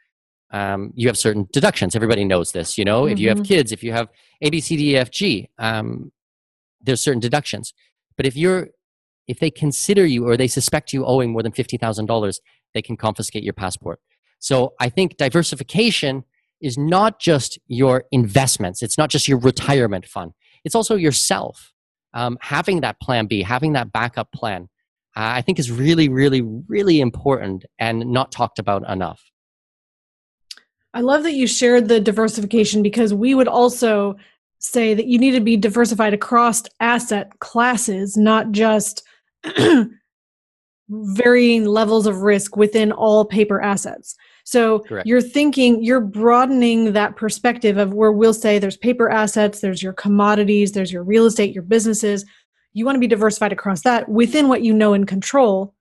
um, 0.50 0.92
you 0.94 1.08
have 1.08 1.18
certain 1.18 1.48
deductions. 1.52 1.94
Everybody 1.94 2.24
knows 2.24 2.52
this. 2.52 2.78
You 2.78 2.84
know, 2.84 3.02
mm-hmm. 3.02 3.12
if 3.12 3.18
you 3.18 3.28
have 3.28 3.38
mm-hmm. 3.38 3.44
kids, 3.44 3.72
if 3.72 3.82
you 3.82 3.92
have 3.92 4.08
A, 4.42 4.50
B, 4.50 4.60
C, 4.60 4.76
D, 4.76 4.92
E, 4.92 4.96
F, 4.96 5.10
G, 5.10 5.48
um, 5.58 6.12
there's 6.80 7.02
certain 7.02 7.20
deductions. 7.20 7.74
But 8.16 8.26
if 8.26 8.36
you're 8.36 8.68
if 9.26 9.40
they 9.40 9.50
consider 9.50 10.06
you 10.06 10.26
or 10.26 10.36
they 10.36 10.48
suspect 10.48 10.92
you 10.92 11.04
owing 11.04 11.32
more 11.32 11.42
than 11.42 11.52
fifty 11.52 11.76
thousand 11.76 12.06
dollars, 12.06 12.40
they 12.74 12.82
can 12.82 12.96
confiscate 12.96 13.42
your 13.42 13.52
passport. 13.52 14.00
So 14.38 14.74
I 14.80 14.88
think 14.88 15.16
diversification 15.16 16.24
is 16.60 16.78
not 16.78 17.20
just 17.20 17.58
your 17.66 18.04
investments, 18.10 18.82
it's 18.82 18.98
not 18.98 19.10
just 19.10 19.28
your 19.28 19.38
retirement 19.38 20.06
fund, 20.06 20.32
it's 20.64 20.74
also 20.74 20.96
yourself. 20.96 21.72
Um, 22.14 22.38
having 22.40 22.80
that 22.80 22.98
plan 23.00 23.26
B, 23.26 23.42
having 23.42 23.74
that 23.74 23.92
backup 23.92 24.32
plan, 24.32 24.68
uh, 25.14 25.36
I 25.36 25.42
think 25.42 25.58
is 25.58 25.70
really, 25.70 26.08
really, 26.08 26.40
really 26.40 27.00
important 27.00 27.66
and 27.78 28.06
not 28.06 28.32
talked 28.32 28.58
about 28.58 28.88
enough. 28.88 29.20
I 30.94 31.00
love 31.00 31.22
that 31.24 31.34
you 31.34 31.46
shared 31.46 31.88
the 31.88 32.00
diversification 32.00 32.82
because 32.82 33.12
we 33.12 33.34
would 33.34 33.48
also 33.48 34.16
say 34.58 34.94
that 34.94 35.06
you 35.06 35.18
need 35.18 35.32
to 35.32 35.40
be 35.40 35.56
diversified 35.56 36.14
across 36.14 36.62
asset 36.80 37.38
classes, 37.38 38.16
not 38.16 38.50
just 38.50 39.02
varying 40.88 41.64
levels 41.66 42.06
of 42.06 42.22
risk 42.22 42.56
within 42.56 42.92
all 42.92 43.24
paper 43.24 43.60
assets. 43.60 44.16
So 44.44 44.80
Correct. 44.80 45.06
you're 45.06 45.20
thinking, 45.20 45.84
you're 45.84 46.00
broadening 46.00 46.92
that 46.94 47.16
perspective 47.16 47.76
of 47.76 47.92
where 47.92 48.12
we'll 48.12 48.32
say 48.32 48.58
there's 48.58 48.78
paper 48.78 49.10
assets, 49.10 49.60
there's 49.60 49.82
your 49.82 49.92
commodities, 49.92 50.72
there's 50.72 50.90
your 50.90 51.04
real 51.04 51.26
estate, 51.26 51.54
your 51.54 51.62
businesses. 51.62 52.24
You 52.72 52.86
want 52.86 52.96
to 52.96 53.00
be 53.00 53.06
diversified 53.06 53.52
across 53.52 53.82
that 53.82 54.08
within 54.08 54.48
what 54.48 54.62
you 54.62 54.72
know 54.72 54.94
and 54.94 55.06
control. 55.06 55.74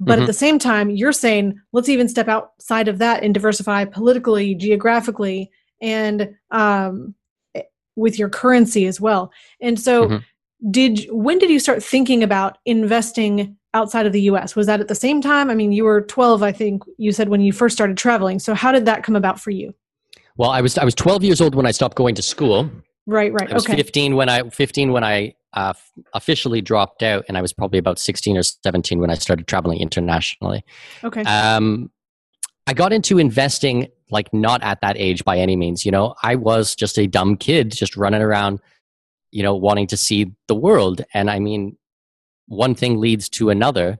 But 0.00 0.14
mm-hmm. 0.14 0.22
at 0.22 0.26
the 0.26 0.32
same 0.32 0.58
time, 0.58 0.90
you're 0.90 1.12
saying, 1.12 1.60
let's 1.72 1.90
even 1.90 2.08
step 2.08 2.26
outside 2.26 2.88
of 2.88 2.98
that 2.98 3.22
and 3.22 3.34
diversify 3.34 3.84
politically, 3.84 4.54
geographically, 4.54 5.50
and 5.82 6.34
um, 6.50 7.14
eh, 7.54 7.62
with 7.96 8.18
your 8.18 8.30
currency 8.30 8.86
as 8.86 8.98
well. 8.98 9.30
And 9.60 9.78
so, 9.78 10.06
mm-hmm. 10.06 10.70
did 10.70 11.06
when 11.10 11.38
did 11.38 11.50
you 11.50 11.60
start 11.60 11.82
thinking 11.82 12.22
about 12.22 12.56
investing 12.64 13.56
outside 13.74 14.06
of 14.06 14.12
the 14.12 14.22
US? 14.22 14.56
Was 14.56 14.66
that 14.66 14.80
at 14.80 14.88
the 14.88 14.94
same 14.94 15.20
time? 15.20 15.50
I 15.50 15.54
mean, 15.54 15.72
you 15.72 15.84
were 15.84 16.00
12, 16.00 16.42
I 16.42 16.52
think 16.52 16.82
you 16.96 17.12
said 17.12 17.28
when 17.28 17.42
you 17.42 17.52
first 17.52 17.76
started 17.76 17.96
traveling. 17.98 18.38
So 18.38 18.54
how 18.54 18.72
did 18.72 18.86
that 18.86 19.02
come 19.02 19.16
about 19.16 19.38
for 19.38 19.50
you? 19.50 19.74
Well, 20.36 20.50
I 20.50 20.62
was 20.62 20.78
I 20.78 20.84
was 20.84 20.94
12 20.94 21.24
years 21.24 21.40
old 21.42 21.54
when 21.54 21.66
I 21.66 21.70
stopped 21.70 21.96
going 21.96 22.14
to 22.14 22.22
school. 22.22 22.70
Right, 23.06 23.32
right. 23.32 23.50
I 23.50 23.54
was 23.54 23.66
okay. 23.66 23.76
15 23.76 24.16
when 24.16 24.28
I 24.30 24.48
15 24.48 24.92
when 24.92 25.04
I 25.04 25.34
uh, 25.54 25.72
officially 26.14 26.60
dropped 26.60 27.02
out, 27.02 27.24
and 27.28 27.36
I 27.36 27.42
was 27.42 27.52
probably 27.52 27.78
about 27.78 27.98
16 27.98 28.36
or 28.36 28.42
17 28.42 28.98
when 29.00 29.10
I 29.10 29.14
started 29.14 29.46
traveling 29.46 29.80
internationally. 29.80 30.64
Okay. 31.02 31.22
Um, 31.22 31.90
I 32.66 32.72
got 32.72 32.92
into 32.92 33.18
investing 33.18 33.88
like 34.10 34.32
not 34.32 34.62
at 34.62 34.80
that 34.80 34.96
age 34.96 35.24
by 35.24 35.38
any 35.38 35.56
means. 35.56 35.84
You 35.84 35.92
know, 35.92 36.14
I 36.22 36.36
was 36.36 36.74
just 36.74 36.98
a 36.98 37.06
dumb 37.06 37.36
kid, 37.36 37.72
just 37.72 37.96
running 37.96 38.22
around, 38.22 38.60
you 39.30 39.42
know, 39.42 39.54
wanting 39.56 39.86
to 39.88 39.96
see 39.96 40.32
the 40.46 40.54
world. 40.54 41.02
And 41.14 41.30
I 41.30 41.38
mean, 41.38 41.76
one 42.46 42.74
thing 42.74 42.98
leads 42.98 43.28
to 43.30 43.50
another. 43.50 43.98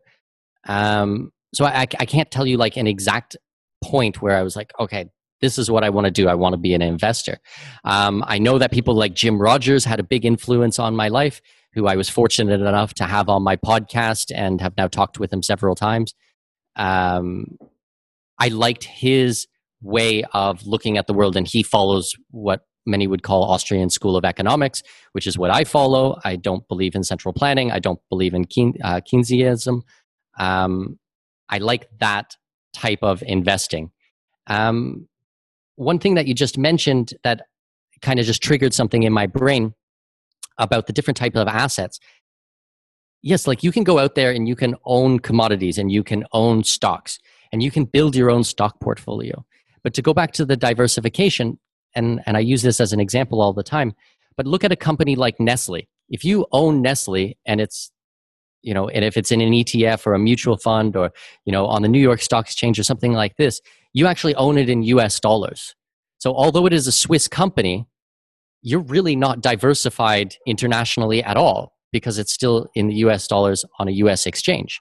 Um, 0.66 1.32
so 1.55 1.64
I, 1.64 1.80
I 1.98 2.05
can't 2.05 2.30
tell 2.30 2.46
you 2.46 2.57
like 2.59 2.76
an 2.76 2.86
exact 2.86 3.36
point 3.82 4.20
where 4.22 4.36
I 4.36 4.42
was 4.42 4.57
like, 4.57 4.72
okay, 4.78 5.11
this 5.41 5.59
is 5.59 5.70
what 5.70 5.84
I 5.84 5.91
want 5.91 6.07
to 6.07 6.11
do. 6.11 6.28
I 6.28 6.34
want 6.34 6.53
to 6.53 6.59
be 6.59 6.74
an 6.74 6.82
investor. 6.82 7.38
Um, 7.84 8.24
I 8.26 8.38
know 8.38 8.59
that 8.59 8.70
people 8.70 8.95
like 8.95 9.14
Jim 9.14 9.41
Rogers 9.41 9.84
had 9.84 10.01
a 10.01 10.05
big 10.05 10.24
influence 10.24 10.78
on 10.78 10.95
my 10.95 11.09
life, 11.09 11.41
who 11.72 11.86
I 11.86 11.97
was 11.97 12.09
fortunate 12.09 12.61
enough 12.61 12.95
to 12.95 13.05
have 13.05 13.28
on 13.28 13.43
my 13.43 13.57
podcast 13.57 14.32
and 14.34 14.61
have 14.61 14.76
now 14.76 14.88
talked 14.88 15.18
with 15.18 15.32
him 15.32 15.43
several 15.43 15.74
times. 15.74 16.14
Um, 16.76 17.59
I 18.38 18.49
liked 18.49 18.84
his 18.84 19.47
way 19.82 20.24
of 20.32 20.66
looking 20.66 20.99
at 20.99 21.07
the 21.07 21.14
world, 21.14 21.36
and 21.36 21.47
he 21.47 21.62
follows 21.62 22.14
what 22.30 22.66
many 22.86 23.07
would 23.07 23.22
call 23.22 23.45
Austrian 23.45 23.91
School 23.91 24.16
of 24.16 24.24
Economics, 24.24 24.82
which 25.12 25.26
is 25.26 25.38
what 25.38 25.51
I 25.51 25.64
follow. 25.64 26.18
I 26.24 26.36
don't 26.36 26.66
believe 26.68 26.95
in 26.95 27.05
central 27.05 27.32
planning. 27.32 27.70
I 27.70 27.78
don't 27.78 28.01
believe 28.09 28.34
in 28.34 28.45
Keyn- 28.47 28.78
uh, 28.82 29.01
Keynesianism. 29.01 29.82
Um, 30.38 30.99
I 31.49 31.59
like 31.59 31.88
that 31.99 32.36
type 32.72 33.01
of 33.03 33.22
investing. 33.26 33.91
Um, 34.47 35.09
one 35.80 35.98
thing 35.98 36.14
that 36.14 36.26
you 36.26 36.34
just 36.34 36.58
mentioned 36.58 37.14
that 37.24 37.46
kind 38.02 38.20
of 38.20 38.26
just 38.26 38.42
triggered 38.42 38.74
something 38.74 39.02
in 39.02 39.12
my 39.12 39.26
brain 39.26 39.74
about 40.58 40.86
the 40.86 40.92
different 40.92 41.16
type 41.16 41.34
of 41.36 41.48
assets. 41.48 41.98
Yes, 43.22 43.46
like 43.46 43.62
you 43.62 43.72
can 43.72 43.82
go 43.82 43.98
out 43.98 44.14
there 44.14 44.30
and 44.30 44.46
you 44.46 44.54
can 44.54 44.74
own 44.84 45.20
commodities 45.20 45.78
and 45.78 45.90
you 45.90 46.02
can 46.04 46.24
own 46.32 46.64
stocks 46.64 47.18
and 47.50 47.62
you 47.62 47.70
can 47.70 47.84
build 47.84 48.14
your 48.14 48.30
own 48.30 48.44
stock 48.44 48.78
portfolio. 48.80 49.44
But 49.82 49.94
to 49.94 50.02
go 50.02 50.12
back 50.12 50.32
to 50.32 50.44
the 50.44 50.56
diversification, 50.56 51.58
and, 51.94 52.20
and 52.26 52.36
I 52.36 52.40
use 52.40 52.62
this 52.62 52.80
as 52.80 52.92
an 52.92 53.00
example 53.00 53.40
all 53.40 53.54
the 53.54 53.62
time, 53.62 53.94
but 54.36 54.46
look 54.46 54.64
at 54.64 54.72
a 54.72 54.76
company 54.76 55.16
like 55.16 55.40
Nestle. 55.40 55.88
If 56.10 56.24
you 56.24 56.46
own 56.52 56.82
Nestle 56.82 57.38
and 57.46 57.60
it's, 57.60 57.90
you 58.62 58.74
know, 58.74 58.88
and 58.90 59.02
if 59.02 59.16
it's 59.16 59.32
in 59.32 59.40
an 59.40 59.52
ETF 59.52 60.06
or 60.06 60.12
a 60.12 60.18
mutual 60.18 60.58
fund 60.58 60.94
or, 60.94 61.10
you 61.46 61.52
know, 61.52 61.66
on 61.66 61.80
the 61.80 61.88
New 61.88 62.00
York 62.00 62.20
Stock 62.20 62.44
Exchange 62.44 62.78
or 62.78 62.84
something 62.84 63.12
like 63.14 63.36
this, 63.36 63.62
you 63.93 64.07
actually 64.07 64.34
own 64.34 64.59
it 64.59 64.68
in 64.68 64.82
US 64.82 65.20
dollars. 65.20 65.74
So 66.18 66.34
although 66.34 66.66
it 66.66 66.72
is 66.72 66.86
a 66.86 66.93
Swiss 66.93 67.28
company, 67.28 67.86
you're 68.62 68.80
really 68.82 69.16
not 69.16 69.41
diversified 69.41 70.36
internationally 70.47 71.22
at 71.22 71.36
all 71.36 71.74
because 71.93 72.18
it's 72.18 72.32
still 72.32 72.68
in 72.74 72.88
the 72.88 72.95
US 72.97 73.26
dollars 73.26 73.64
on 73.78 73.88
a 73.88 73.93
US 73.93 74.26
exchange. 74.26 74.80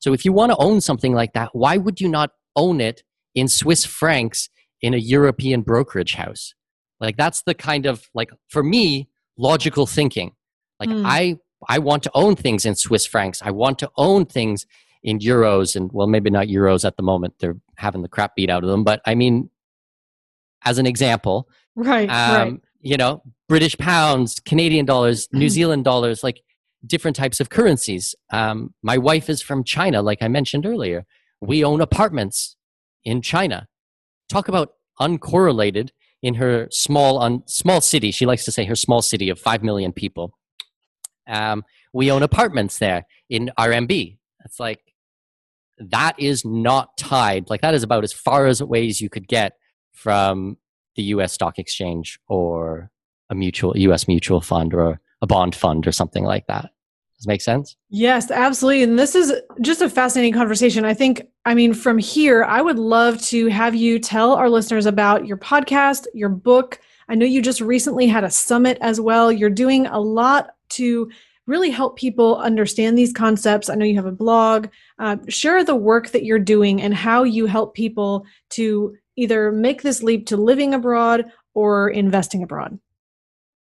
So 0.00 0.12
if 0.12 0.24
you 0.24 0.32
want 0.32 0.52
to 0.52 0.56
own 0.58 0.80
something 0.80 1.14
like 1.14 1.32
that, 1.32 1.50
why 1.52 1.76
would 1.76 2.00
you 2.00 2.08
not 2.08 2.30
own 2.54 2.80
it 2.80 3.02
in 3.34 3.48
Swiss 3.48 3.84
francs 3.84 4.48
in 4.80 4.94
a 4.94 4.98
European 4.98 5.62
brokerage 5.62 6.14
house? 6.14 6.54
Like 7.00 7.16
that's 7.16 7.42
the 7.42 7.54
kind 7.54 7.86
of 7.86 8.04
like 8.14 8.30
for 8.48 8.62
me 8.62 9.08
logical 9.36 9.86
thinking. 9.86 10.32
Like 10.80 10.88
mm. 10.88 11.02
I 11.04 11.36
I 11.68 11.78
want 11.78 12.02
to 12.04 12.10
own 12.14 12.36
things 12.36 12.64
in 12.64 12.74
Swiss 12.74 13.06
francs. 13.06 13.40
I 13.42 13.50
want 13.50 13.78
to 13.80 13.90
own 13.96 14.26
things 14.26 14.66
in 15.06 15.20
euros 15.20 15.76
and 15.76 15.90
well 15.92 16.08
maybe 16.08 16.28
not 16.28 16.48
euros 16.48 16.84
at 16.84 16.96
the 16.98 17.02
moment. 17.02 17.34
They're 17.38 17.56
having 17.76 18.02
the 18.02 18.08
crap 18.08 18.34
beat 18.34 18.50
out 18.50 18.64
of 18.64 18.68
them, 18.68 18.84
but 18.84 19.00
I 19.06 19.14
mean 19.14 19.48
as 20.64 20.78
an 20.78 20.86
example, 20.86 21.48
right, 21.76 22.10
um, 22.10 22.36
right. 22.36 22.60
you 22.80 22.96
know, 22.96 23.22
British 23.48 23.78
pounds, 23.78 24.40
Canadian 24.40 24.84
dollars, 24.84 25.28
New 25.32 25.48
Zealand 25.48 25.84
dollars, 25.84 26.22
like 26.24 26.42
different 26.84 27.16
types 27.16 27.40
of 27.40 27.48
currencies. 27.48 28.14
Um, 28.32 28.74
my 28.82 28.98
wife 28.98 29.30
is 29.30 29.40
from 29.40 29.62
China, 29.62 30.02
like 30.02 30.22
I 30.22 30.28
mentioned 30.28 30.66
earlier. 30.66 31.06
We 31.40 31.64
own 31.64 31.80
apartments 31.80 32.56
in 33.04 33.22
China. 33.22 33.68
Talk 34.28 34.48
about 34.48 34.72
uncorrelated 35.00 35.90
in 36.20 36.34
her 36.34 36.66
small 36.70 37.20
un, 37.20 37.44
small 37.46 37.80
city. 37.80 38.10
She 38.10 38.26
likes 38.26 38.44
to 38.46 38.52
say 38.52 38.64
her 38.64 38.74
small 38.74 39.02
city 39.02 39.30
of 39.30 39.38
five 39.38 39.62
million 39.62 39.92
people. 39.92 40.36
Um, 41.28 41.64
we 41.92 42.10
own 42.10 42.24
apartments 42.24 42.78
there 42.78 43.06
in 43.30 43.52
RMB. 43.56 44.18
It's 44.44 44.58
like 44.58 44.80
that 45.78 46.18
is 46.18 46.44
not 46.44 46.96
tied. 46.96 47.50
Like 47.50 47.60
that 47.60 47.74
is 47.74 47.82
about 47.82 48.04
as 48.04 48.12
far 48.12 48.46
as 48.46 48.62
ways 48.62 49.00
you 49.00 49.08
could 49.08 49.28
get 49.28 49.54
from 49.92 50.56
the 50.94 51.02
U.S. 51.04 51.32
stock 51.32 51.58
exchange 51.58 52.18
or 52.28 52.90
a 53.30 53.34
mutual 53.34 53.76
U.S. 53.76 54.08
mutual 54.08 54.40
fund 54.40 54.72
or 54.72 55.00
a 55.20 55.26
bond 55.26 55.54
fund 55.54 55.86
or 55.86 55.92
something 55.92 56.24
like 56.24 56.46
that. 56.46 56.70
Does 57.18 57.26
make 57.26 57.40
sense? 57.40 57.76
Yes, 57.88 58.30
absolutely. 58.30 58.82
And 58.82 58.98
this 58.98 59.14
is 59.14 59.32
just 59.62 59.80
a 59.80 59.88
fascinating 59.88 60.34
conversation. 60.34 60.84
I 60.84 60.92
think, 60.92 61.22
I 61.46 61.54
mean, 61.54 61.72
from 61.72 61.96
here, 61.96 62.44
I 62.44 62.60
would 62.60 62.78
love 62.78 63.20
to 63.22 63.46
have 63.46 63.74
you 63.74 63.98
tell 63.98 64.32
our 64.32 64.50
listeners 64.50 64.84
about 64.84 65.26
your 65.26 65.38
podcast, 65.38 66.04
your 66.12 66.28
book. 66.28 66.78
I 67.08 67.14
know 67.14 67.24
you 67.24 67.40
just 67.40 67.62
recently 67.62 68.06
had 68.06 68.24
a 68.24 68.30
summit 68.30 68.76
as 68.82 69.00
well. 69.00 69.32
You're 69.32 69.48
doing 69.48 69.86
a 69.86 69.98
lot 69.98 70.50
to 70.70 71.10
really 71.46 71.70
help 71.70 71.96
people 71.96 72.36
understand 72.36 72.98
these 72.98 73.12
concepts. 73.12 73.68
I 73.68 73.74
know 73.74 73.84
you 73.84 73.96
have 73.96 74.06
a 74.06 74.12
blog. 74.12 74.68
Uh, 74.98 75.16
share 75.28 75.62
the 75.64 75.76
work 75.76 76.10
that 76.10 76.24
you're 76.24 76.38
doing 76.38 76.82
and 76.82 76.94
how 76.94 77.22
you 77.22 77.46
help 77.46 77.74
people 77.74 78.26
to 78.50 78.96
either 79.16 79.52
make 79.52 79.82
this 79.82 80.02
leap 80.02 80.26
to 80.26 80.36
living 80.36 80.74
abroad 80.74 81.24
or 81.54 81.88
investing 81.88 82.42
abroad. 82.42 82.78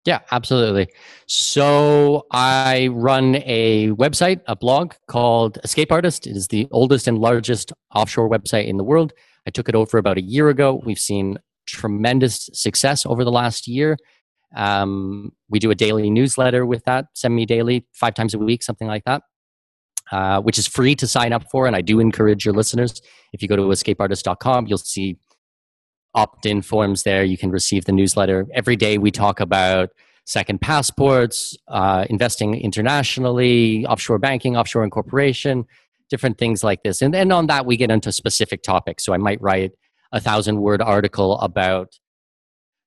Yeah, 0.04 0.20
absolutely. 0.32 0.88
So 1.26 2.26
I 2.30 2.88
run 2.88 3.36
a 3.36 3.88
website, 3.92 4.40
a 4.46 4.54
blog 4.54 4.92
called 5.06 5.58
Escape 5.64 5.90
Artist. 5.90 6.26
It 6.26 6.36
is 6.36 6.48
the 6.48 6.68
oldest 6.72 7.08
and 7.08 7.18
largest 7.18 7.72
offshore 7.94 8.28
website 8.28 8.66
in 8.66 8.76
the 8.76 8.84
world. 8.84 9.14
I 9.46 9.50
took 9.50 9.68
it 9.68 9.74
over 9.74 9.96
about 9.96 10.18
a 10.18 10.22
year 10.22 10.50
ago. 10.50 10.82
We've 10.84 10.98
seen 10.98 11.38
tremendous 11.66 12.50
success 12.52 13.06
over 13.06 13.24
the 13.24 13.32
last 13.32 13.66
year. 13.66 13.96
Um, 14.54 15.32
we 15.48 15.58
do 15.58 15.70
a 15.70 15.74
daily 15.74 16.10
newsletter 16.10 16.64
with 16.64 16.84
that, 16.84 17.06
send 17.14 17.34
me 17.34 17.46
daily, 17.46 17.86
five 17.92 18.14
times 18.14 18.34
a 18.34 18.38
week, 18.38 18.62
something 18.62 18.88
like 18.88 19.04
that, 19.04 19.22
uh, 20.12 20.40
which 20.40 20.58
is 20.58 20.66
free 20.66 20.94
to 20.96 21.06
sign 21.06 21.32
up 21.32 21.50
for. 21.50 21.66
And 21.66 21.74
I 21.74 21.80
do 21.80 22.00
encourage 22.00 22.44
your 22.44 22.54
listeners, 22.54 23.00
if 23.32 23.42
you 23.42 23.48
go 23.48 23.56
to 23.56 23.62
escapeartist.com, 23.62 24.66
you'll 24.66 24.78
see 24.78 25.18
opt 26.14 26.46
in 26.46 26.62
forms 26.62 27.02
there. 27.02 27.24
You 27.24 27.36
can 27.36 27.50
receive 27.50 27.84
the 27.84 27.92
newsletter. 27.92 28.46
Every 28.54 28.76
day 28.76 28.98
we 28.98 29.10
talk 29.10 29.40
about 29.40 29.90
second 30.26 30.60
passports, 30.60 31.56
uh, 31.68 32.06
investing 32.08 32.54
internationally, 32.60 33.84
offshore 33.86 34.18
banking, 34.18 34.56
offshore 34.56 34.84
incorporation, 34.84 35.66
different 36.08 36.38
things 36.38 36.64
like 36.64 36.82
this. 36.82 37.02
And 37.02 37.12
then 37.12 37.32
on 37.32 37.46
that, 37.48 37.66
we 37.66 37.76
get 37.76 37.90
into 37.90 38.12
specific 38.12 38.62
topics. 38.62 39.04
So 39.04 39.12
I 39.12 39.16
might 39.18 39.40
write 39.40 39.72
a 40.12 40.20
thousand 40.20 40.60
word 40.60 40.80
article 40.80 41.38
about 41.40 41.98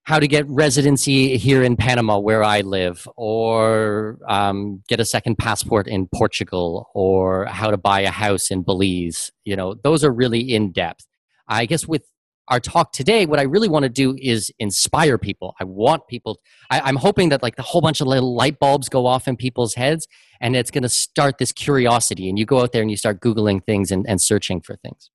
how 0.07 0.21
to 0.21 0.27
get 0.27 0.47
residency 0.47 1.35
here 1.35 1.61
in 1.61 1.75
Panama, 1.75 2.17
where 2.17 2.41
I 2.41 2.61
live, 2.61 3.09
or 3.17 4.17
um, 4.25 4.81
get 4.87 5.01
a 5.01 5.05
second 5.05 5.37
passport 5.37 5.85
in 5.85 6.07
Portugal, 6.15 6.89
or 6.93 7.43
how 7.47 7.69
to 7.69 7.75
buy 7.75 7.99
a 7.99 8.09
house 8.09 8.49
in 8.49 8.63
Belize. 8.63 9.33
You 9.43 9.57
know, 9.57 9.75
those 9.83 10.05
are 10.05 10.11
really 10.11 10.39
in 10.39 10.71
depth. 10.71 11.05
I 11.49 11.65
guess 11.65 11.85
with 11.85 12.03
our 12.47 12.61
talk 12.61 12.93
today, 12.93 13.25
what 13.25 13.37
I 13.37 13.41
really 13.41 13.67
want 13.67 13.83
to 13.83 13.89
do 13.89 14.15
is 14.17 14.49
inspire 14.59 15.17
people. 15.17 15.55
I 15.59 15.65
want 15.65 16.07
people, 16.07 16.39
I, 16.69 16.87
am 16.87 16.95
hoping 16.95 17.27
that 17.27 17.43
like 17.43 17.57
the 17.57 17.61
whole 17.63 17.81
bunch 17.81 17.99
of 17.99 18.07
little 18.07 18.33
light 18.33 18.59
bulbs 18.59 18.87
go 18.87 19.05
off 19.05 19.27
in 19.27 19.35
people's 19.35 19.73
heads 19.73 20.07
and 20.39 20.55
it's 20.55 20.71
going 20.71 20.83
to 20.83 20.89
start 20.89 21.37
this 21.37 21.51
curiosity. 21.51 22.29
And 22.29 22.39
you 22.39 22.45
go 22.45 22.61
out 22.61 22.71
there 22.71 22.81
and 22.81 22.89
you 22.89 22.95
start 22.95 23.19
Googling 23.19 23.61
things 23.65 23.91
and, 23.91 24.07
and 24.07 24.21
searching 24.21 24.61
for 24.61 24.77
things. 24.77 25.11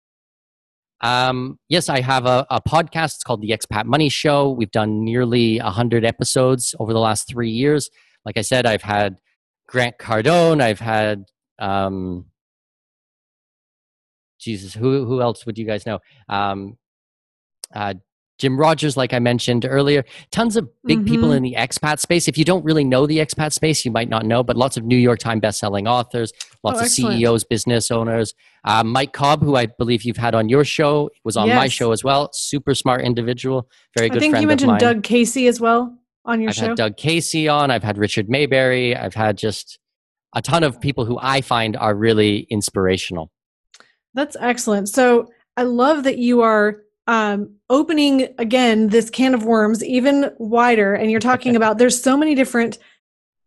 Um, 1.02 1.58
yes, 1.68 1.88
I 1.88 2.00
have 2.00 2.26
a, 2.26 2.46
a 2.48 2.60
podcast. 2.60 3.16
It's 3.16 3.24
called 3.24 3.42
The 3.42 3.50
Expat 3.50 3.86
Money 3.86 4.08
Show. 4.08 4.50
We've 4.50 4.70
done 4.70 5.04
nearly 5.04 5.58
100 5.58 6.04
episodes 6.04 6.74
over 6.78 6.92
the 6.92 7.00
last 7.00 7.28
three 7.28 7.50
years. 7.50 7.90
Like 8.24 8.38
I 8.38 8.42
said, 8.42 8.66
I've 8.66 8.82
had 8.82 9.16
Grant 9.66 9.98
Cardone, 9.98 10.62
I've 10.62 10.80
had, 10.80 11.24
um, 11.58 12.26
Jesus, 14.38 14.74
who, 14.74 15.04
who 15.04 15.20
else 15.20 15.44
would 15.46 15.58
you 15.58 15.66
guys 15.66 15.86
know? 15.86 15.98
Um, 16.28 16.78
uh, 17.74 17.94
Jim 18.42 18.58
Rogers, 18.58 18.96
like 18.96 19.14
I 19.14 19.20
mentioned 19.20 19.64
earlier, 19.64 20.04
tons 20.32 20.56
of 20.56 20.68
big 20.84 20.98
mm-hmm. 20.98 21.06
people 21.06 21.30
in 21.30 21.44
the 21.44 21.54
expat 21.56 22.00
space. 22.00 22.26
If 22.26 22.36
you 22.36 22.44
don't 22.44 22.64
really 22.64 22.82
know 22.82 23.06
the 23.06 23.18
expat 23.18 23.52
space, 23.52 23.84
you 23.84 23.92
might 23.92 24.08
not 24.08 24.26
know, 24.26 24.42
but 24.42 24.56
lots 24.56 24.76
of 24.76 24.82
New 24.82 24.96
York 24.96 25.20
Times 25.20 25.42
bestselling 25.42 25.88
authors, 25.88 26.32
lots 26.64 26.80
oh, 26.80 26.82
of 26.82 26.88
CEOs, 26.88 27.44
business 27.44 27.92
owners. 27.92 28.34
Uh, 28.64 28.82
Mike 28.82 29.12
Cobb, 29.12 29.44
who 29.44 29.54
I 29.54 29.66
believe 29.66 30.02
you've 30.02 30.16
had 30.16 30.34
on 30.34 30.48
your 30.48 30.64
show, 30.64 31.08
was 31.22 31.36
on 31.36 31.46
yes. 31.46 31.56
my 31.56 31.68
show 31.68 31.92
as 31.92 32.02
well. 32.02 32.30
Super 32.32 32.74
smart 32.74 33.02
individual, 33.02 33.68
very 33.96 34.08
good. 34.08 34.18
I 34.18 34.20
think 34.20 34.40
you 34.40 34.48
mentioned 34.48 34.80
Doug 34.80 35.04
Casey 35.04 35.46
as 35.46 35.60
well 35.60 35.96
on 36.24 36.42
your 36.42 36.52
show. 36.52 36.62
I've. 36.62 36.68
Had 36.70 36.76
Doug 36.78 36.96
Casey 36.96 37.46
on. 37.46 37.70
I've 37.70 37.84
had 37.84 37.96
Richard 37.96 38.28
Maybury. 38.28 38.96
I've 38.96 39.14
had 39.14 39.38
just 39.38 39.78
a 40.34 40.42
ton 40.42 40.64
of 40.64 40.80
people 40.80 41.04
who 41.04 41.16
I 41.22 41.42
find 41.42 41.76
are 41.76 41.94
really 41.94 42.48
inspirational. 42.50 43.30
That's 44.14 44.36
excellent. 44.40 44.88
So 44.88 45.28
I 45.56 45.62
love 45.62 46.02
that 46.02 46.18
you 46.18 46.40
are 46.40 46.82
um, 47.06 47.56
opening 47.68 48.28
again 48.38 48.88
this 48.88 49.10
can 49.10 49.34
of 49.34 49.44
worms 49.44 49.84
even 49.84 50.30
wider, 50.38 50.94
and 50.94 51.10
you're 51.10 51.20
talking 51.20 51.56
about 51.62 51.78
there's 51.78 52.00
so 52.00 52.16
many 52.16 52.34
different 52.34 52.78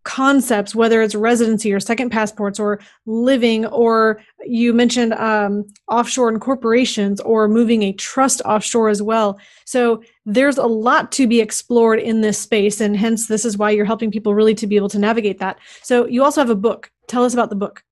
concepts, 0.06 0.76
whether 0.76 1.01
it's 1.01 1.16
residency 1.16 1.74
or 1.74 1.80
second 1.80 2.12
passports 2.12 2.60
or 2.60 2.80
living, 3.06 3.66
or 3.66 4.22
you 4.45 4.72
mentioned 4.72 5.14
um, 5.14 5.66
offshore 5.89 6.30
and 6.30 6.39
corporations 6.39 7.20
or 7.22 7.47
moving 7.47 7.82
a 7.84 7.93
trust 7.93 8.41
offshore 8.45 8.88
as 8.88 9.01
well. 9.01 9.38
So 9.66 10.03
there's 10.26 10.58
a 10.58 10.68
lot 10.68 11.12
to 11.14 11.28
be 11.28 11.41
explored 11.41 11.99
in 11.99 12.22
this 12.22 12.38
space, 12.38 12.80
and 12.80 12.95
hence 12.95 13.28
this 13.28 13.43
is 13.43 13.58
why 13.58 13.72
you're 13.72 13.86
helping 13.86 14.12
people 14.12 14.36
really 14.36 14.56
to 14.56 14.68
be 14.68 14.78
able 14.78 14.89
to 14.89 14.99
navigate 14.99 15.39
that. 15.39 15.60
So 15.82 16.06
you 16.06 16.24
also 16.24 16.39
have 16.39 16.51
a 16.51 16.56
book. 16.56 16.91
Tell 17.08 17.26
us 17.26 17.34
about 17.34 17.49
the 17.49 17.56
book. 17.56 17.84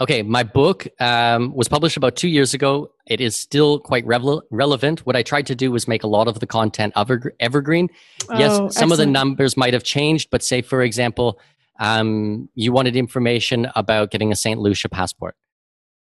Okay, 0.00 0.22
my 0.22 0.42
book 0.42 0.86
um, 1.00 1.54
was 1.54 1.68
published 1.68 1.98
about 1.98 2.16
two 2.16 2.28
years 2.28 2.54
ago. 2.54 2.90
It 3.06 3.20
is 3.20 3.36
still 3.36 3.78
quite 3.78 4.06
revel- 4.06 4.42
relevant. 4.50 5.04
What 5.04 5.16
I 5.16 5.22
tried 5.22 5.46
to 5.48 5.54
do 5.54 5.70
was 5.70 5.86
make 5.86 6.02
a 6.02 6.06
lot 6.06 6.28
of 6.28 6.40
the 6.40 6.46
content 6.46 6.94
ever- 6.96 7.34
evergreen. 7.40 7.90
Oh, 8.30 8.38
yes, 8.38 8.56
some 8.56 8.66
excellent. 8.66 8.92
of 8.92 8.98
the 8.98 9.06
numbers 9.06 9.56
might 9.56 9.74
have 9.74 9.82
changed, 9.82 10.30
but 10.30 10.42
say, 10.42 10.62
for 10.62 10.80
example, 10.82 11.38
um, 11.78 12.48
you 12.54 12.72
wanted 12.72 12.96
information 12.96 13.68
about 13.76 14.10
getting 14.10 14.32
a 14.32 14.36
St. 14.36 14.58
Lucia 14.58 14.88
passport. 14.88 15.36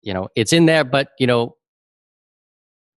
You 0.03 0.13
know, 0.13 0.29
it's 0.37 0.53
in 0.53 0.67
there, 0.67 0.85
but, 0.85 1.09
you 1.19 1.27
know, 1.27 1.57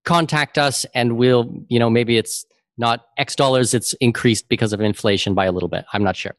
contact 0.03 0.57
us 0.57 0.85
and 0.93 1.15
we'll, 1.15 1.53
you 1.69 1.79
know, 1.79 1.89
maybe 1.89 2.17
it's 2.17 2.45
not 2.77 3.05
X 3.17 3.35
dollars, 3.35 3.73
it's 3.73 3.93
increased 3.93 4.49
because 4.49 4.73
of 4.73 4.81
inflation 4.81 5.35
by 5.35 5.45
a 5.45 5.51
little 5.51 5.69
bit. 5.69 5.85
I'm 5.93 6.03
not 6.03 6.17
sure. 6.17 6.35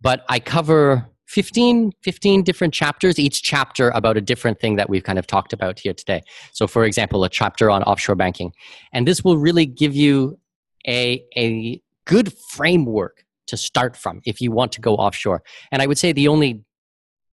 But 0.00 0.24
I 0.28 0.40
cover 0.40 1.06
15, 1.26 1.92
15 2.02 2.42
different 2.42 2.74
chapters, 2.74 3.18
each 3.18 3.42
chapter 3.42 3.90
about 3.90 4.16
a 4.16 4.20
different 4.20 4.60
thing 4.60 4.76
that 4.76 4.88
we've 4.88 5.04
kind 5.04 5.18
of 5.18 5.26
talked 5.26 5.52
about 5.52 5.78
here 5.78 5.94
today. 5.94 6.22
So, 6.52 6.66
for 6.66 6.84
example, 6.84 7.24
a 7.24 7.28
chapter 7.28 7.70
on 7.70 7.82
offshore 7.84 8.14
banking. 8.14 8.52
And 8.92 9.08
this 9.08 9.24
will 9.24 9.38
really 9.38 9.66
give 9.66 9.94
you 9.94 10.38
a, 10.86 11.24
a 11.36 11.80
good 12.04 12.32
framework 12.50 13.24
to 13.46 13.56
start 13.56 13.96
from 13.96 14.20
if 14.24 14.40
you 14.40 14.52
want 14.52 14.72
to 14.72 14.80
go 14.80 14.96
offshore. 14.96 15.42
And 15.70 15.82
I 15.82 15.86
would 15.86 15.98
say 15.98 16.12
the 16.12 16.28
only 16.28 16.64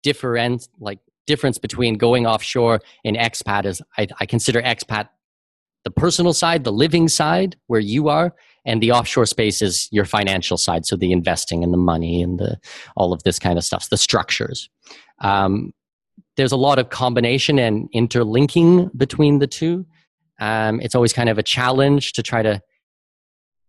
difference, 0.03 0.68
like 0.78 0.99
difference 1.26 1.59
between 1.59 1.95
going 1.95 2.26
offshore 2.26 2.80
and 3.05 3.16
expat 3.16 3.64
is 3.64 3.82
I, 3.97 4.09
I 4.18 4.26
consider 4.26 4.61
expat 4.62 5.09
the 5.84 5.91
personal 5.91 6.32
side, 6.32 6.64
the 6.64 6.72
living 6.72 7.09
side 7.09 7.57
where 7.66 7.80
you 7.80 8.09
are, 8.09 8.34
and 8.70 8.80
the 8.80 8.92
offshore 8.92 9.26
space 9.26 9.60
is 9.60 9.88
your 9.90 10.04
financial 10.04 10.56
side 10.56 10.86
so 10.86 10.94
the 10.94 11.10
investing 11.10 11.64
and 11.64 11.72
the 11.72 11.78
money 11.78 12.22
and 12.22 12.38
the 12.38 12.56
all 12.96 13.12
of 13.12 13.20
this 13.24 13.38
kind 13.38 13.58
of 13.58 13.64
stuff 13.64 13.88
the 13.90 13.96
structures. 13.96 14.70
Um, 15.18 15.72
there's 16.36 16.52
a 16.52 16.56
lot 16.56 16.78
of 16.78 16.88
combination 16.90 17.58
and 17.58 17.88
interlinking 17.92 18.90
between 18.96 19.40
the 19.40 19.48
two. 19.48 19.84
Um, 20.38 20.80
it's 20.80 20.94
always 20.94 21.12
kind 21.12 21.28
of 21.28 21.36
a 21.36 21.42
challenge 21.42 22.12
to 22.12 22.22
try 22.22 22.42
to 22.42 22.62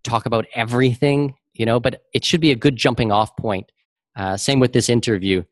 talk 0.04 0.26
about 0.26 0.46
everything 0.56 1.36
you 1.54 1.66
know 1.66 1.80
but 1.80 2.04
it 2.14 2.24
should 2.24 2.42
be 2.42 2.52
a 2.52 2.56
good 2.56 2.76
jumping 2.76 3.12
off 3.12 3.36
point. 3.38 3.72
Uh, 4.16 4.38
same 4.38 4.60
with 4.60 4.74
this 4.74 4.88
interview 4.88 5.44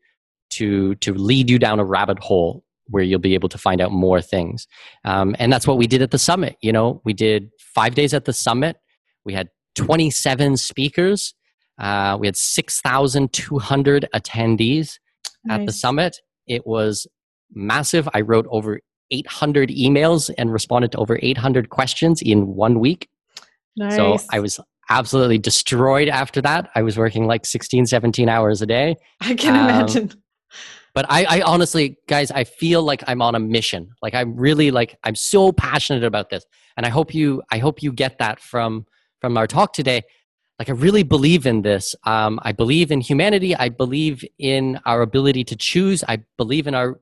to 0.50 0.94
to 0.96 1.12
lead 1.12 1.50
you 1.50 1.58
down 1.58 1.80
a 1.80 1.84
rabbit 1.84 2.20
hole 2.20 2.64
where 2.86 3.02
you'll 3.02 3.20
be 3.20 3.34
able 3.34 3.48
to 3.48 3.58
find 3.58 3.80
out 3.80 3.92
more 3.92 4.20
things. 4.20 4.66
Um, 5.04 5.36
and 5.38 5.52
that's 5.52 5.66
what 5.66 5.78
we 5.78 5.86
did 5.86 6.02
at 6.02 6.12
the 6.12 6.18
summit 6.18 6.56
you 6.62 6.72
know 6.72 7.02
we 7.04 7.12
did 7.12 7.50
five 7.58 7.96
days 7.96 8.14
at 8.14 8.26
the 8.26 8.32
summit 8.32 8.76
we 9.24 9.32
had 9.32 9.48
27 9.76 10.56
speakers. 10.56 11.34
Uh, 11.78 12.16
we 12.20 12.26
had 12.26 12.36
6,200 12.36 14.08
attendees 14.14 14.98
at 15.48 15.64
the 15.64 15.72
summit. 15.72 16.18
It 16.46 16.66
was 16.66 17.06
massive. 17.52 18.08
I 18.12 18.20
wrote 18.20 18.46
over 18.50 18.80
800 19.10 19.70
emails 19.70 20.30
and 20.36 20.52
responded 20.52 20.92
to 20.92 20.98
over 20.98 21.18
800 21.22 21.70
questions 21.70 22.22
in 22.22 22.48
one 22.48 22.80
week. 22.80 23.08
Nice. 23.76 23.96
So 23.96 24.18
I 24.30 24.40
was 24.40 24.60
absolutely 24.90 25.38
destroyed 25.38 26.08
after 26.08 26.42
that. 26.42 26.70
I 26.74 26.82
was 26.82 26.98
working 26.98 27.26
like 27.26 27.46
16, 27.46 27.86
17 27.86 28.28
hours 28.28 28.60
a 28.60 28.66
day. 28.66 28.96
I 29.20 29.34
can 29.34 29.56
um, 29.56 29.68
imagine. 29.68 30.22
But 30.92 31.06
I, 31.08 31.24
I 31.24 31.40
honestly, 31.42 31.96
guys, 32.08 32.30
I 32.32 32.44
feel 32.44 32.82
like 32.82 33.04
I'm 33.06 33.22
on 33.22 33.34
a 33.36 33.38
mission. 33.38 33.92
Like 34.02 34.14
I'm 34.14 34.34
really 34.36 34.72
like 34.72 34.98
I'm 35.04 35.14
so 35.14 35.52
passionate 35.52 36.02
about 36.02 36.30
this, 36.30 36.44
and 36.76 36.84
I 36.84 36.88
hope 36.88 37.14
you, 37.14 37.42
I 37.52 37.58
hope 37.58 37.80
you 37.80 37.92
get 37.92 38.18
that 38.18 38.40
from 38.40 38.86
from 39.20 39.36
our 39.36 39.46
talk 39.46 39.72
today. 39.72 40.02
Like 40.58 40.68
I 40.68 40.72
really 40.72 41.02
believe 41.02 41.46
in 41.46 41.62
this. 41.62 41.94
Um, 42.04 42.38
I 42.42 42.52
believe 42.52 42.90
in 42.90 43.00
humanity. 43.00 43.56
I 43.56 43.70
believe 43.70 44.24
in 44.38 44.78
our 44.84 45.00
ability 45.02 45.44
to 45.44 45.56
choose. 45.56 46.04
I 46.06 46.20
believe 46.36 46.66
in 46.66 46.74
our 46.74 47.00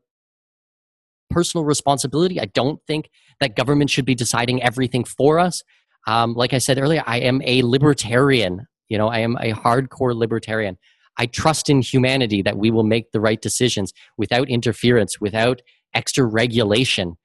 personal 1.31 1.65
responsibility. 1.65 2.41
I 2.41 2.47
don't 2.47 2.81
think 2.87 3.11
that 3.41 3.57
government 3.57 3.91
should 3.91 4.05
be 4.05 4.15
deciding 4.15 4.63
everything 4.63 5.05
for 5.05 5.39
us. 5.39 5.63
Um, 6.07 6.35
like 6.35 6.53
I 6.55 6.59
said 6.59 6.79
earlier, 6.79 7.03
I 7.07 7.19
am 7.19 7.43
a 7.45 7.63
libertarian. 7.63 8.67
You 8.89 8.97
know, 8.97 9.09
I 9.09 9.19
am 9.19 9.37
a 9.37 9.53
hardcore 9.53 10.15
libertarian. 10.15 10.79
I 11.19 11.27
trust 11.27 11.69
in 11.69 11.83
humanity 11.83 12.43
that 12.43 12.57
we 12.57 12.71
will 12.71 12.85
make 12.85 13.11
the 13.11 13.21
right 13.21 13.41
decisions 13.43 13.93
without 14.17 14.49
interference, 14.49 15.21
without 15.21 15.61
extra 15.95 16.25
regulation. 16.25 17.17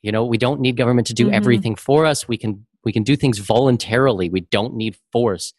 You 0.00 0.10
know, 0.10 0.24
we 0.24 0.38
don't 0.38 0.60
need 0.60 0.76
government 0.76 1.06
to 1.08 1.14
do 1.14 1.26
Mhm. 1.28 1.34
everything 1.34 1.74
for 1.76 2.06
us. 2.06 2.26
We 2.26 2.38
can 2.38 2.66
we 2.84 2.92
can 2.92 3.02
do 3.02 3.16
things 3.16 3.38
voluntarily. 3.38 4.28
We 4.28 4.40
don't 4.40 4.74
need 4.74 4.96
force. 5.12 5.52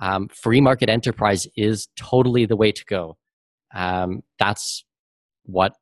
Um, 0.00 0.28
free 0.28 0.60
market 0.60 0.88
enterprise 0.88 1.46
is 1.56 1.88
totally 1.96 2.46
the 2.46 2.56
way 2.56 2.72
to 2.72 2.84
go. 2.84 3.16
Um, 3.74 4.22
that's 4.38 4.84
what 5.44 5.74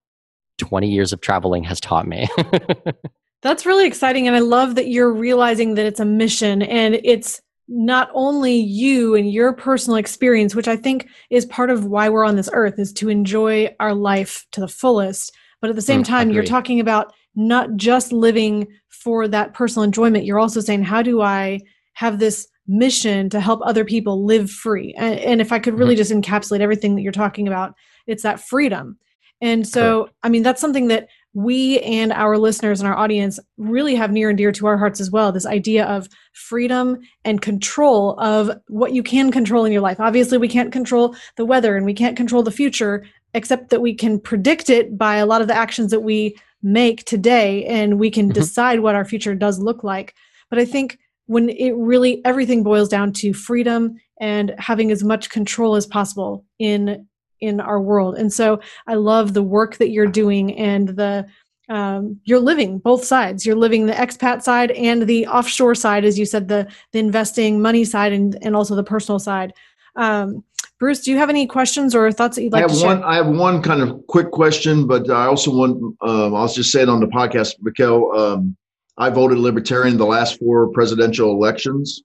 20 0.58 0.88
years 0.88 1.12
of 1.12 1.20
traveling 1.20 1.64
has 1.64 1.80
taught 1.80 2.06
me. 2.06 2.28
That's 3.42 3.64
really 3.64 3.86
exciting. 3.86 4.26
And 4.26 4.34
I 4.34 4.40
love 4.40 4.74
that 4.74 4.88
you're 4.88 5.12
realizing 5.12 5.74
that 5.74 5.86
it's 5.86 6.00
a 6.00 6.04
mission 6.04 6.60
and 6.62 7.00
it's 7.04 7.40
not 7.68 8.10
only 8.14 8.56
you 8.56 9.14
and 9.14 9.30
your 9.30 9.52
personal 9.52 9.96
experience, 9.96 10.54
which 10.54 10.66
I 10.66 10.74
think 10.76 11.08
is 11.30 11.46
part 11.46 11.70
of 11.70 11.84
why 11.84 12.08
we're 12.08 12.24
on 12.24 12.34
this 12.34 12.50
earth, 12.52 12.78
is 12.78 12.92
to 12.94 13.08
enjoy 13.08 13.74
our 13.78 13.94
life 13.94 14.46
to 14.52 14.60
the 14.60 14.68
fullest. 14.68 15.32
But 15.60 15.70
at 15.70 15.76
the 15.76 15.82
same 15.82 16.02
Mm, 16.02 16.06
time, 16.06 16.30
you're 16.30 16.42
talking 16.44 16.80
about 16.80 17.12
not 17.36 17.76
just 17.76 18.12
living 18.12 18.66
for 19.02 19.28
that 19.28 19.54
personal 19.54 19.84
enjoyment. 19.84 20.24
You're 20.24 20.38
also 20.38 20.60
saying, 20.60 20.84
how 20.84 21.02
do 21.02 21.20
I 21.20 21.60
have 21.94 22.18
this 22.18 22.48
mission 22.66 23.30
to 23.30 23.40
help 23.40 23.60
other 23.64 23.84
people 23.84 24.24
live 24.24 24.50
free? 24.50 24.94
And, 24.98 25.18
and 25.20 25.40
if 25.40 25.52
I 25.52 25.58
could 25.58 25.78
really 25.78 25.94
mm-hmm. 25.94 25.98
just 25.98 26.12
encapsulate 26.12 26.60
everything 26.60 26.96
that 26.96 27.02
you're 27.02 27.12
talking 27.12 27.48
about, 27.48 27.74
it's 28.06 28.22
that 28.22 28.40
freedom. 28.40 28.98
And 29.40 29.66
so, 29.66 30.08
I 30.22 30.28
mean, 30.28 30.42
that's 30.42 30.60
something 30.60 30.88
that 30.88 31.08
we 31.34 31.78
and 31.80 32.12
our 32.12 32.36
listeners 32.36 32.80
and 32.80 32.88
our 32.88 32.96
audience 32.96 33.38
really 33.56 33.94
have 33.94 34.10
near 34.10 34.30
and 34.30 34.38
dear 34.38 34.50
to 34.50 34.66
our 34.66 34.76
hearts 34.76 35.00
as 35.00 35.10
well 35.10 35.30
this 35.30 35.46
idea 35.46 35.84
of 35.86 36.08
freedom 36.32 36.98
and 37.24 37.40
control 37.40 38.18
of 38.18 38.50
what 38.66 38.92
you 38.92 39.02
can 39.02 39.30
control 39.30 39.64
in 39.64 39.70
your 39.70 39.82
life. 39.82 40.00
Obviously, 40.00 40.38
we 40.38 40.48
can't 40.48 40.72
control 40.72 41.14
the 41.36 41.44
weather 41.44 41.76
and 41.76 41.86
we 41.86 41.94
can't 41.94 42.16
control 42.16 42.42
the 42.42 42.50
future, 42.50 43.06
except 43.34 43.70
that 43.70 43.80
we 43.80 43.94
can 43.94 44.18
predict 44.18 44.68
it 44.70 44.98
by 44.98 45.16
a 45.16 45.26
lot 45.26 45.40
of 45.40 45.46
the 45.46 45.56
actions 45.56 45.92
that 45.92 46.00
we 46.00 46.36
make 46.62 47.04
today 47.04 47.64
and 47.64 47.98
we 47.98 48.10
can 48.10 48.28
Mhm. 48.30 48.34
decide 48.34 48.80
what 48.80 48.94
our 48.94 49.04
future 49.04 49.34
does 49.34 49.58
look 49.58 49.84
like. 49.84 50.14
But 50.50 50.58
I 50.58 50.64
think 50.64 50.98
when 51.26 51.50
it 51.50 51.74
really 51.76 52.20
everything 52.24 52.62
boils 52.62 52.88
down 52.88 53.12
to 53.12 53.32
freedom 53.32 53.96
and 54.20 54.54
having 54.58 54.90
as 54.90 55.04
much 55.04 55.30
control 55.30 55.74
as 55.76 55.86
possible 55.86 56.44
in 56.58 57.06
in 57.40 57.60
our 57.60 57.80
world. 57.80 58.16
And 58.16 58.32
so 58.32 58.58
I 58.88 58.94
love 58.94 59.32
the 59.32 59.42
work 59.44 59.76
that 59.76 59.90
you're 59.90 60.06
doing 60.08 60.56
and 60.58 60.88
the 60.88 61.26
um, 61.68 62.18
you're 62.24 62.40
living 62.40 62.78
both 62.78 63.04
sides. 63.04 63.44
You're 63.44 63.54
living 63.54 63.84
the 63.86 63.92
expat 63.92 64.42
side 64.42 64.70
and 64.70 65.02
the 65.02 65.26
offshore 65.26 65.74
side, 65.74 66.04
as 66.04 66.18
you 66.18 66.24
said, 66.24 66.48
the 66.48 66.66
the 66.92 66.98
investing 66.98 67.60
money 67.60 67.84
side 67.84 68.12
and 68.12 68.36
and 68.42 68.56
also 68.56 68.74
the 68.74 68.82
personal 68.82 69.18
side. 69.18 69.52
Um, 69.94 70.44
Bruce, 70.78 71.00
do 71.00 71.10
you 71.10 71.18
have 71.18 71.28
any 71.28 71.46
questions 71.46 71.94
or 71.94 72.10
thoughts 72.12 72.36
that 72.36 72.42
you'd 72.42 72.54
I 72.54 72.58
like 72.58 72.68
have 72.68 72.72
to 72.72 72.76
share? 72.76 72.88
one. 72.88 73.02
I 73.02 73.16
have 73.16 73.26
one 73.26 73.62
kind 73.62 73.82
of 73.82 74.06
quick 74.06 74.30
question, 74.30 74.86
but 74.86 75.10
I 75.10 75.26
also 75.26 75.50
want. 75.50 75.96
Um, 76.00 76.34
I'll 76.34 76.48
just 76.48 76.70
say 76.70 76.82
it 76.82 76.88
on 76.88 77.00
the 77.00 77.06
podcast, 77.06 77.54
Mikkel. 77.60 78.16
Um, 78.16 78.56
I 78.96 79.10
voted 79.10 79.38
Libertarian 79.38 79.96
the 79.96 80.06
last 80.06 80.38
four 80.38 80.68
presidential 80.68 81.30
elections, 81.32 82.02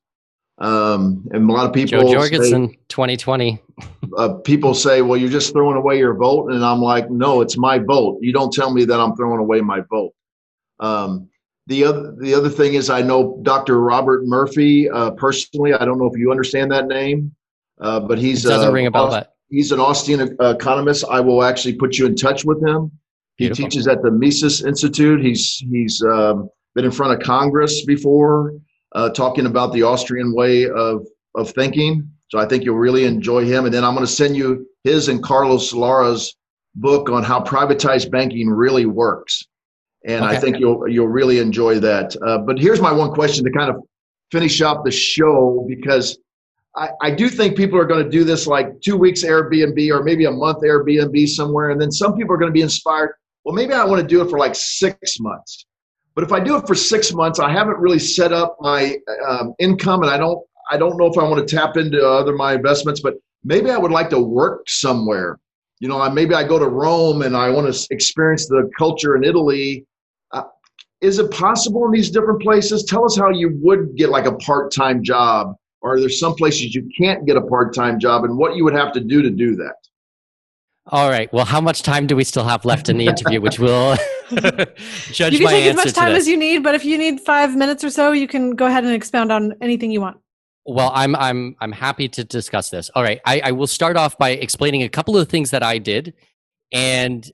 um, 0.58 1.28
and 1.32 1.48
a 1.48 1.54
lot 1.54 1.68
of 1.68 1.74
people. 1.74 2.02
Jo 2.02 2.08
say- 2.08 2.14
Jorgensen, 2.14 2.76
2020. 2.90 3.62
uh, 4.18 4.30
people 4.44 4.74
say, 4.74 5.04
"Well, 5.04 5.18
you're 5.18 5.30
just 5.30 5.54
throwing 5.54 5.78
away 5.78 6.00
your 6.00 6.16
vote," 6.16 6.52
and 6.52 6.66
I'm 6.66 6.82
like, 6.82 7.12
"No, 7.12 7.42
it's 7.42 7.58
my 7.58 7.78
vote. 7.78 8.18
You 8.22 8.34
don't 8.34 8.52
tell 8.52 8.74
me 8.74 8.86
that 8.86 9.00
I'm 9.00 9.16
throwing 9.16 9.40
away 9.40 9.62
my 9.62 9.82
vote." 9.92 10.14
Um, 10.80 11.30
the 11.68 11.84
other 11.84 12.16
the 12.20 12.34
other 12.34 12.50
thing 12.50 12.74
is, 12.74 12.90
I 12.90 13.04
know 13.04 13.40
Dr. 13.44 13.80
Robert 13.80 14.26
Murphy 14.26 14.90
uh, 14.90 15.12
personally. 15.12 15.74
I 15.74 15.86
don't 15.86 16.00
know 16.00 16.08
if 16.12 16.18
you 16.18 16.32
understand 16.32 16.72
that 16.72 16.88
name, 16.88 17.36
uh, 17.82 18.00
but 18.00 18.18
he's 18.18 18.46
It 18.46 18.50
doesn't 18.50 18.70
uh, 18.70 18.72
ring 18.72 18.88
a 18.88 18.92
bell, 18.92 19.26
he's 19.50 19.72
an 19.72 19.80
Austrian 19.80 20.36
uh, 20.40 20.50
economist. 20.56 21.06
I 21.10 21.20
will 21.20 21.44
actually 21.44 21.76
put 21.76 21.98
you 21.98 22.06
in 22.06 22.16
touch 22.16 22.44
with 22.46 22.66
him. 22.66 22.92
He 23.36 23.46
Beautiful. 23.46 23.66
teaches 23.66 23.88
at 23.88 24.02
the 24.04 24.12
Mises 24.12 24.64
Institute. 24.64 25.24
He's 25.24 25.58
he's 25.72 26.02
um, 26.04 26.50
been 26.76 26.86
in 26.86 26.92
front 26.92 27.14
of 27.14 27.26
Congress 27.26 27.86
before, 27.86 28.54
uh, 28.94 29.10
talking 29.10 29.46
about 29.46 29.74
the 29.74 29.84
Austrian 29.84 30.34
way 30.36 30.70
of 30.70 31.06
of 31.36 31.52
thinking. 31.52 32.10
So 32.30 32.40
I 32.40 32.46
think 32.46 32.64
you'll 32.64 32.78
really 32.78 33.06
enjoy 33.06 33.46
him. 33.46 33.66
And 33.66 33.74
then 33.74 33.84
I'm 33.84 33.94
going 33.94 34.06
to 34.06 34.12
send 34.12 34.36
you 34.36 34.68
his 34.84 35.08
and 35.08 35.22
Carlos 35.22 35.74
Lara's 35.74 36.36
book 36.76 37.10
on 37.10 37.24
how 37.24 37.40
privatized 37.42 38.12
banking 38.12 38.50
really 38.50 38.86
works, 38.86 39.44
and 40.06 40.26
I 40.26 40.38
think 40.38 40.60
you'll 40.60 40.88
you'll 40.88 41.08
really 41.08 41.40
enjoy 41.40 41.80
that. 41.80 42.16
Uh, 42.26 42.40
but 42.40 42.60
here's 42.60 42.82
my 42.82 42.92
one 42.92 43.12
question 43.12 43.44
to 43.46 43.52
kind 43.52 43.70
of 43.70 43.78
finish 44.32 44.62
up 44.62 44.84
the 44.84 44.92
show 44.92 45.66
because 45.68 46.18
I, 46.76 46.90
I 47.02 47.12
do 47.12 47.30
think 47.30 47.56
people 47.56 47.78
are 47.78 47.86
going 47.86 48.04
to 48.04 48.10
do 48.10 48.24
this 48.24 48.48
like 48.48 48.82
two 48.82 48.98
weeks 48.98 49.24
Airbnb 49.24 49.92
or 49.92 50.04
maybe 50.04 50.26
a 50.26 50.32
month 50.32 50.60
Airbnb 50.64 51.28
somewhere, 51.28 51.70
and 51.70 51.80
then 51.80 51.92
some 51.92 52.16
people 52.16 52.34
are 52.34 52.38
going 52.38 52.50
to 52.50 52.54
be 52.54 52.62
inspired. 52.62 53.16
Well, 53.44 53.54
maybe 53.54 53.74
I 53.74 53.84
want 53.84 54.02
to 54.02 54.08
do 54.08 54.22
it 54.22 54.30
for 54.30 54.40
like 54.40 54.56
six 54.56 55.20
months. 55.20 55.66
But 56.16 56.24
if 56.24 56.32
I 56.32 56.40
do 56.40 56.58
it 56.58 56.68
for 56.68 56.76
six 56.76 57.12
months, 57.14 57.40
I 57.40 57.52
haven't 57.52 57.80
really 57.80 58.00
set 58.00 58.32
up 58.32 58.58
my 58.60 58.98
um, 59.28 59.54
income, 59.60 60.04
and 60.04 60.12
I 60.12 60.18
don't 60.18 60.40
I 60.72 60.78
don't 60.78 60.98
know 60.98 61.06
if 61.06 61.18
I 61.18 61.24
want 61.24 61.48
to 61.48 61.56
tap 61.56 61.78
into 61.78 62.08
other 62.08 62.34
my 62.34 62.54
investments. 62.54 63.02
But 63.02 63.16
maybe 63.44 63.70
I 63.70 63.78
would 63.78 63.92
like 63.92 64.10
to 64.12 64.20
work 64.20 64.68
somewhere. 64.68 65.40
You 65.80 65.90
know, 65.90 66.10
maybe 66.12 66.34
I 66.34 66.44
go 66.44 66.58
to 66.58 66.68
Rome 66.68 67.24
and 67.24 67.36
I 67.36 67.50
want 67.50 67.74
to 67.74 67.88
experience 67.92 68.48
the 68.48 68.70
culture 68.78 69.18
in 69.18 69.24
Italy. 69.24 69.86
Uh, 70.32 70.44
is 71.02 71.20
it 71.20 71.30
possible 71.32 71.86
in 71.86 71.92
these 71.92 72.10
different 72.10 72.42
places? 72.42 72.86
Tell 72.86 73.04
us 73.04 73.18
how 73.18 73.32
you 73.32 73.60
would 73.62 73.96
get 73.98 74.10
like 74.10 74.26
a 74.26 74.36
part-time 74.38 75.04
job, 75.04 75.56
or 75.84 75.96
are 75.96 76.00
there 76.00 76.10
some 76.10 76.34
places 76.34 76.74
you 76.74 76.90
can't 76.98 77.26
get 77.26 77.38
a 77.38 77.42
part-time 77.42 78.00
job, 78.00 78.24
and 78.24 78.38
what 78.38 78.56
you 78.56 78.64
would 78.64 78.74
have 78.74 78.94
to 78.94 79.00
do 79.00 79.22
to 79.22 79.30
do 79.30 79.56
that? 79.58 79.76
All 80.88 81.10
right. 81.10 81.32
Well, 81.32 81.46
how 81.46 81.62
much 81.62 81.82
time 81.82 82.08
do 82.08 82.16
we 82.16 82.24
still 82.26 82.44
have 82.44 82.66
left 82.66 82.90
in 82.90 82.98
the 82.98 83.08
interview, 83.08 83.40
which 83.40 83.58
will 83.58 83.96
judge 84.32 85.34
you 85.34 85.40
can 85.40 85.44
my 85.44 85.52
take 85.52 85.66
as 85.70 85.76
much 85.76 85.94
time 85.94 86.14
as 86.14 86.28
you 86.28 86.36
need, 86.36 86.62
but 86.62 86.76
if 86.76 86.84
you 86.84 86.98
need 86.98 87.22
five 87.22 87.56
minutes 87.56 87.84
or 87.84 87.90
so, 87.90 88.12
you 88.12 88.28
can 88.28 88.52
go 88.52 88.66
ahead 88.66 88.84
and 88.84 88.94
expound 88.94 89.32
on 89.32 89.54
anything 89.62 89.92
you 89.92 90.02
want. 90.02 90.18
Well, 90.66 90.92
I'm 90.94 91.16
I'm 91.16 91.56
I'm 91.60 91.72
happy 91.72 92.08
to 92.10 92.24
discuss 92.24 92.70
this. 92.70 92.90
All 92.96 93.04
right, 93.04 93.20
I, 93.26 93.42
I 93.46 93.52
will 93.52 93.68
start 93.68 93.98
off 93.98 94.18
by 94.18 94.32
explaining 94.32 94.84
a 94.84 94.90
couple 94.90 95.18
of 95.18 95.30
things 95.30 95.52
that 95.52 95.64
I 95.64 95.78
did, 95.78 96.14
and 96.72 97.30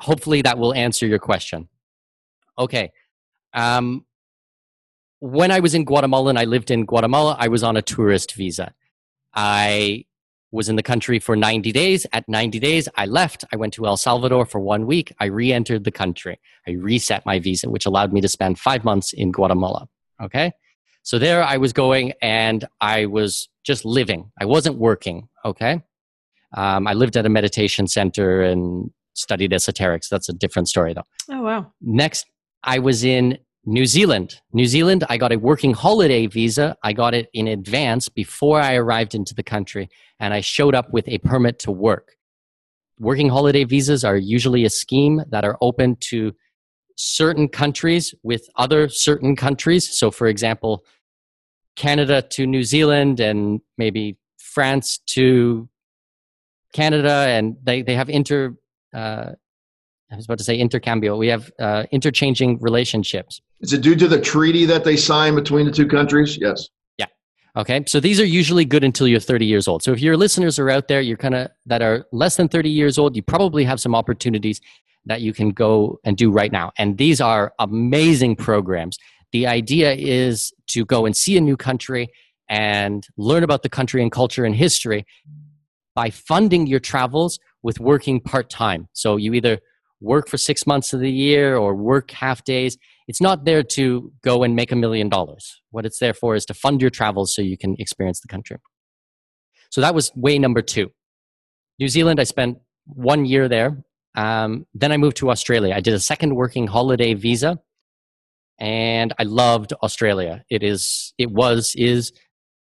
hopefully 0.00 0.42
that 0.42 0.58
will 0.58 0.74
answer 0.74 1.06
your 1.06 1.20
question. 1.20 1.68
Okay, 2.58 2.92
um, 3.54 4.04
when 5.24 5.50
I 5.50 5.60
was 5.60 5.74
in 5.74 5.86
Guatemala 5.86 6.28
and 6.28 6.38
I 6.38 6.44
lived 6.44 6.70
in 6.70 6.84
Guatemala, 6.84 7.34
I 7.40 7.48
was 7.48 7.62
on 7.62 7.78
a 7.78 7.82
tourist 7.82 8.34
visa. 8.34 8.74
I 9.32 10.04
was 10.52 10.68
in 10.68 10.76
the 10.76 10.82
country 10.82 11.18
for 11.18 11.34
90 11.34 11.72
days. 11.72 12.06
At 12.12 12.28
90 12.28 12.58
days, 12.58 12.90
I 12.94 13.06
left. 13.06 13.42
I 13.50 13.56
went 13.56 13.72
to 13.74 13.86
El 13.86 13.96
Salvador 13.96 14.44
for 14.44 14.60
one 14.60 14.86
week. 14.86 15.14
I 15.18 15.24
re-entered 15.24 15.84
the 15.84 15.90
country. 15.90 16.38
I 16.68 16.72
reset 16.72 17.24
my 17.24 17.38
visa, 17.38 17.70
which 17.70 17.86
allowed 17.86 18.12
me 18.12 18.20
to 18.20 18.28
spend 18.28 18.58
five 18.58 18.84
months 18.84 19.14
in 19.14 19.32
Guatemala. 19.32 19.88
Okay. 20.22 20.52
So 21.02 21.18
there 21.18 21.42
I 21.42 21.56
was 21.56 21.72
going 21.72 22.12
and 22.20 22.66
I 22.82 23.06
was 23.06 23.48
just 23.64 23.86
living. 23.86 24.30
I 24.38 24.44
wasn't 24.44 24.76
working. 24.76 25.28
Okay. 25.42 25.82
Um, 26.54 26.86
I 26.86 26.92
lived 26.92 27.16
at 27.16 27.24
a 27.24 27.30
meditation 27.30 27.88
center 27.88 28.42
and 28.42 28.90
studied 29.14 29.52
esoterics. 29.52 30.10
That's 30.10 30.28
a 30.28 30.34
different 30.34 30.68
story 30.68 30.92
though. 30.92 31.06
Oh 31.30 31.40
wow. 31.40 31.72
Next, 31.80 32.26
I 32.62 32.78
was 32.78 33.04
in 33.04 33.38
New 33.66 33.86
Zealand. 33.86 34.40
New 34.52 34.66
Zealand, 34.66 35.04
I 35.08 35.16
got 35.16 35.32
a 35.32 35.38
working 35.38 35.72
holiday 35.72 36.26
visa. 36.26 36.76
I 36.82 36.92
got 36.92 37.14
it 37.14 37.28
in 37.32 37.48
advance 37.48 38.08
before 38.08 38.60
I 38.60 38.74
arrived 38.74 39.14
into 39.14 39.34
the 39.34 39.42
country 39.42 39.88
and 40.20 40.34
I 40.34 40.40
showed 40.40 40.74
up 40.74 40.92
with 40.92 41.08
a 41.08 41.18
permit 41.18 41.58
to 41.60 41.70
work. 41.70 42.16
Working 42.98 43.30
holiday 43.30 43.64
visas 43.64 44.04
are 44.04 44.16
usually 44.16 44.64
a 44.64 44.70
scheme 44.70 45.22
that 45.30 45.44
are 45.44 45.56
open 45.60 45.96
to 46.10 46.32
certain 46.96 47.48
countries 47.48 48.14
with 48.22 48.48
other 48.56 48.88
certain 48.88 49.34
countries. 49.34 49.96
So, 49.96 50.10
for 50.10 50.26
example, 50.26 50.84
Canada 51.74 52.22
to 52.22 52.46
New 52.46 52.62
Zealand 52.62 53.18
and 53.18 53.60
maybe 53.78 54.16
France 54.36 54.98
to 55.06 55.68
Canada, 56.72 57.26
and 57.28 57.56
they, 57.62 57.82
they 57.82 57.94
have 57.94 58.08
inter. 58.08 58.54
Uh, 58.92 59.32
I 60.12 60.16
was 60.16 60.26
about 60.26 60.38
to 60.38 60.44
say 60.44 60.56
intercambio. 60.56 61.16
We 61.16 61.28
have 61.28 61.50
uh, 61.58 61.84
interchanging 61.90 62.58
relationships. 62.60 63.40
Is 63.60 63.72
it 63.72 63.80
due 63.80 63.96
to 63.96 64.06
the 64.06 64.20
treaty 64.20 64.64
that 64.66 64.84
they 64.84 64.96
signed 64.96 65.36
between 65.36 65.66
the 65.66 65.72
two 65.72 65.86
countries? 65.86 66.38
Yes. 66.40 66.68
Yeah. 66.98 67.06
Okay, 67.56 67.82
so 67.86 68.00
these 68.00 68.20
are 68.20 68.24
usually 68.24 68.64
good 68.64 68.84
until 68.84 69.08
you're 69.08 69.20
30 69.20 69.46
years 69.46 69.66
old. 69.66 69.82
So 69.82 69.92
if 69.92 70.00
your 70.00 70.16
listeners 70.16 70.58
are 70.58 70.70
out 70.70 70.88
there, 70.88 71.00
you're 71.00 71.16
kind 71.16 71.34
of 71.34 71.48
that 71.66 71.82
are 71.82 72.06
less 72.12 72.36
than 72.36 72.48
30 72.48 72.70
years 72.70 72.98
old, 72.98 73.16
you 73.16 73.22
probably 73.22 73.64
have 73.64 73.80
some 73.80 73.94
opportunities 73.94 74.60
that 75.06 75.20
you 75.20 75.32
can 75.32 75.50
go 75.50 75.98
and 76.04 76.16
do 76.16 76.30
right 76.30 76.52
now. 76.52 76.72
And 76.78 76.98
these 76.98 77.20
are 77.20 77.52
amazing 77.58 78.36
programs. 78.36 78.98
The 79.32 79.46
idea 79.46 79.92
is 79.94 80.52
to 80.68 80.84
go 80.84 81.06
and 81.06 81.16
see 81.16 81.36
a 81.36 81.40
new 81.40 81.56
country 81.56 82.08
and 82.48 83.06
learn 83.16 83.42
about 83.42 83.62
the 83.62 83.68
country 83.68 84.02
and 84.02 84.12
culture 84.12 84.44
and 84.44 84.54
history 84.54 85.06
by 85.94 86.10
funding 86.10 86.66
your 86.66 86.80
travels 86.80 87.38
with 87.62 87.80
working 87.80 88.20
part 88.20 88.50
time. 88.50 88.88
So 88.92 89.16
you 89.16 89.32
either 89.34 89.58
work 90.04 90.28
for 90.28 90.38
six 90.38 90.66
months 90.66 90.92
of 90.92 91.00
the 91.00 91.10
year 91.10 91.56
or 91.56 91.74
work 91.74 92.10
half 92.10 92.44
days. 92.44 92.76
It's 93.08 93.20
not 93.20 93.44
there 93.44 93.62
to 93.62 94.12
go 94.22 94.42
and 94.42 94.54
make 94.54 94.70
a 94.70 94.76
million 94.76 95.08
dollars. 95.08 95.60
What 95.70 95.86
it's 95.86 95.98
there 95.98 96.14
for 96.14 96.34
is 96.34 96.44
to 96.46 96.54
fund 96.54 96.80
your 96.80 96.90
travels 96.90 97.34
so 97.34 97.42
you 97.42 97.58
can 97.58 97.74
experience 97.78 98.20
the 98.20 98.28
country. 98.28 98.58
So 99.70 99.80
that 99.80 99.94
was 99.94 100.12
way 100.14 100.38
number 100.38 100.62
two. 100.62 100.92
New 101.78 101.88
Zealand, 101.88 102.20
I 102.20 102.24
spent 102.24 102.58
one 102.86 103.24
year 103.24 103.48
there. 103.48 103.84
Um, 104.14 104.66
then 104.74 104.92
I 104.92 104.96
moved 104.96 105.16
to 105.18 105.30
Australia. 105.30 105.74
I 105.74 105.80
did 105.80 105.94
a 105.94 106.00
second 106.00 106.36
working 106.36 106.68
holiday 106.68 107.14
visa, 107.14 107.58
and 108.58 109.12
I 109.18 109.24
loved 109.24 109.72
Australia. 109.82 110.44
It 110.48 110.62
is, 110.62 111.12
it 111.18 111.30
was, 111.32 111.74
is 111.76 112.12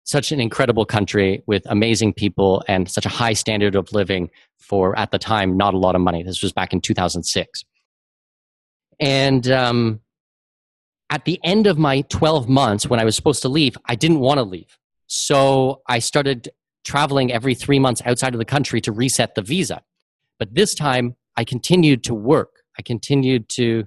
such 0.08 0.32
an 0.32 0.40
incredible 0.40 0.86
country 0.86 1.42
with 1.46 1.62
amazing 1.66 2.14
people 2.14 2.62
and 2.66 2.90
such 2.90 3.04
a 3.04 3.10
high 3.10 3.34
standard 3.34 3.74
of 3.74 3.92
living 3.92 4.30
for 4.58 4.98
at 4.98 5.10
the 5.10 5.18
time 5.18 5.56
not 5.56 5.74
a 5.74 5.78
lot 5.78 5.94
of 5.94 6.00
money. 6.00 6.22
This 6.22 6.42
was 6.42 6.52
back 6.52 6.72
in 6.72 6.80
2006, 6.80 7.64
and 9.00 9.50
um, 9.50 10.00
at 11.10 11.24
the 11.24 11.38
end 11.44 11.66
of 11.66 11.78
my 11.78 12.02
12 12.02 12.48
months 12.48 12.86
when 12.88 12.98
I 12.98 13.04
was 13.04 13.16
supposed 13.16 13.42
to 13.42 13.48
leave, 13.48 13.76
I 13.86 13.94
didn't 13.94 14.20
want 14.20 14.38
to 14.38 14.44
leave. 14.44 14.78
So 15.06 15.82
I 15.88 15.98
started 15.98 16.48
traveling 16.84 17.30
every 17.30 17.54
three 17.54 17.78
months 17.78 18.00
outside 18.04 18.34
of 18.34 18.38
the 18.38 18.44
country 18.44 18.80
to 18.82 18.92
reset 18.92 19.34
the 19.34 19.42
visa. 19.42 19.82
But 20.38 20.54
this 20.54 20.74
time 20.74 21.16
I 21.36 21.44
continued 21.44 22.02
to 22.04 22.14
work. 22.14 22.62
I 22.78 22.82
continued 22.82 23.48
to 23.50 23.84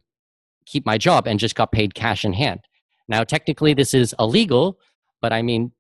keep 0.65 0.85
my 0.85 0.97
job 0.97 1.27
and 1.27 1.39
just 1.39 1.55
got 1.55 1.71
paid 1.71 1.95
cash 1.95 2.25
in 2.25 2.33
hand. 2.33 2.61
Now, 3.07 3.23
technically, 3.23 3.73
this 3.73 3.93
is 3.93 4.13
illegal, 4.19 4.79
but 5.21 5.33
I 5.33 5.41
mean, 5.41 5.71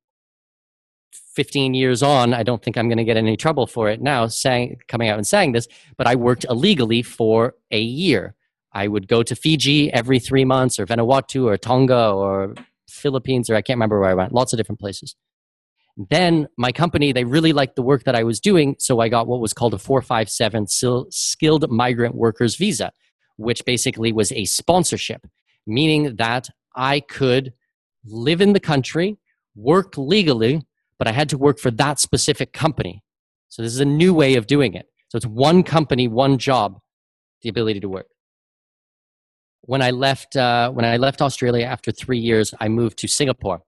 15 1.35 1.73
years 1.73 2.03
on, 2.03 2.33
I 2.33 2.43
don't 2.43 2.61
think 2.63 2.77
I'm 2.77 2.89
going 2.89 2.97
to 2.97 3.03
get 3.03 3.17
any 3.17 3.37
trouble 3.37 3.67
for 3.67 3.89
it 3.89 4.01
now, 4.01 4.27
saying, 4.27 4.77
coming 4.87 5.09
out 5.09 5.17
and 5.17 5.27
saying 5.27 5.53
this, 5.53 5.67
but 5.97 6.07
I 6.07 6.15
worked 6.15 6.45
illegally 6.49 7.01
for 7.01 7.55
a 7.71 7.79
year. 7.79 8.35
I 8.73 8.87
would 8.87 9.07
go 9.07 9.23
to 9.23 9.35
Fiji 9.35 9.91
every 9.91 10.19
three 10.19 10.45
months, 10.45 10.79
or 10.79 10.85
Vanuatu, 10.85 11.45
or 11.45 11.57
Tonga, 11.57 12.11
or 12.11 12.55
Philippines, 12.89 13.49
or 13.49 13.55
I 13.55 13.61
can't 13.61 13.77
remember 13.77 13.99
where 13.99 14.09
I 14.09 14.13
went, 14.13 14.33
lots 14.33 14.53
of 14.53 14.57
different 14.57 14.79
places. 14.79 15.15
Then 15.97 16.47
my 16.57 16.71
company, 16.71 17.11
they 17.11 17.25
really 17.25 17.51
liked 17.53 17.75
the 17.75 17.81
work 17.81 18.05
that 18.05 18.15
I 18.15 18.23
was 18.23 18.39
doing, 18.39 18.75
so 18.79 19.01
I 19.01 19.09
got 19.09 19.27
what 19.27 19.41
was 19.41 19.53
called 19.53 19.73
a 19.73 19.77
457 19.77 20.67
skilled 21.11 21.69
migrant 21.69 22.15
workers 22.15 22.55
visa, 22.55 22.91
which 23.37 23.65
basically 23.65 24.13
was 24.13 24.31
a 24.31 24.45
sponsorship, 24.45 25.27
meaning 25.67 26.15
that 26.15 26.49
I 26.75 27.01
could 27.01 27.53
live 28.05 28.41
in 28.41 28.53
the 28.53 28.59
country, 28.59 29.17
work 29.55 29.97
legally, 29.97 30.65
but 31.01 31.07
I 31.07 31.11
had 31.11 31.29
to 31.29 31.37
work 31.37 31.57
for 31.57 31.71
that 31.71 31.99
specific 31.99 32.53
company. 32.53 33.03
So 33.49 33.63
this 33.63 33.73
is 33.73 33.79
a 33.79 33.85
new 33.85 34.13
way 34.13 34.35
of 34.35 34.45
doing 34.45 34.75
it. 34.75 34.85
So 35.09 35.17
it's 35.17 35.25
one 35.25 35.63
company, 35.63 36.07
one 36.07 36.37
job, 36.37 36.79
the 37.41 37.49
ability 37.49 37.79
to 37.79 37.89
work 37.89 38.07
when 39.61 39.81
I 39.81 39.91
left 39.91 40.35
uh, 40.35 40.71
when 40.71 40.85
I 40.85 40.97
left 40.97 41.21
Australia 41.21 41.65
after 41.65 41.91
three 41.91 42.17
years, 42.17 42.53
I 42.59 42.67
moved 42.67 42.97
to 42.99 43.07
Singapore, 43.07 43.61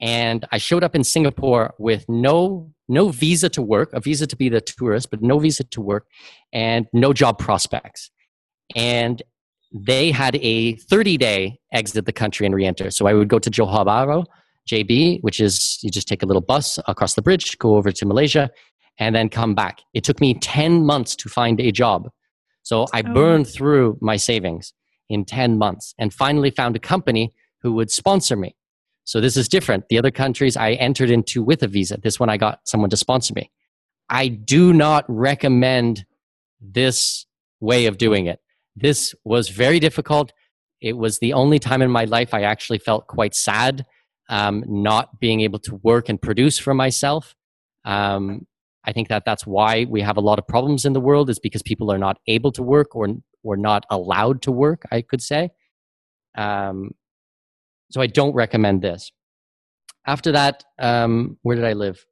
and 0.00 0.44
I 0.52 0.58
showed 0.58 0.82
up 0.82 0.94
in 0.94 1.04
Singapore 1.04 1.74
with 1.78 2.04
no 2.08 2.72
no 2.88 3.08
visa 3.08 3.48
to 3.50 3.62
work, 3.62 3.90
a 3.92 4.00
visa 4.00 4.26
to 4.26 4.36
be 4.36 4.48
the 4.48 4.60
tourist, 4.60 5.10
but 5.10 5.22
no 5.22 5.38
visa 5.38 5.64
to 5.64 5.80
work, 5.80 6.06
and 6.52 6.86
no 6.92 7.12
job 7.12 7.38
prospects. 7.38 8.10
And 8.74 9.22
they 9.72 10.10
had 10.10 10.36
a 10.36 10.76
30 10.76 11.16
day 11.18 11.58
exit 11.72 12.06
the 12.06 12.12
country 12.12 12.46
and 12.46 12.54
re-enter. 12.54 12.90
So 12.90 13.06
I 13.06 13.12
would 13.12 13.28
go 13.28 13.38
to 13.38 13.50
Johor 13.50 13.84
Bahru, 13.84 14.24
JB, 14.68 15.20
which 15.22 15.40
is 15.40 15.78
you 15.82 15.90
just 15.90 16.08
take 16.08 16.22
a 16.22 16.26
little 16.26 16.42
bus 16.42 16.78
across 16.88 17.14
the 17.14 17.22
bridge, 17.22 17.58
go 17.58 17.76
over 17.76 17.92
to 17.92 18.06
Malaysia, 18.06 18.50
and 18.98 19.14
then 19.14 19.28
come 19.28 19.54
back. 19.54 19.80
It 19.92 20.04
took 20.04 20.20
me 20.20 20.34
10 20.34 20.84
months 20.84 21.16
to 21.16 21.28
find 21.28 21.60
a 21.60 21.70
job. 21.72 22.08
So 22.62 22.86
I 22.92 23.02
Oh. 23.04 23.12
burned 23.12 23.46
through 23.48 23.98
my 24.00 24.16
savings 24.16 24.72
in 25.08 25.24
10 25.24 25.58
months 25.58 25.94
and 25.98 26.12
finally 26.14 26.50
found 26.50 26.76
a 26.76 26.78
company 26.78 27.32
who 27.60 27.72
would 27.72 27.90
sponsor 27.90 28.36
me. 28.36 28.54
So 29.04 29.20
this 29.20 29.36
is 29.36 29.48
different. 29.48 29.88
The 29.90 29.98
other 29.98 30.10
countries 30.10 30.56
I 30.56 30.72
entered 30.72 31.10
into 31.10 31.42
with 31.42 31.62
a 31.62 31.68
visa. 31.68 31.98
This 32.02 32.18
one 32.18 32.30
I 32.30 32.38
got 32.38 32.60
someone 32.66 32.90
to 32.90 32.96
sponsor 32.96 33.34
me. 33.34 33.50
I 34.08 34.28
do 34.28 34.72
not 34.72 35.04
recommend 35.08 36.06
this 36.60 37.26
way 37.60 37.86
of 37.86 37.98
doing 37.98 38.26
it. 38.26 38.40
This 38.76 39.14
was 39.24 39.50
very 39.50 39.78
difficult. 39.78 40.32
It 40.80 40.96
was 40.96 41.18
the 41.18 41.32
only 41.34 41.58
time 41.58 41.82
in 41.82 41.90
my 41.90 42.04
life 42.04 42.32
I 42.32 42.42
actually 42.42 42.78
felt 42.78 43.06
quite 43.06 43.34
sad 43.34 43.84
um, 44.28 44.64
not 44.66 45.20
being 45.20 45.40
able 45.40 45.58
to 45.60 45.76
work 45.82 46.08
and 46.08 46.20
produce 46.20 46.58
for 46.58 46.74
myself. 46.74 47.34
Um, 47.84 48.46
I 48.84 48.92
think 48.92 49.08
that 49.08 49.24
that's 49.24 49.46
why 49.46 49.86
we 49.88 50.02
have 50.02 50.16
a 50.16 50.20
lot 50.20 50.38
of 50.38 50.46
problems 50.46 50.84
in 50.84 50.92
the 50.92 51.00
world 51.00 51.30
is 51.30 51.38
because 51.38 51.62
people 51.62 51.90
are 51.90 51.98
not 51.98 52.18
able 52.26 52.52
to 52.52 52.62
work 52.62 52.94
or 52.94 53.08
or 53.42 53.56
not 53.56 53.84
allowed 53.90 54.42
to 54.42 54.52
work. 54.52 54.84
I 54.90 55.02
could 55.02 55.22
say. 55.22 55.50
Um, 56.36 56.92
so 57.90 58.00
I 58.00 58.06
don't 58.06 58.34
recommend 58.34 58.82
this. 58.82 59.12
After 60.06 60.32
that, 60.32 60.64
um, 60.78 61.38
where 61.42 61.56
did 61.56 61.64
I 61.64 61.72
live? 61.72 62.04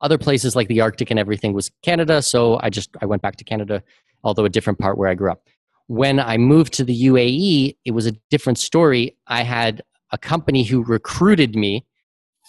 Other 0.00 0.18
places 0.18 0.54
like 0.54 0.68
the 0.68 0.80
Arctic 0.80 1.10
and 1.10 1.18
everything 1.18 1.52
was 1.52 1.70
Canada. 1.82 2.22
So 2.22 2.58
I 2.62 2.70
just 2.70 2.90
I 3.00 3.06
went 3.06 3.22
back 3.22 3.36
to 3.36 3.44
Canada, 3.44 3.82
although 4.24 4.44
a 4.44 4.48
different 4.48 4.78
part 4.78 4.98
where 4.98 5.08
I 5.08 5.14
grew 5.14 5.30
up. 5.30 5.42
When 5.88 6.18
I 6.18 6.36
moved 6.36 6.72
to 6.74 6.84
the 6.84 7.06
UAE, 7.06 7.76
it 7.84 7.90
was 7.92 8.06
a 8.06 8.12
different 8.30 8.58
story. 8.58 9.16
I 9.26 9.42
had 9.42 9.82
a 10.12 10.18
company 10.18 10.62
who 10.62 10.84
recruited 10.84 11.56
me, 11.56 11.84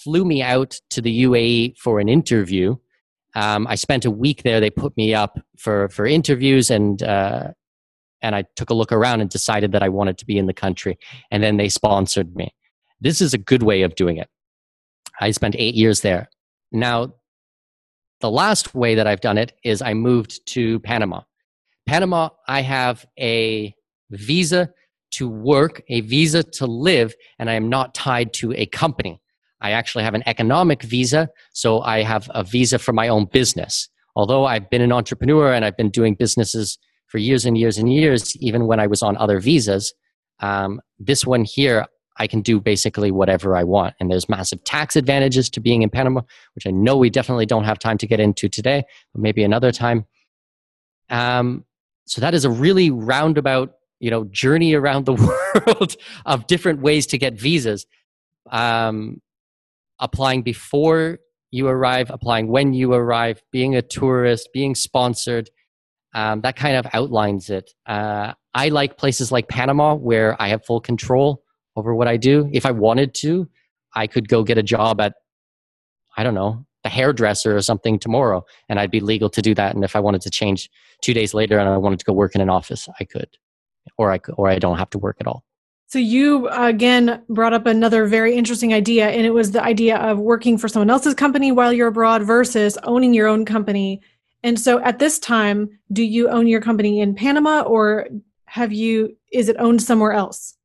flew 0.04 0.26
me 0.26 0.42
out 0.42 0.80
to 0.92 1.02
the 1.02 1.24
UAE 1.24 1.78
for 1.78 2.00
an 2.00 2.10
interview. 2.10 2.76
Um, 3.36 3.68
I 3.68 3.76
spent 3.76 4.06
a 4.06 4.12
week 4.12 4.44
there. 4.44 4.60
They 4.60 4.70
put 4.70 4.96
me 4.98 5.14
up 5.14 5.40
for 5.58 5.90
for 5.90 6.06
interviews, 6.06 6.70
and 6.70 7.02
uh, 7.04 7.50
and 8.22 8.36
I 8.36 8.46
took 8.56 8.70
a 8.70 8.74
look 8.74 8.92
around 8.92 9.22
and 9.22 9.30
decided 9.30 9.72
that 9.74 9.84
I 9.84 9.90
wanted 9.90 10.18
to 10.20 10.26
be 10.26 10.38
in 10.38 10.48
the 10.48 10.54
country. 10.54 10.98
And 11.32 11.44
then 11.44 11.58
they 11.58 11.70
sponsored 11.70 12.36
me. 12.36 12.54
This 13.00 13.22
is 13.22 13.34
a 13.34 13.38
good 13.38 13.64
way 13.64 13.84
of 13.84 13.96
doing 13.96 14.18
it. 14.18 14.30
I 15.20 15.32
spent 15.32 15.56
eight 15.58 15.76
years 15.76 16.02
there. 16.02 16.30
Now, 16.72 17.14
the 18.22 18.32
last 18.32 18.74
way 18.74 18.96
that 18.96 19.08
I've 19.08 19.22
done 19.22 19.38
it 19.38 19.54
is 19.64 19.82
I 19.82 19.94
moved 19.94 20.46
to 20.48 20.80
Panama. 20.80 21.22
Panama, 21.86 22.30
I 22.48 22.62
have 22.62 23.06
a 23.20 23.74
visa 24.10 24.72
to 25.12 25.30
work, 25.30 25.82
a 25.90 26.02
visa 26.02 26.44
to 26.44 26.66
live, 26.66 27.16
and 27.40 27.50
I 27.50 27.54
am 27.54 27.70
not 27.70 27.94
tied 27.94 28.34
to 28.34 28.54
a 28.54 28.66
company. 28.66 29.22
I 29.62 29.72
actually 29.72 30.04
have 30.04 30.14
an 30.14 30.24
economic 30.26 30.84
visa, 30.84 31.30
so 31.54 31.82
I 31.82 32.04
have 32.04 32.30
a 32.34 32.44
visa 32.44 32.78
for 32.78 32.94
my 32.94 33.08
own 33.08 33.26
business. 33.26 33.90
Although 34.16 34.46
I've 34.46 34.70
been 34.70 34.82
an 34.82 34.92
entrepreneur 34.92 35.54
and 35.54 35.64
I've 35.64 35.78
been 35.78 35.90
doing 35.90 36.16
businesses 36.16 36.78
for 37.08 37.18
years 37.18 37.46
and 37.46 37.58
years 37.58 37.78
and 37.78 37.92
years, 37.92 38.36
even 38.38 38.68
when 38.68 38.80
I 38.80 38.88
was 38.88 39.02
on 39.02 39.18
other 39.18 39.40
visas, 39.40 39.94
um, 40.40 40.82
this 41.00 41.26
one 41.26 41.44
here, 41.44 41.86
I 42.20 42.28
can 42.28 42.42
do 42.42 42.60
basically 42.60 43.12
whatever 43.12 43.56
I 43.56 43.64
want. 43.64 43.96
And 44.00 44.12
there's 44.12 44.28
massive 44.28 44.64
tax 44.64 44.96
advantages 44.96 45.50
to 45.52 45.60
being 45.60 45.84
in 45.84 45.90
Panama, 45.90 46.22
which 46.56 46.68
I 46.68 46.72
know 46.72 46.98
we 46.98 47.10
definitely 47.10 47.46
don't 47.46 47.64
have 47.64 47.80
time 47.80 47.98
to 48.00 48.08
get 48.08 48.20
into 48.20 48.50
today, 48.50 48.84
but 49.14 49.22
maybe 49.22 49.44
another 49.44 49.72
time. 49.72 50.06
Um, 51.10 51.64
so 52.06 52.22
that 52.22 52.34
is 52.34 52.46
a 52.46 52.50
really 52.50 52.90
roundabout, 52.90 53.74
you 54.00 54.12
know, 54.12 54.26
journey 54.26 54.74
around 54.74 55.06
the 55.06 55.14
world 55.68 55.96
of 56.26 56.48
different 56.48 56.82
ways 56.82 57.08
to 57.08 57.18
get 57.18 57.40
visas. 57.40 57.86
Um, 58.52 59.22
applying 60.00 60.44
before 60.44 61.20
you 61.52 61.68
arrive, 61.68 62.10
applying 62.12 62.48
when 62.48 62.74
you 62.74 62.94
arrive, 62.94 63.42
being 63.52 63.76
a 63.76 63.82
tourist, 63.82 64.50
being 64.54 64.76
sponsored. 64.76 65.50
Um, 66.14 66.42
that 66.42 66.56
kind 66.56 66.76
of 66.76 66.88
outlines 66.94 67.50
it. 67.50 67.72
Uh, 67.86 68.34
I 68.54 68.70
like 68.70 68.98
places 68.98 69.32
like 69.32 69.48
Panama 69.48 69.94
where 69.96 70.40
I 70.42 70.48
have 70.50 70.66
full 70.66 70.82
control 70.82 71.44
over 71.76 71.94
what 71.94 72.08
I 72.08 72.18
do. 72.18 72.50
If 72.52 72.66
I 72.66 72.72
wanted 72.72 73.14
to, 73.16 73.48
I 73.96 74.08
could 74.08 74.28
go 74.28 74.44
get 74.44 74.58
a 74.58 74.64
job 74.64 75.00
at, 75.00 75.14
I 76.18 76.24
don't 76.24 76.34
know, 76.34 76.66
the 76.84 76.90
hairdresser 76.90 77.56
or 77.56 77.62
something 77.62 78.00
tomorrow, 78.00 78.46
and 78.70 78.80
I'd 78.80 78.92
be 78.92 79.00
legal 79.00 79.30
to 79.32 79.42
do 79.42 79.54
that. 79.56 79.76
And 79.76 79.84
if 79.84 79.96
I 79.96 80.00
wanted 80.00 80.22
to 80.22 80.30
change 80.30 80.70
two 81.02 81.14
days 81.14 81.34
later 81.34 81.60
and 81.60 81.68
I 81.70 81.78
wanted 81.78 82.00
to 82.00 82.06
go 82.06 82.14
work 82.14 82.34
in 82.36 82.42
an 82.42 82.50
office, 82.50 82.88
I 83.00 83.04
could, 83.04 83.30
or 83.98 84.12
I 84.12 84.20
or 84.36 84.48
I 84.50 84.60
don't 84.60 84.78
have 84.78 84.90
to 84.92 84.98
work 84.98 85.18
at 85.20 85.28
all. 85.28 85.44
So 85.88 86.00
you 86.00 86.50
again 86.50 87.22
brought 87.30 87.54
up 87.54 87.66
another 87.66 88.06
very 88.08 88.36
interesting 88.36 88.74
idea, 88.74 89.08
and 89.08 89.26
it 89.26 89.32
was 89.32 89.52
the 89.52 89.64
idea 89.64 89.98
of 89.98 90.20
working 90.20 90.58
for 90.58 90.68
someone 90.68 90.90
else's 90.90 91.14
company 91.14 91.52
while 91.52 91.72
you're 91.72 91.88
abroad 91.88 92.24
versus 92.24 92.78
owning 92.84 93.14
your 93.14 93.28
own 93.28 93.46
company. 93.46 94.02
And 94.44 94.60
so 94.60 94.80
at 94.84 95.00
this 95.00 95.18
time, 95.18 95.70
do 95.92 96.04
you 96.04 96.30
own 96.30 96.48
your 96.48 96.62
company 96.62 97.00
in 97.00 97.16
Panama 97.16 97.62
or 97.62 98.08
have 98.46 98.74
you 98.74 99.16
is 99.32 99.50
it 99.50 99.56
owned 99.60 99.82
somewhere 99.82 100.12
else? 100.12 100.56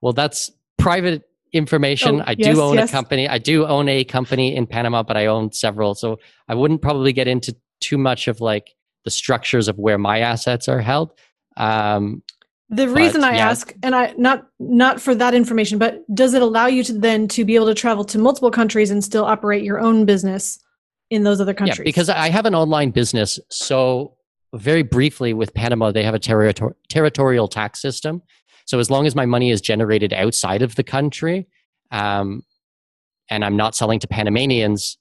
Well, 0.00 0.12
that's 0.12 0.50
private 0.76 1.22
information. 1.52 2.20
Oh, 2.20 2.24
I 2.26 2.34
yes, 2.36 2.54
do 2.54 2.62
own 2.62 2.74
yes. 2.74 2.90
a 2.90 2.92
company. 2.92 3.28
I 3.28 3.38
do 3.38 3.66
own 3.66 3.88
a 3.88 4.04
company 4.04 4.54
in 4.54 4.66
Panama, 4.66 5.02
but 5.02 5.16
I 5.16 5.26
own 5.26 5.52
several. 5.52 5.94
So 5.94 6.18
I 6.48 6.54
wouldn't 6.54 6.82
probably 6.82 7.12
get 7.12 7.28
into 7.28 7.56
too 7.80 7.98
much 7.98 8.28
of 8.28 8.40
like 8.40 8.74
the 9.04 9.10
structures 9.10 9.68
of 9.68 9.78
where 9.78 9.98
my 9.98 10.20
assets 10.20 10.68
are 10.68 10.80
held. 10.80 11.12
Um, 11.58 12.22
The 12.70 12.86
But, 12.86 12.96
reason 12.96 13.24
I 13.24 13.36
yeah. 13.36 13.50
ask, 13.50 13.74
and 13.82 13.94
I 13.94 14.14
not 14.18 14.46
not 14.58 15.00
for 15.00 15.14
that 15.14 15.34
information, 15.34 15.78
but 15.78 16.02
does 16.14 16.34
it 16.34 16.42
allow 16.42 16.66
you 16.66 16.84
to 16.84 16.92
then 16.92 17.26
to 17.28 17.44
be 17.44 17.54
able 17.54 17.66
to 17.66 17.74
travel 17.74 18.04
to 18.04 18.18
multiple 18.18 18.50
countries 18.50 18.90
and 18.90 19.02
still 19.02 19.24
operate 19.24 19.62
your 19.64 19.80
own 19.80 20.04
business 20.04 20.58
in 21.10 21.24
those 21.24 21.40
other 21.40 21.54
countries? 21.54 21.78
Yeah, 21.78 21.84
because 21.84 22.08
I 22.10 22.28
have 22.28 22.44
an 22.46 22.54
online 22.54 22.90
business. 22.90 23.40
So, 23.50 24.14
very 24.54 24.82
briefly, 24.82 25.32
with 25.32 25.54
Panama, 25.54 25.92
they 25.92 26.04
have 26.04 26.14
a 26.14 26.18
territor- 26.18 26.74
territorial 26.88 27.48
tax 27.48 27.80
system. 27.80 28.22
So, 28.66 28.78
as 28.78 28.90
long 28.90 29.06
as 29.06 29.14
my 29.14 29.24
money 29.24 29.50
is 29.50 29.62
generated 29.62 30.12
outside 30.12 30.60
of 30.60 30.74
the 30.74 30.84
country, 30.84 31.46
um, 31.90 32.42
and 33.30 33.44
I'm 33.44 33.56
not 33.56 33.74
selling 33.74 33.98
to 34.00 34.08
Panamanians, 34.08 34.98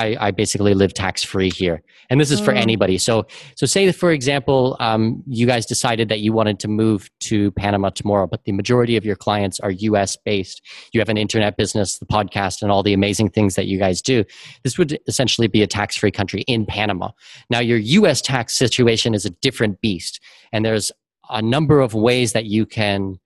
I, 0.00 0.16
I 0.28 0.30
basically 0.30 0.74
live 0.74 0.92
tax 0.94 1.22
free 1.22 1.50
here. 1.50 1.82
And 2.08 2.20
this 2.20 2.30
is 2.30 2.40
for 2.40 2.52
Oh. 2.54 2.56
anybody. 2.56 2.96
So, 2.98 3.26
so 3.54 3.66
say 3.66 3.90
for 3.92 4.10
example, 4.12 4.76
um, 4.80 5.22
you 5.26 5.46
guys 5.46 5.66
decided 5.66 6.08
that 6.08 6.20
you 6.20 6.32
wanted 6.32 6.58
to 6.60 6.68
move 6.68 7.10
to 7.28 7.50
Panama 7.52 7.90
tomorrow, 7.90 8.26
but 8.26 8.44
the 8.44 8.52
majority 8.52 8.96
of 8.96 9.04
your 9.04 9.16
clients 9.16 9.60
are 9.60 9.70
U.S. 9.70 10.16
based. 10.24 10.62
You 10.92 11.00
have 11.00 11.08
an 11.08 11.18
internet 11.18 11.56
business, 11.56 11.98
the 11.98 12.06
podcast, 12.06 12.62
and 12.62 12.70
all 12.72 12.82
the 12.82 12.94
amazing 12.94 13.28
things 13.30 13.54
that 13.56 13.66
you 13.66 13.78
guys 13.78 14.00
do. 14.02 14.24
This 14.64 14.78
would 14.78 14.98
essentially 15.06 15.48
be 15.48 15.62
a 15.62 15.66
tax 15.66 15.96
free 15.96 16.10
country 16.10 16.42
in 16.48 16.66
Panama. 16.66 17.10
Now, 17.50 17.60
your 17.60 17.78
U.S. 17.78 18.20
tax 18.22 18.56
situation 18.56 19.14
is 19.14 19.24
a 19.26 19.30
different 19.30 19.80
beast, 19.80 20.20
and 20.52 20.64
there's 20.64 20.90
a 21.28 21.42
number 21.42 21.80
of 21.80 21.94
ways 21.94 22.32
that 22.32 22.46
you 22.46 22.66
can 22.66 23.16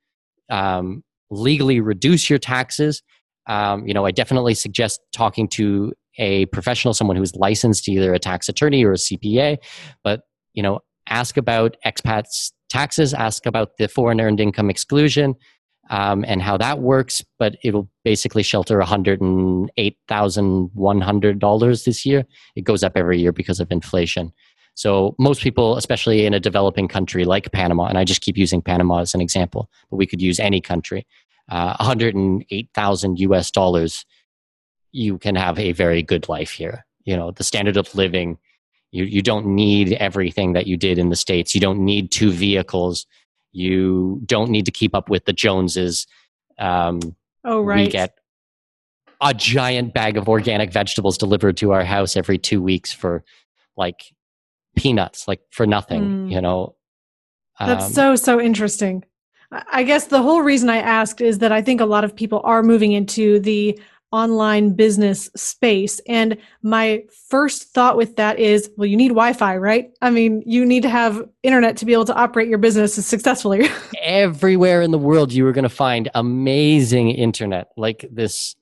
um, 0.51 1.03
legally 1.31 1.81
reduce 1.81 2.29
your 2.29 2.39
taxes. 2.39 3.03
Um, 3.47 3.87
you 3.87 3.95
know, 3.95 4.05
I 4.05 4.11
definitely 4.11 4.55
suggest 4.55 5.01
talking 5.13 5.49
to 5.49 5.93
a 6.19 6.47
professional, 6.47 6.95
someone 6.95 7.17
who's 7.17 7.35
licensed, 7.35 7.89
either 7.89 8.15
a 8.15 8.19
tax 8.19 8.49
attorney 8.49 8.85
or 8.85 8.93
a 8.93 8.97
CPA. 8.97 9.59
But 10.03 10.23
you 10.53 10.63
know, 10.63 10.81
ask 11.09 11.37
about 11.37 11.77
expats 11.85 12.53
taxes, 12.69 13.15
ask 13.15 13.47
about 13.47 13.77
the 13.79 13.89
foreign 13.89 14.21
earned 14.21 14.41
income 14.41 14.71
exclusion, 14.71 15.35
um, 15.91 16.25
and 16.27 16.43
how 16.43 16.57
that 16.57 16.81
works. 16.81 17.23
But 17.39 17.57
it'll 17.63 17.89
basically 18.05 18.43
shelter 18.43 18.79
one 18.79 18.87
hundred 18.87 19.21
and 19.21 19.71
eight 19.77 19.99
thousand 20.09 20.71
one 20.75 21.01
hundred 21.01 21.39
dollars 21.39 21.85
this 21.85 22.05
year. 22.07 22.25
It 22.57 22.63
goes 22.63 22.83
up 22.83 22.93
every 22.97 23.21
year 23.21 23.33
because 23.33 23.61
of 23.61 23.71
inflation. 23.71 24.33
So 24.75 25.15
most 25.19 25.41
people, 25.41 25.77
especially 25.77 26.27
in 26.27 26.35
a 26.35 26.41
developing 26.41 26.89
country 26.89 27.25
like 27.25 27.53
Panama, 27.53 27.87
and 27.87 27.97
I 27.97 28.05
just 28.05 28.23
keep 28.23 28.37
using 28.37 28.61
Panama 28.61 28.99
as 28.99 29.15
an 29.15 29.21
example, 29.21 29.71
but 29.89 29.97
we 29.97 30.07
could 30.07 30.21
use 30.21 30.41
any 30.41 30.61
country, 30.61 31.07
uh, 31.49 31.77
108,000 31.79 33.19
US 33.21 33.51
dollars, 33.53 34.05
you 34.95 35.19
can 35.19 35.35
have 35.35 35.59
a 35.59 35.73
very 35.73 36.03
good 36.03 36.29
life 36.29 36.53
here. 36.53 36.87
You 37.05 37.17
know, 37.17 37.33
the 37.33 37.43
standard 37.43 37.77
of 37.77 37.93
living, 37.97 38.39
you, 38.93 39.05
you 39.05 39.23
don't 39.23 39.45
need 39.45 39.93
everything 39.95 40.53
that 40.53 40.69
you 40.69 40.77
did 40.77 40.99
in 40.99 41.09
the 41.09 41.17
States. 41.17 41.53
You 41.53 41.61
don't 41.61 41.85
need 41.85 42.13
two 42.13 42.31
vehicles. 42.31 43.05
You 43.53 44.21
don't 44.25 44.51
need 44.51 44.67
to 44.67 44.71
keep 44.71 44.95
up 44.95 45.11
with 45.11 45.25
the 45.25 45.33
Joneses. 45.33 46.07
Um, 46.59 47.01
oh, 47.45 47.61
right. 47.63 47.87
we 47.87 47.89
get 47.89 48.17
a 49.21 49.35
giant 49.35 49.95
bag 49.95 50.17
of 50.17 50.29
organic 50.29 50.73
vegetables 50.73 51.19
delivered 51.19 51.57
to 51.57 51.73
our 51.73 51.85
house 51.85 52.17
every 52.17 52.39
two 52.39 52.63
weeks 52.63 52.93
for 52.93 53.25
like 53.77 54.13
peanuts, 54.77 55.27
like 55.27 55.41
for 55.51 55.67
nothing, 55.67 56.03
Mm. 56.03 56.33
you 56.33 56.41
know. 56.41 56.77
That's 57.59 57.87
Um, 57.87 57.93
so 57.93 58.17
so 58.17 58.41
interesting. 58.41 59.05
I 59.73 59.83
guess 59.85 60.07
the 60.07 60.23
whole 60.23 60.43
reason 60.43 60.69
I 60.69 60.79
asked 60.79 61.21
is 61.21 61.39
that 61.39 61.53
I 61.53 61.63
think 61.63 61.81
a 61.81 61.85
lot 61.85 62.03
of 62.05 62.15
people 62.15 62.41
are 62.45 62.63
moving 62.63 62.93
into 62.93 63.39
the 63.41 63.79
online 64.15 64.75
business 64.75 65.29
space. 65.35 66.01
And 66.07 66.39
my 66.63 67.03
first 67.29 67.75
thought 67.75 67.97
with 67.97 68.15
that 68.15 68.39
is 68.39 68.71
well 68.77 68.87
you 68.87 68.97
need 68.97 69.09
wi-fi 69.09 69.57
right? 69.57 69.91
I 70.01 70.11
mean 70.11 70.43
you 70.47 70.65
need 70.65 70.85
to 70.85 70.89
have 70.89 71.29
internet 71.43 71.77
to 71.79 71.85
be 71.85 71.93
able 71.93 72.05
to 72.05 72.15
operate 72.15 72.49
your 72.49 72.59
business 72.59 72.95
successfully. 72.95 73.69
Everywhere 74.01 74.83
in 74.83 74.93
the 74.93 74.99
world 74.99 75.33
you 75.33 75.45
are 75.49 75.53
going 75.53 75.65
to 75.65 75.69
find 75.69 76.09
amazing 76.15 77.11
internet 77.11 77.69
like 77.77 78.07
this. 78.11 78.55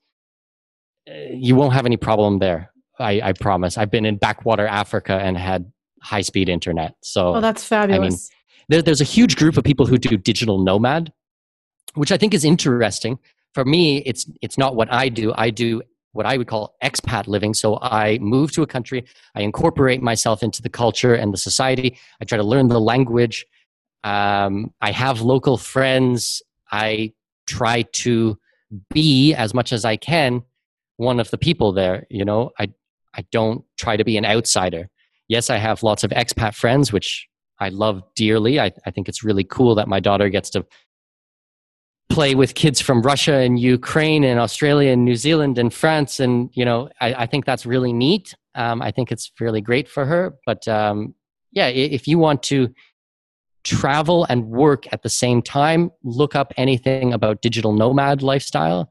Uh, 1.06 1.14
you 1.34 1.54
won't 1.54 1.74
have 1.74 1.84
any 1.84 1.98
problem 1.98 2.38
there 2.38 2.72
I, 2.98 3.20
I 3.22 3.32
promise. 3.32 3.76
I've 3.76 3.90
been 3.90 4.06
in 4.06 4.16
backwater 4.16 4.66
africa 4.66 5.20
and 5.20 5.36
had 5.36 5.70
high 6.00 6.22
speed 6.22 6.48
internet 6.48 6.94
so 7.02 7.36
oh 7.36 7.40
that's 7.40 7.62
fabulous 7.62 8.00
I 8.00 8.08
mean, 8.08 8.18
there, 8.68 8.82
there's 8.82 9.00
a 9.02 9.04
huge 9.04 9.36
group 9.36 9.58
of 9.58 9.64
people 9.64 9.86
who 9.86 9.98
do 9.98 10.16
digital 10.16 10.58
nomad 10.58 11.12
which 11.94 12.10
i 12.10 12.16
think 12.16 12.34
is 12.34 12.44
interesting 12.44 13.20
for 13.54 13.64
me 13.64 13.98
it's 13.98 14.26
it's 14.40 14.58
not 14.58 14.76
what 14.76 14.92
i 14.92 15.08
do. 15.08 15.32
I 15.36 15.50
do 15.50 15.82
what 16.12 16.26
i 16.26 16.36
would 16.36 16.46
call 16.46 16.74
expat 16.82 17.26
living. 17.26 17.54
So 17.54 17.78
i 17.80 18.18
move 18.20 18.52
to 18.52 18.62
a 18.62 18.66
country 18.66 19.04
i 19.34 19.42
incorporate 19.42 20.02
myself 20.02 20.42
into 20.42 20.62
the 20.62 20.70
culture 20.70 21.14
and 21.14 21.32
the 21.32 21.38
society. 21.38 21.98
I 22.20 22.24
try 22.24 22.38
to 22.38 22.44
learn 22.44 22.68
the 22.68 22.80
language. 22.80 23.46
Um, 24.04 24.72
i 24.80 24.90
have 24.90 25.20
local 25.20 25.56
friends. 25.56 26.42
I 26.70 27.12
try 27.46 27.82
to 27.82 28.38
be 28.90 29.34
as 29.34 29.52
much 29.52 29.72
as 29.72 29.84
i 29.84 29.96
can 29.96 30.42
one 30.96 31.20
of 31.20 31.30
the 31.30 31.38
people 31.38 31.72
there 31.72 32.06
you 32.10 32.24
know? 32.24 32.50
I 32.58 32.68
I 33.14 33.24
don't 33.30 33.64
try 33.78 33.96
to 33.96 34.04
be 34.04 34.16
an 34.16 34.24
outsider. 34.24 34.88
Yes, 35.28 35.50
I 35.50 35.56
have 35.56 35.82
lots 35.82 36.04
of 36.04 36.10
expat 36.10 36.54
friends, 36.54 36.92
which 36.92 37.28
I 37.58 37.68
love 37.68 38.02
dearly. 38.14 38.58
I, 38.58 38.72
I 38.86 38.90
think 38.90 39.08
it's 39.08 39.22
really 39.22 39.44
cool 39.44 39.74
that 39.76 39.88
my 39.88 40.00
daughter 40.00 40.28
gets 40.28 40.50
to 40.50 40.64
play 42.12 42.34
with 42.34 42.54
kids 42.54 42.80
from 42.80 43.00
Russia 43.02 43.36
and 43.36 43.58
Ukraine 43.58 44.22
and 44.22 44.38
Australia 44.38 44.92
and 44.92 45.04
New 45.04 45.16
Zealand 45.16 45.58
and 45.58 45.72
France. 45.72 46.20
And, 46.20 46.50
you 46.52 46.64
know, 46.64 46.90
I, 47.00 47.14
I 47.14 47.26
think 47.26 47.46
that's 47.46 47.64
really 47.64 47.92
neat. 47.92 48.34
Um, 48.54 48.82
I 48.82 48.90
think 48.90 49.10
it's 49.10 49.32
really 49.40 49.60
great 49.60 49.88
for 49.88 50.04
her. 50.04 50.34
But 50.44 50.68
um, 50.68 51.14
yeah, 51.52 51.68
if 51.68 52.06
you 52.06 52.18
want 52.18 52.42
to 52.44 52.72
travel 53.64 54.26
and 54.28 54.48
work 54.48 54.92
at 54.92 55.02
the 55.02 55.08
same 55.08 55.40
time, 55.40 55.90
look 56.02 56.36
up 56.36 56.52
anything 56.56 57.12
about 57.12 57.40
digital 57.40 57.72
nomad 57.72 58.22
lifestyle. 58.22 58.90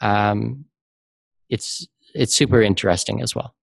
Um, 0.00 0.66
it's 1.48 1.86
it's 2.14 2.34
super 2.34 2.62
interesting 2.62 3.20
as 3.20 3.34
well. 3.34 3.54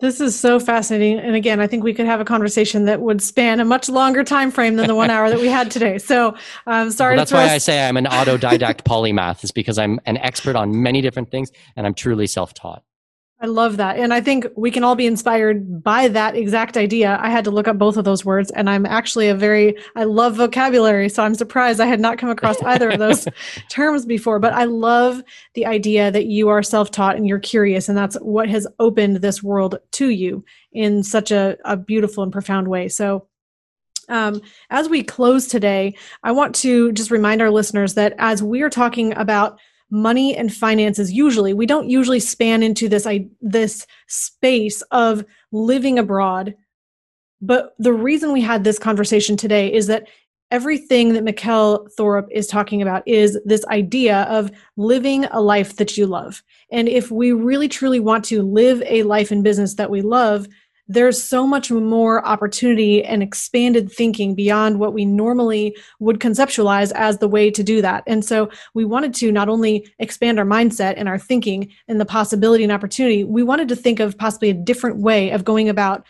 This 0.00 0.20
is 0.20 0.38
so 0.38 0.58
fascinating. 0.58 1.18
And 1.18 1.36
again, 1.36 1.60
I 1.60 1.66
think 1.66 1.84
we 1.84 1.92
could 1.92 2.06
have 2.06 2.20
a 2.20 2.24
conversation 2.24 2.86
that 2.86 3.02
would 3.02 3.20
span 3.20 3.60
a 3.60 3.64
much 3.64 3.88
longer 3.88 4.24
time 4.24 4.50
frame 4.50 4.76
than 4.76 4.86
the 4.86 4.94
one 4.94 5.10
hour 5.10 5.28
that 5.28 5.40
we 5.40 5.48
had 5.48 5.70
today. 5.70 5.98
So 5.98 6.34
I'm 6.66 6.86
um, 6.86 6.90
sorry. 6.90 7.16
Well, 7.16 7.20
that's 7.20 7.32
why 7.32 7.44
us- 7.44 7.50
I 7.50 7.58
say 7.58 7.86
I'm 7.86 7.96
an 7.98 8.06
autodidact 8.06 8.82
polymath 8.84 9.44
is 9.44 9.52
because 9.52 9.78
I'm 9.78 10.00
an 10.06 10.16
expert 10.16 10.56
on 10.56 10.82
many 10.82 11.02
different 11.02 11.30
things 11.30 11.52
and 11.76 11.86
I'm 11.86 11.94
truly 11.94 12.26
self-taught. 12.26 12.82
I 13.42 13.46
love 13.46 13.78
that. 13.78 13.96
And 13.96 14.12
I 14.12 14.20
think 14.20 14.46
we 14.54 14.70
can 14.70 14.84
all 14.84 14.94
be 14.94 15.06
inspired 15.06 15.82
by 15.82 16.08
that 16.08 16.36
exact 16.36 16.76
idea. 16.76 17.18
I 17.22 17.30
had 17.30 17.44
to 17.44 17.50
look 17.50 17.68
up 17.68 17.78
both 17.78 17.96
of 17.96 18.04
those 18.04 18.22
words 18.22 18.50
and 18.50 18.68
I'm 18.68 18.84
actually 18.84 19.28
a 19.28 19.34
very, 19.34 19.76
I 19.96 20.04
love 20.04 20.36
vocabulary. 20.36 21.08
So 21.08 21.22
I'm 21.22 21.34
surprised 21.34 21.80
I 21.80 21.86
had 21.86 22.00
not 22.00 22.18
come 22.18 22.28
across 22.28 22.60
either 22.64 22.90
of 22.90 22.98
those 22.98 23.26
terms 23.70 24.04
before. 24.04 24.40
But 24.40 24.52
I 24.52 24.64
love 24.64 25.22
the 25.54 25.64
idea 25.64 26.10
that 26.10 26.26
you 26.26 26.50
are 26.50 26.62
self 26.62 26.90
taught 26.90 27.16
and 27.16 27.26
you're 27.26 27.38
curious. 27.38 27.88
And 27.88 27.96
that's 27.96 28.16
what 28.16 28.50
has 28.50 28.66
opened 28.78 29.16
this 29.16 29.42
world 29.42 29.78
to 29.92 30.10
you 30.10 30.44
in 30.72 31.02
such 31.02 31.30
a, 31.30 31.56
a 31.64 31.78
beautiful 31.78 32.22
and 32.22 32.32
profound 32.32 32.68
way. 32.68 32.88
So 32.88 33.26
um, 34.10 34.42
as 34.68 34.88
we 34.88 35.02
close 35.02 35.46
today, 35.46 35.94
I 36.22 36.32
want 36.32 36.54
to 36.56 36.92
just 36.92 37.10
remind 37.10 37.40
our 37.40 37.50
listeners 37.50 37.94
that 37.94 38.14
as 38.18 38.42
we 38.42 38.60
are 38.60 38.70
talking 38.70 39.16
about 39.16 39.58
money 39.90 40.36
and 40.36 40.54
finances 40.54 41.12
usually 41.12 41.52
we 41.52 41.66
don't 41.66 41.90
usually 41.90 42.20
span 42.20 42.62
into 42.62 42.88
this 42.88 43.06
I, 43.06 43.26
this 43.40 43.86
space 44.06 44.82
of 44.90 45.24
living 45.52 45.98
abroad 45.98 46.54
but 47.40 47.74
the 47.78 47.92
reason 47.92 48.32
we 48.32 48.42
had 48.42 48.64
this 48.64 48.78
conversation 48.78 49.36
today 49.36 49.72
is 49.72 49.86
that 49.86 50.06
everything 50.50 51.12
that 51.12 51.24
Mikkel 51.24 51.88
Thorup 51.96 52.26
is 52.30 52.46
talking 52.46 52.82
about 52.82 53.06
is 53.06 53.38
this 53.44 53.64
idea 53.66 54.22
of 54.22 54.50
living 54.76 55.24
a 55.26 55.40
life 55.40 55.76
that 55.76 55.96
you 55.96 56.06
love. 56.06 56.42
And 56.72 56.88
if 56.88 57.10
we 57.10 57.32
really 57.32 57.68
truly 57.68 58.00
want 58.00 58.24
to 58.26 58.42
live 58.42 58.82
a 58.86 59.04
life 59.04 59.30
in 59.30 59.42
business 59.42 59.74
that 59.74 59.90
we 59.90 60.02
love, 60.02 60.48
there's 60.90 61.22
so 61.22 61.46
much 61.46 61.70
more 61.70 62.26
opportunity 62.26 63.04
and 63.04 63.22
expanded 63.22 63.92
thinking 63.92 64.34
beyond 64.34 64.80
what 64.80 64.92
we 64.92 65.04
normally 65.04 65.76
would 66.00 66.18
conceptualize 66.18 66.90
as 66.96 67.18
the 67.18 67.28
way 67.28 67.48
to 67.48 67.62
do 67.62 67.80
that. 67.80 68.02
And 68.08 68.24
so 68.24 68.50
we 68.74 68.84
wanted 68.84 69.14
to 69.14 69.30
not 69.30 69.48
only 69.48 69.88
expand 70.00 70.40
our 70.40 70.44
mindset 70.44 70.94
and 70.96 71.08
our 71.08 71.18
thinking 71.18 71.70
and 71.86 72.00
the 72.00 72.04
possibility 72.04 72.64
and 72.64 72.72
opportunity, 72.72 73.22
we 73.22 73.44
wanted 73.44 73.68
to 73.68 73.76
think 73.76 74.00
of 74.00 74.18
possibly 74.18 74.50
a 74.50 74.54
different 74.54 74.96
way 74.96 75.30
of 75.30 75.44
going 75.44 75.68
about 75.68 76.04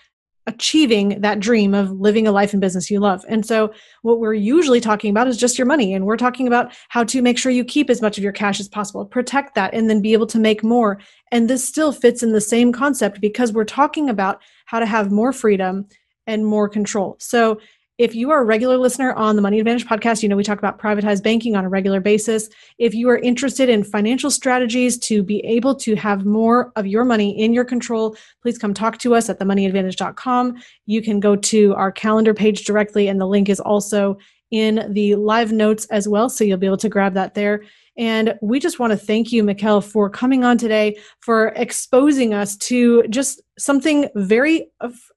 achieving 0.51 1.21
that 1.21 1.41
dream 1.41 1.75
of 1.75 1.91
living 1.93 2.27
a 2.27 2.33
life 2.33 2.53
and 2.53 2.61
business 2.61 2.91
you 2.91 3.01
love. 3.01 3.25
And 3.29 3.47
so, 3.47 3.73
what 4.03 4.21
we're 4.21 4.35
usually 4.35 4.81
talking 4.81 5.11
about 5.11 5.29
is 5.29 5.37
just 5.37 5.59
your 5.59 5.67
money. 5.67 5.95
And 5.95 6.05
we're 6.05 6.17
talking 6.17 6.47
about 6.47 6.73
how 6.89 7.05
to 7.05 7.23
make 7.23 7.39
sure 7.39 7.53
you 7.53 7.65
keep 7.65 7.89
as 7.89 8.03
much 8.03 8.19
of 8.19 8.25
your 8.25 8.33
cash 8.33 8.61
as 8.61 8.69
possible, 8.69 9.05
protect 9.05 9.55
that, 9.55 9.73
and 9.73 9.89
then 9.89 10.03
be 10.03 10.13
able 10.13 10.27
to 10.27 10.39
make 10.39 10.63
more. 10.63 10.99
And 11.31 11.49
this 11.49 11.67
still 11.67 11.93
fits 11.93 12.23
in 12.23 12.33
the 12.33 12.41
same 12.41 12.73
concept 12.73 13.21
because 13.21 13.53
we're 13.53 13.65
talking 13.65 14.09
about 14.09 14.43
how 14.67 14.81
to 14.81 14.87
have 14.87 15.11
more 15.11 15.33
freedom 15.33 15.87
and 16.27 16.45
more 16.45 16.69
control. 16.69 17.17
So, 17.19 17.61
if 18.01 18.15
you 18.15 18.31
are 18.31 18.41
a 18.41 18.45
regular 18.47 18.79
listener 18.79 19.13
on 19.13 19.37
the 19.37 19.43
Money 19.43 19.61
Advantage 19.61 19.85
podcast, 19.85 20.23
you 20.23 20.29
know 20.31 20.35
we 20.35 20.43
talk 20.43 20.57
about 20.57 20.79
privatized 20.79 21.23
banking 21.23 21.55
on 21.55 21.67
a 21.67 21.69
regular 21.69 22.01
basis. 22.01 22.49
If 22.79 22.95
you 22.95 23.11
are 23.11 23.19
interested 23.19 23.69
in 23.69 23.85
financial 23.85 24.31
strategies 24.31 24.99
to 25.01 25.23
be 25.23 25.41
able 25.41 25.75
to 25.75 25.95
have 25.97 26.25
more 26.25 26.73
of 26.77 26.87
your 26.87 27.05
money 27.05 27.39
in 27.39 27.53
your 27.53 27.67
control, 27.67 28.17
please 28.41 28.57
come 28.57 28.73
talk 28.73 28.97
to 29.01 29.15
us 29.15 29.29
at 29.29 29.39
themoneyadvantage.com. 29.39 30.57
You 30.87 31.03
can 31.03 31.21
go 31.21 31.37
to 31.37 31.75
our 31.75 31.93
calendar 31.93 32.33
page 32.33 32.65
directly, 32.65 33.07
and 33.07 33.21
the 33.21 33.27
link 33.27 33.51
is 33.51 33.61
also 33.61 34.17
in 34.51 34.91
the 34.95 35.17
live 35.17 35.53
notes 35.53 35.85
as 35.91 36.09
well. 36.09 36.31
So 36.31 36.43
you'll 36.43 36.57
be 36.57 36.67
able 36.67 36.79
to 36.79 36.89
grab 36.89 37.13
that 37.15 37.35
there. 37.35 37.65
And 37.99 38.35
we 38.41 38.61
just 38.61 38.79
want 38.79 38.93
to 38.93 38.97
thank 38.97 39.31
you, 39.31 39.45
Mikkel, 39.45 39.85
for 39.85 40.09
coming 40.09 40.43
on 40.43 40.57
today, 40.57 40.97
for 41.21 41.49
exposing 41.49 42.33
us 42.33 42.57
to 42.57 43.03
just 43.11 43.43
something 43.59 44.09
very, 44.15 44.71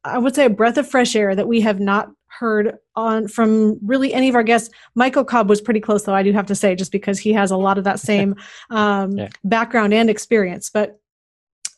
I 0.04 0.18
would 0.18 0.36
say, 0.36 0.46
a 0.46 0.50
breath 0.50 0.78
of 0.78 0.86
fresh 0.86 1.16
air 1.16 1.34
that 1.34 1.48
we 1.48 1.62
have 1.62 1.80
not 1.80 2.12
heard 2.44 2.78
on 2.98 3.30
from 3.30 3.80
really 3.82 4.14
any 4.14 4.28
of 4.28 4.36
our 4.36 4.44
guests. 4.44 4.70
Michael 4.96 5.24
Cobb 5.24 5.48
was 5.48 5.62
pretty 5.62 5.80
close, 5.80 6.04
though 6.04 6.14
I 6.14 6.24
do 6.24 6.34
have 6.34 6.48
to 6.48 6.56
say, 6.56 6.76
just 6.76 6.92
because 6.92 7.18
he 7.18 7.32
has 7.32 7.52
a 7.52 7.58
lot 7.58 7.78
of 7.78 7.86
that 7.86 8.00
same 8.12 8.36
um, 8.70 9.14
yeah. 9.14 9.30
background 9.46 9.94
and 9.94 10.10
experience. 10.10 10.70
But 10.70 11.00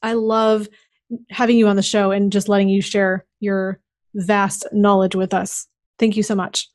I 0.01 0.13
love 0.13 0.67
having 1.29 1.55
you 1.55 1.67
on 1.67 1.75
the 1.75 1.83
show 1.83 2.09
and 2.09 2.31
just 2.31 2.49
letting 2.49 2.67
you 2.67 2.81
share 2.81 3.25
your 3.39 3.79
vast 4.15 4.65
knowledge 4.71 5.13
with 5.13 5.35
us. 5.35 5.67
Thank 5.99 6.17
you 6.17 6.23
so 6.23 6.33
much. 6.33 6.67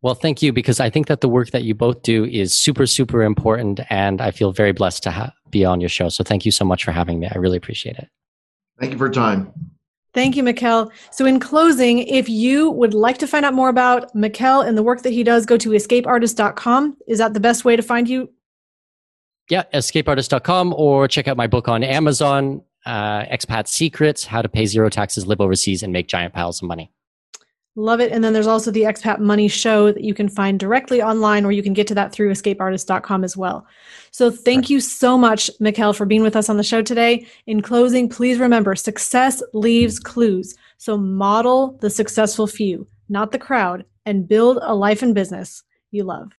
Well, 0.00 0.14
thank 0.14 0.40
you 0.40 0.50
because 0.50 0.80
I 0.80 0.88
think 0.88 1.08
that 1.08 1.20
the 1.20 1.28
work 1.28 1.50
that 1.50 1.64
you 1.64 1.74
both 1.74 2.02
do 2.02 2.24
is 2.24 2.54
super, 2.54 2.86
super 2.86 3.22
important, 3.22 3.80
and 3.90 4.22
I 4.22 4.30
feel 4.30 4.52
very 4.52 4.72
blessed 4.72 5.02
to 5.02 5.10
ha- 5.10 5.32
be 5.50 5.66
on 5.66 5.80
your 5.80 5.90
show. 5.90 6.08
So, 6.08 6.24
thank 6.24 6.46
you 6.46 6.52
so 6.52 6.64
much 6.64 6.84
for 6.84 6.92
having 6.92 7.18
me. 7.18 7.28
I 7.30 7.36
really 7.36 7.58
appreciate 7.58 7.96
it. 7.96 8.08
Thank 8.78 8.92
you 8.92 8.98
for 8.98 9.06
your 9.06 9.12
time. 9.12 9.52
Thank 10.14 10.36
you, 10.36 10.42
Mikkel. 10.42 10.90
So, 11.10 11.26
in 11.26 11.38
closing, 11.38 11.98
if 12.00 12.28
you 12.28 12.70
would 12.70 12.94
like 12.94 13.18
to 13.18 13.26
find 13.26 13.44
out 13.44 13.54
more 13.54 13.68
about 13.68 14.14
Mikkel 14.14 14.66
and 14.66 14.76
the 14.76 14.82
work 14.82 15.02
that 15.02 15.12
he 15.12 15.22
does, 15.22 15.44
go 15.44 15.56
to 15.58 15.70
escapeartist.com. 15.70 16.96
Is 17.06 17.18
that 17.18 17.34
the 17.34 17.40
best 17.40 17.64
way 17.64 17.76
to 17.76 17.82
find 17.82 18.08
you? 18.08 18.30
Yeah, 19.50 19.64
escapeartist.com 19.72 20.74
or 20.76 21.08
check 21.08 21.28
out 21.28 21.36
my 21.36 21.46
book 21.46 21.68
on 21.68 21.82
Amazon, 21.82 22.62
uh, 22.84 23.24
Expat 23.24 23.66
Secrets 23.66 24.24
How 24.24 24.42
to 24.42 24.48
Pay 24.48 24.66
Zero 24.66 24.90
Taxes, 24.90 25.26
Live 25.26 25.40
Overseas, 25.40 25.82
and 25.82 25.92
Make 25.92 26.08
Giant 26.08 26.34
Piles 26.34 26.62
of 26.62 26.68
Money. 26.68 26.92
Love 27.78 28.00
it. 28.00 28.10
And 28.10 28.24
then 28.24 28.32
there's 28.32 28.48
also 28.48 28.72
the 28.72 28.82
Expat 28.82 29.20
Money 29.20 29.46
Show 29.46 29.92
that 29.92 30.02
you 30.02 30.12
can 30.12 30.28
find 30.28 30.58
directly 30.58 31.00
online, 31.00 31.44
or 31.44 31.52
you 31.52 31.62
can 31.62 31.74
get 31.74 31.86
to 31.86 31.94
that 31.94 32.10
through 32.10 32.32
escapeartist.com 32.32 33.22
as 33.22 33.36
well. 33.36 33.68
So 34.10 34.32
thank 34.32 34.62
right. 34.62 34.70
you 34.70 34.80
so 34.80 35.16
much, 35.16 35.48
Mikkel, 35.60 35.94
for 35.94 36.04
being 36.04 36.24
with 36.24 36.34
us 36.34 36.48
on 36.48 36.56
the 36.56 36.64
show 36.64 36.82
today. 36.82 37.24
In 37.46 37.62
closing, 37.62 38.08
please 38.08 38.40
remember 38.40 38.74
success 38.74 39.44
leaves 39.54 40.00
clues. 40.00 40.56
So 40.78 40.98
model 40.98 41.78
the 41.80 41.88
successful 41.88 42.48
few, 42.48 42.84
not 43.08 43.30
the 43.30 43.38
crowd, 43.38 43.84
and 44.04 44.26
build 44.26 44.58
a 44.60 44.74
life 44.74 45.02
and 45.02 45.14
business 45.14 45.62
you 45.92 46.02
love. 46.02 46.32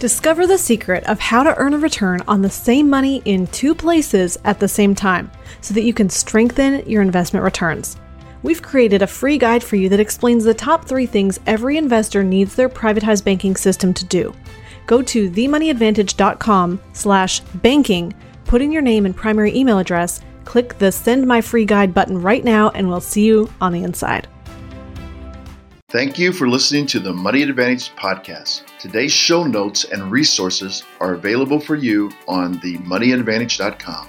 Discover 0.00 0.48
the 0.48 0.58
secret 0.58 1.02
of 1.04 1.18
how 1.18 1.44
to 1.44 1.56
earn 1.56 1.72
a 1.72 1.78
return 1.78 2.20
on 2.28 2.42
the 2.42 2.50
same 2.50 2.90
money 2.90 3.22
in 3.24 3.46
two 3.46 3.74
places 3.74 4.36
at 4.44 4.60
the 4.60 4.68
same 4.68 4.94
time 4.94 5.30
so 5.62 5.72
that 5.72 5.84
you 5.84 5.94
can 5.94 6.10
strengthen 6.10 6.86
your 6.86 7.00
investment 7.00 7.42
returns 7.42 7.96
we've 8.42 8.62
created 8.62 9.02
a 9.02 9.06
free 9.06 9.38
guide 9.38 9.62
for 9.62 9.76
you 9.76 9.88
that 9.88 10.00
explains 10.00 10.44
the 10.44 10.54
top 10.54 10.84
three 10.84 11.06
things 11.06 11.40
every 11.46 11.76
investor 11.76 12.22
needs 12.22 12.54
their 12.54 12.68
privatized 12.68 13.24
banking 13.24 13.56
system 13.56 13.92
to 13.94 14.04
do. 14.04 14.34
Go 14.86 15.02
to 15.02 15.30
themoneyadvantage.com 15.30 16.80
slash 16.92 17.40
banking, 17.40 18.14
put 18.44 18.62
in 18.62 18.72
your 18.72 18.82
name 18.82 19.06
and 19.06 19.16
primary 19.16 19.54
email 19.54 19.78
address, 19.78 20.20
click 20.44 20.78
the 20.78 20.90
send 20.90 21.26
my 21.26 21.40
free 21.40 21.64
guide 21.64 21.94
button 21.94 22.20
right 22.20 22.44
now, 22.44 22.70
and 22.70 22.88
we'll 22.88 23.00
see 23.00 23.24
you 23.24 23.48
on 23.60 23.72
the 23.72 23.82
inside. 23.82 24.26
Thank 25.90 26.20
you 26.20 26.32
for 26.32 26.48
listening 26.48 26.86
to 26.86 27.00
the 27.00 27.12
Money 27.12 27.42
Advantage 27.42 27.90
podcast. 27.96 28.62
Today's 28.78 29.12
show 29.12 29.42
notes 29.42 29.84
and 29.84 30.10
resources 30.10 30.84
are 31.00 31.14
available 31.14 31.58
for 31.58 31.74
you 31.74 32.12
on 32.28 32.60
themoneyadvantage.com. 32.60 34.08